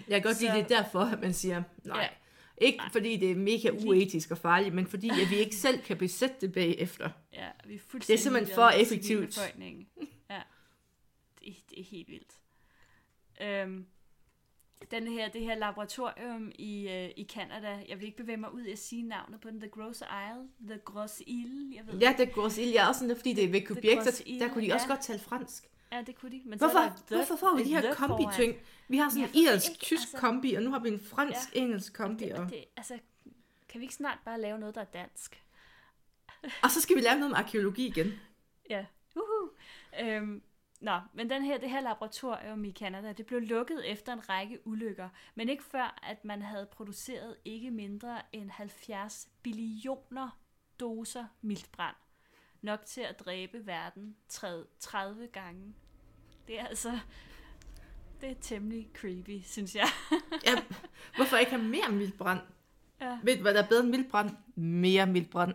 Jeg 0.07 0.21
kan 0.21 0.29
godt 0.31 0.41
lide, 0.41 0.51
Så- 0.51 0.57
det 0.57 0.63
er 0.63 0.67
derfor, 0.83 0.99
at 0.99 1.21
man 1.21 1.33
siger, 1.33 1.63
nej. 1.83 2.01
Ja. 2.01 2.07
Ikke 2.57 2.77
Nej. 2.77 2.89
fordi 2.91 3.17
det 3.17 3.31
er 3.31 3.35
mega 3.35 3.69
uetisk 3.87 4.31
og 4.31 4.37
farligt, 4.37 4.75
men 4.75 4.87
fordi 4.87 5.09
at 5.09 5.29
vi 5.29 5.35
ikke 5.35 5.55
selv 5.55 5.81
kan 5.81 5.97
besætte 5.97 6.35
det 6.41 6.53
bagefter. 6.53 7.09
Ja, 7.33 7.49
vi 7.65 7.75
er 7.75 7.79
fuldstændig 7.79 8.07
Det 8.07 8.13
er 8.13 8.17
simpelthen 8.23 8.55
for 8.55 8.69
effektivt. 8.69 9.37
Ja, 10.29 10.41
det, 11.39 11.55
det 11.69 11.79
er 11.79 11.83
helt 11.83 12.07
vildt. 12.07 12.33
Øhm, 13.41 13.85
den 14.91 15.07
her, 15.07 15.29
det 15.29 15.41
her 15.41 15.55
laboratorium 15.55 16.51
i, 16.55 16.89
øh, 16.89 17.09
i 17.17 17.27
Canada, 17.33 17.83
jeg 17.89 17.99
vil 17.99 18.05
ikke 18.05 18.17
bevæge 18.17 18.37
mig 18.37 18.53
ud 18.53 18.61
i 18.61 18.71
at 18.71 18.79
sige 18.79 19.03
navnet 19.03 19.41
på 19.41 19.49
den, 19.49 19.59
The 19.59 19.69
Gross 19.69 20.01
Isle, 20.01 20.47
The 20.69 20.79
Gross 20.85 21.21
Isle, 21.27 21.75
jeg 21.75 21.87
ved 21.87 21.99
Ja, 21.99 22.15
det 22.17 22.33
går 22.33 22.59
ild. 22.59 22.73
Jeg 22.73 22.83
er 22.83 22.87
også 22.87 22.99
sådan, 22.99 23.15
fordi 23.15 23.33
det 23.33 23.43
er 23.43 23.49
ved 23.49 23.67
Quebec, 23.67 24.13
til 24.13 24.39
der 24.39 24.47
kunne 24.47 24.67
de 24.67 24.73
også 24.73 24.85
ja. 24.89 24.93
godt 24.93 25.01
tale 25.01 25.19
fransk. 25.19 25.63
Ja, 25.91 26.01
det 26.01 26.15
kunne 26.15 26.31
de. 26.31 26.41
Men 26.45 26.59
Hvorfor, 26.59 26.73
så 26.73 26.79
der 26.79 26.91
the, 27.07 27.15
hvorfor 27.15 27.35
får 27.35 27.55
vi 27.57 27.63
de 27.63 27.69
her 27.69 27.81
the 27.81 27.95
kombi-ting? 27.95 28.55
Vi 28.87 28.97
har 28.97 29.09
sådan 29.09 29.23
en 29.23 29.29
ved 29.33 29.45
det 29.45 29.55
irsk, 29.55 29.69
ikke, 29.69 29.79
tysk 29.79 30.01
altså. 30.01 30.17
kombi, 30.17 30.53
og 30.53 30.63
nu 30.63 30.71
har 30.71 30.79
vi 30.79 30.89
en 30.89 30.99
fransk-engelsk 30.99 31.93
kombi. 31.93 32.23
Det, 32.23 32.33
Og, 32.33 32.49
det, 32.49 32.65
altså, 32.77 32.99
kan 33.69 33.79
vi 33.79 33.83
ikke 33.83 33.95
snart 33.95 34.17
bare 34.25 34.41
lave 34.41 34.59
noget, 34.59 34.75
der 34.75 34.81
er 34.81 34.85
dansk? 34.85 35.43
og 36.63 36.71
så 36.71 36.81
skal 36.81 36.95
vi 36.95 37.01
lave 37.01 37.15
noget 37.15 37.31
med 37.31 37.37
arkeologi 37.37 37.87
igen. 37.87 38.13
Ja. 38.69 38.85
Uhu. 39.15 39.49
Øhm, 40.01 40.43
nå, 40.83 40.99
men 41.13 41.29
den 41.29 41.45
her, 41.45 41.57
det 41.57 41.69
her 41.69 41.81
laboratorium 41.81 42.65
i 42.65 42.71
Canada, 42.71 43.11
det 43.11 43.25
blev 43.25 43.41
lukket 43.41 43.91
efter 43.91 44.13
en 44.13 44.29
række 44.29 44.67
ulykker, 44.67 45.09
men 45.35 45.49
ikke 45.49 45.63
før, 45.63 45.99
at 46.03 46.25
man 46.25 46.41
havde 46.41 46.65
produceret 46.65 47.35
ikke 47.45 47.71
mindre 47.71 48.21
end 48.31 48.49
70 48.49 49.29
billioner 49.43 50.39
doser 50.79 51.25
mildbrand. 51.41 51.95
Nok 52.61 52.85
til 52.85 53.01
at 53.01 53.19
dræbe 53.19 53.65
verden 53.67 54.15
30 54.29 54.65
30 54.79 55.27
gange. 55.27 55.73
Det 56.47 56.59
er 56.59 56.65
altså... 56.65 56.99
Det 58.21 58.31
er 58.31 58.35
temmelig 58.41 58.89
creepy, 58.93 59.41
synes 59.43 59.75
jeg. 59.75 59.87
Ja, 60.45 60.51
hvorfor 61.15 61.37
ikke 61.37 61.51
have 61.51 61.63
mere 61.63 61.91
mildbrand? 61.91 62.39
Ja. 63.01 63.19
Ved 63.23 63.35
du, 63.35 63.41
hvad 63.41 63.53
der 63.53 63.63
er 63.63 63.67
bedre 63.67 63.83
end 63.83 63.89
mildbrand? 63.89 64.29
Mere 64.55 65.07
mildbrand. 65.07 65.53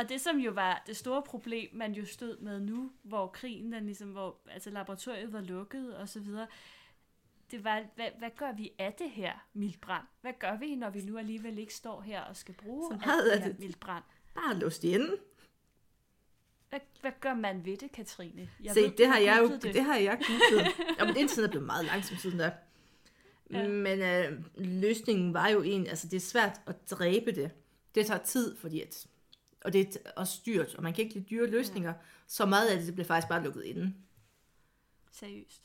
Og 0.00 0.08
det 0.08 0.20
som 0.20 0.36
jo 0.38 0.50
var 0.52 0.82
det 0.86 0.96
store 0.96 1.22
problem, 1.22 1.70
man 1.72 1.92
jo 1.92 2.06
stod 2.06 2.38
med 2.38 2.60
nu, 2.60 2.92
hvor 3.02 3.26
krigen, 3.26 3.72
den 3.72 3.86
ligesom, 3.86 4.08
hvor 4.08 4.36
altså 4.50 4.70
laboratoriet 4.70 5.32
var 5.32 5.40
lukket 5.40 5.96
og 5.96 6.08
så 6.08 6.20
videre, 6.20 6.46
det 7.50 7.64
var, 7.64 7.82
hvad, 7.94 8.06
hvad 8.18 8.30
gør 8.36 8.52
vi 8.52 8.72
af 8.78 8.92
det 8.98 9.10
her 9.10 9.32
mildbrand? 9.54 10.04
Hvad 10.20 10.32
gør 10.38 10.56
vi, 10.58 10.74
når 10.74 10.90
vi 10.90 11.00
nu 11.02 11.18
alligevel 11.18 11.58
ikke 11.58 11.74
står 11.74 12.00
her 12.00 12.20
og 12.20 12.36
skal 12.36 12.54
bruge 12.54 12.92
Så 12.92 12.98
det 12.98 13.06
er 13.34 13.38
her 13.38 13.48
det- 13.48 13.58
mildbrand? 13.58 14.04
Bare 14.34 14.54
låst 14.58 14.84
inde. 14.84 15.16
Hvad, 16.70 16.80
hvad 17.00 17.12
gør 17.20 17.34
man 17.34 17.64
ved 17.64 17.76
det, 17.76 17.92
Katrine? 17.92 18.50
Jeg 18.64 18.74
Se, 18.74 18.80
ved, 18.80 18.90
det 18.90 19.06
har 19.06 19.18
jeg 19.18 19.38
jo 19.42 19.48
det. 19.54 19.62
det 19.62 19.84
har 19.84 19.96
jeg 19.96 20.18
googlet. 20.26 20.66
Jamen, 20.98 21.16
internettet 21.22 21.44
er 21.44 21.50
blevet 21.50 21.66
meget 21.66 21.84
langsomt 21.84 22.20
siden 22.20 22.38
da. 22.38 22.52
Ja. 23.50 23.68
Men 23.68 24.00
øh, 24.02 24.44
løsningen 24.56 25.34
var 25.34 25.48
jo 25.48 25.62
en, 25.62 25.86
altså 25.86 26.08
det 26.08 26.16
er 26.16 26.20
svært 26.20 26.60
at 26.66 26.90
dræbe 26.90 27.32
det. 27.32 27.50
Det 27.94 28.06
tager 28.06 28.20
tid, 28.22 28.56
fordi 28.56 28.80
at, 28.80 29.06
og 29.64 29.72
det 29.72 29.96
er 30.04 30.10
også 30.16 30.40
dyrt, 30.46 30.74
og 30.74 30.82
man 30.82 30.94
kan 30.94 31.04
ikke 31.04 31.14
lide 31.14 31.26
dyre 31.30 31.46
løsninger. 31.46 31.94
Så 32.26 32.46
meget 32.46 32.68
af 32.68 32.78
det, 32.78 32.86
det 32.86 32.94
blev 32.94 33.06
faktisk 33.06 33.28
bare 33.28 33.44
lukket 33.44 33.62
inde. 33.64 33.94
Seriøst. 35.10 35.62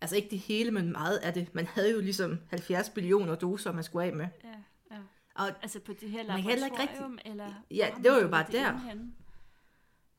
Altså 0.00 0.16
ikke 0.16 0.30
det 0.30 0.38
hele, 0.38 0.70
men 0.70 0.92
meget 0.92 1.16
af 1.16 1.32
det. 1.32 1.54
Man 1.54 1.66
havde 1.66 1.90
jo 1.90 2.00
ligesom 2.00 2.40
70 2.48 2.88
billioner 2.88 3.34
doser, 3.34 3.72
man 3.72 3.84
skulle 3.84 4.06
af 4.06 4.12
med. 4.12 4.28
Ja, 4.44 4.48
ja. 4.90 5.00
Og 5.34 5.62
Altså 5.62 5.80
på 5.80 5.92
det 5.92 6.10
her 6.10 6.22
laboratorium, 6.22 7.18
eller... 7.24 7.64
Ja, 7.70 7.90
det 8.02 8.10
var 8.10 8.20
jo 8.20 8.28
bare 8.28 8.46
der. 8.52 8.78
henne? 8.78 9.12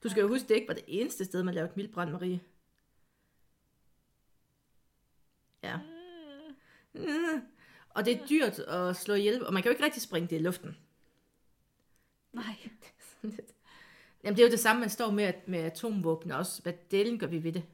du 0.04 0.10
skal 0.10 0.22
jo 0.22 0.28
huske, 0.28 0.48
det 0.48 0.56
ikke 0.56 0.68
var 0.68 0.74
det 0.74 0.84
eneste 0.88 1.26
sted, 1.26 1.44
man 1.44 1.54
lavede 1.54 1.72
mildbrand, 1.76 2.12
Marie. 2.12 2.40
Ja. 5.64 5.78
Mm. 6.94 7.42
Og 7.90 8.06
det 8.06 8.14
er 8.14 8.26
dyrt 8.28 8.60
at 8.60 8.96
slå 8.96 9.14
ihjel, 9.14 9.46
og 9.46 9.54
man 9.54 9.64
kan 9.64 9.70
jo 9.70 9.74
ikke 9.74 9.84
rigtig 9.84 10.02
springe 10.02 10.28
det 10.30 10.36
i 10.36 10.40
luften. 10.40 10.78
Nej. 12.36 12.70
Jamen, 14.24 14.38
det 14.38 14.44
er 14.44 14.48
jo 14.48 14.52
det 14.52 14.60
samme, 14.60 14.80
man 14.80 14.90
står 14.90 15.12
med, 15.12 15.34
med 15.48 15.60
atomvåben 15.60 16.32
også. 16.32 16.62
Hvad 16.62 16.74
delen 16.92 17.20
gør 17.20 17.28
vi 17.28 17.44
ved 17.44 17.52
det? 17.52 17.66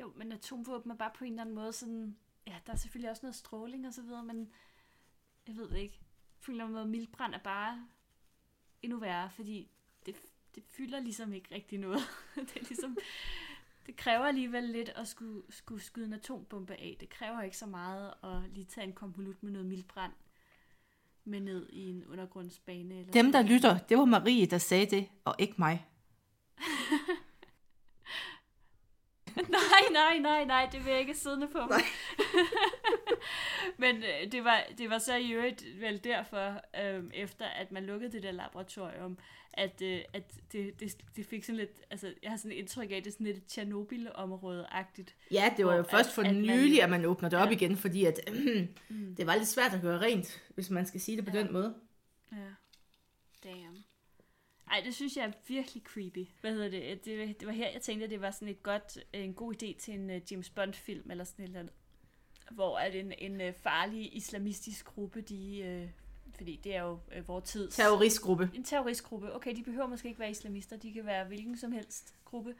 Jo, 0.00 0.12
men 0.16 0.32
atomvåben 0.32 0.90
er 0.90 0.96
bare 0.96 1.10
på 1.14 1.24
en 1.24 1.32
eller 1.32 1.42
anden 1.42 1.54
måde 1.54 1.72
sådan... 1.72 2.16
Ja, 2.46 2.54
der 2.66 2.72
er 2.72 2.76
selvfølgelig 2.76 3.10
også 3.10 3.26
noget 3.26 3.34
stråling 3.34 3.86
og 3.86 3.94
så 3.94 4.02
videre, 4.02 4.24
men 4.24 4.52
jeg 5.46 5.56
ved 5.56 5.68
det 5.68 5.78
ikke. 5.78 6.00
På 6.40 6.50
en 6.50 6.54
eller 6.54 6.64
anden 6.64 6.74
måde, 6.74 6.86
mildbrand 6.86 7.34
er 7.34 7.38
bare 7.38 7.86
endnu 8.82 8.98
værre, 8.98 9.30
fordi 9.30 9.70
det, 10.06 10.16
det 10.54 10.62
fylder 10.66 11.00
ligesom 11.00 11.32
ikke 11.32 11.54
rigtig 11.54 11.78
noget. 11.78 12.00
det 12.34 12.56
er 12.56 12.68
ligesom... 12.68 12.98
Det 13.86 13.96
kræver 13.96 14.24
alligevel 14.24 14.64
lidt 14.64 14.88
at 14.88 15.08
skulle, 15.08 15.42
skulle 15.50 15.82
skyde 15.82 16.06
en 16.06 16.12
atombombe 16.12 16.74
af. 16.74 16.96
Det 17.00 17.08
kræver 17.08 17.42
ikke 17.42 17.56
så 17.56 17.66
meget 17.66 18.14
at 18.24 18.50
lige 18.50 18.64
tage 18.64 18.86
en 18.86 18.92
konvolut 18.92 19.42
med 19.42 19.52
noget 19.52 19.66
mildbrand 19.66 20.12
med 21.28 21.40
ned 21.40 21.66
i 21.70 21.90
en 21.90 22.04
undergrundsbane. 22.12 22.94
Eller 22.94 23.12
Dem, 23.12 23.32
der 23.32 23.42
lytter, 23.42 23.78
det 23.78 23.98
var 23.98 24.04
Marie, 24.04 24.46
der 24.46 24.58
sagde 24.58 24.86
det, 24.86 25.06
og 25.24 25.34
ikke 25.38 25.54
mig. 25.58 25.86
Nej, 29.58 29.82
nej, 29.92 30.18
nej, 30.18 30.44
nej, 30.44 30.68
det 30.72 30.84
vil 30.84 30.90
jeg 30.90 31.00
ikke 31.00 31.14
siddende 31.14 31.48
på 31.48 31.58
mig. 31.70 31.80
Men 33.78 33.96
øh, 33.96 34.32
det 34.32 34.44
var, 34.44 34.62
det 34.78 34.90
var 34.90 34.98
så 34.98 35.16
i 35.16 35.30
øvrigt 35.32 35.64
vel 35.80 36.04
derfor, 36.04 36.60
øh, 36.82 37.04
efter 37.14 37.44
at 37.46 37.72
man 37.72 37.84
lukkede 37.86 38.12
det 38.12 38.22
der 38.22 38.30
laboratorium, 38.32 39.18
at, 39.52 39.82
øh, 39.82 40.00
at 40.12 40.32
det, 40.52 40.80
det, 40.80 40.96
det 41.16 41.26
fik 41.26 41.44
sådan 41.44 41.56
lidt, 41.56 41.70
altså 41.90 42.14
jeg 42.22 42.30
har 42.30 42.36
sådan 42.36 42.52
et 42.52 42.56
indtryk 42.56 42.90
af, 42.90 42.94
at 42.96 43.04
det 43.04 43.10
er 43.10 43.12
sådan 43.14 43.26
lidt 43.26 43.46
Tjernobyl-område-agtigt. 43.48 45.14
Ja, 45.30 45.52
det 45.56 45.66
var 45.66 45.74
jo 45.74 45.82
først 45.82 46.08
at- 46.08 46.14
for 46.14 46.22
at 46.22 46.26
man 46.34 46.42
nylig, 46.42 46.78
jo- 46.78 46.82
at 46.82 46.90
man 46.90 47.04
åbner 47.04 47.28
det 47.28 47.38
op 47.38 47.48
Ja. 47.48 47.52
igen, 47.52 47.76
fordi 47.76 48.04
at, 48.04 48.20
det 49.16 49.26
var 49.26 49.36
lidt 49.36 49.48
svært 49.48 49.74
at 49.74 49.82
gøre 49.82 50.00
rent, 50.00 50.42
hvis 50.54 50.70
man 50.70 50.86
skal 50.86 51.00
sige 51.00 51.16
det 51.16 51.24
på 51.24 51.30
Ja. 51.34 51.38
den 51.38 51.52
måde. 51.52 51.74
Ja. 52.32 52.36
Damn. 53.50 53.84
Ej, 54.70 54.80
det 54.84 54.94
synes 54.94 55.16
jeg 55.16 55.24
er 55.24 55.32
virkelig 55.48 55.82
creepy. 55.82 56.26
Hvad 56.40 56.52
hedder 56.52 56.68
det? 56.68 57.04
Det, 57.04 57.40
det 57.40 57.46
var 57.46 57.52
her, 57.54 57.70
jeg 57.70 57.82
tænkte, 57.82 58.04
at 58.04 58.10
det 58.10 58.20
var 58.20 58.30
sådan 58.30 58.48
et 58.48 58.62
godt, 58.62 58.98
en 59.12 59.34
god 59.34 59.54
idé 59.54 59.78
til 59.78 59.94
en 59.94 60.10
uh, 60.10 60.32
James 60.32 60.50
Bond-film, 60.50 61.10
eller 61.10 61.24
sådan 61.24 61.42
et 61.44 61.46
eller 61.48 61.60
andet. 61.60 61.74
Hvor 62.50 62.78
at 62.78 62.94
en, 62.94 63.12
en 63.18 63.40
uh, 63.40 63.54
farlig 63.62 64.16
islamistisk 64.16 64.84
gruppe, 64.86 65.20
de... 65.20 65.82
Uh, 65.84 65.90
fordi 66.36 66.60
det 66.64 66.74
er 66.76 66.82
jo 66.82 66.92
uh, 67.18 67.28
vores 67.28 67.50
tids... 67.50 67.76
Terroristgruppe. 67.76 68.50
En 68.54 68.64
terroristgruppe. 68.64 69.34
Okay, 69.34 69.56
de 69.56 69.62
behøver 69.62 69.86
måske 69.86 70.08
ikke 70.08 70.20
være 70.20 70.30
islamister. 70.30 70.76
De 70.76 70.92
kan 70.92 71.06
være 71.06 71.24
hvilken 71.24 71.56
som 71.56 71.72
helst 71.72 72.14
gruppe. 72.24 72.54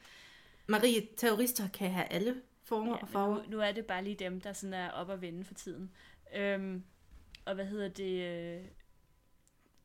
Marie, 0.67 1.07
terrorister 1.17 1.69
kan 1.69 1.91
have 1.91 2.07
alle 2.13 2.43
former 2.63 2.93
Ja, 2.93 3.03
og 3.03 3.09
farver. 3.09 3.43
nu, 3.43 3.51
nu 3.51 3.61
er 3.61 3.73
det 3.73 3.87
bare 3.87 4.05
lige 4.05 4.17
dem, 4.17 4.41
der 4.41 4.53
sådan 4.53 4.75
er 4.75 4.91
op 4.91 5.11
at 5.11 5.21
vende 5.21 5.45
for 5.45 5.55
tiden. 5.55 5.91
Øhm, 6.35 6.85
og 7.45 7.55
hvad 7.55 7.67
hedder 7.67 7.89
det? 7.89 8.23
Øh, 8.23 8.65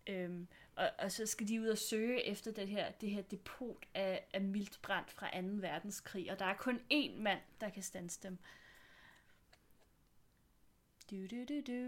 øhm, 0.08 0.48
og, 0.76 0.90
og 1.00 1.12
så 1.12 1.26
skal 1.26 1.48
de 1.48 1.62
ud 1.62 1.68
og 1.68 1.78
søge 1.78 2.28
efter 2.28 2.52
det 2.52 2.68
her, 2.68 2.92
det 2.92 3.10
her 3.10 3.22
depot 3.22 3.86
af, 3.94 4.28
af 4.34 4.42
mildt 4.42 4.80
brand 4.82 5.06
fra 5.08 5.42
2. 5.42 5.48
verdenskrig. 5.48 6.32
Og 6.32 6.40
der 6.40 6.46
er 6.46 6.54
kun 6.54 6.80
én 6.94 7.22
mand, 7.22 7.40
der 7.62 7.70
kan 7.70 7.84
standse 7.84 8.20
dem. 8.24 8.38
Du, 11.12 11.16
du, 11.16 11.46
du, 11.50 11.62
du. 11.68 11.82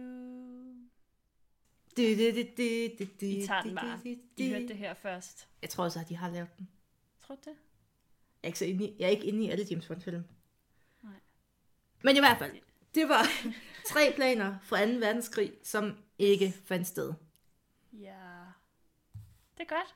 Du, 1.97 2.01
du, 2.01 2.31
du, 2.35 2.41
du, 2.57 2.87
du, 2.99 3.05
du, 3.21 3.25
I 3.25 3.45
tager 3.47 3.61
den 3.61 3.75
bare. 3.75 3.99
I 4.37 4.49
hørte 4.49 4.67
det 4.67 4.77
her 4.77 4.93
først. 4.93 5.47
Jeg 5.61 5.69
tror 5.69 5.83
også, 5.83 5.99
at 5.99 6.09
de 6.09 6.15
har 6.15 6.29
lavet 6.29 6.49
den. 6.57 6.69
Tror 7.19 7.35
du 7.35 7.41
det? 7.45 7.55
Jeg 8.43 8.43
er 8.43 8.47
ikke, 8.47 8.59
så 8.59 8.65
inde 8.65 8.85
i, 8.85 8.95
jeg 8.99 9.05
er 9.05 9.09
ikke 9.09 9.25
inde 9.25 9.45
i 9.45 9.49
alle 9.49 9.65
James 9.71 9.87
Bond-film. 9.87 10.23
Nej. 11.03 11.13
Men 12.03 12.15
i 12.15 12.19
hvert 12.19 12.37
fald, 12.37 12.51
det 12.95 13.09
var 13.09 13.23
tre 13.91 14.13
planer 14.15 14.57
fra 14.63 14.85
2. 14.85 14.91
verdenskrig, 14.91 15.53
som 15.63 15.97
ikke 16.19 16.53
fandt 16.65 16.87
sted. 16.87 17.13
Ja. 17.93 18.24
Det 19.57 19.71
er 19.71 19.75
godt. 19.75 19.95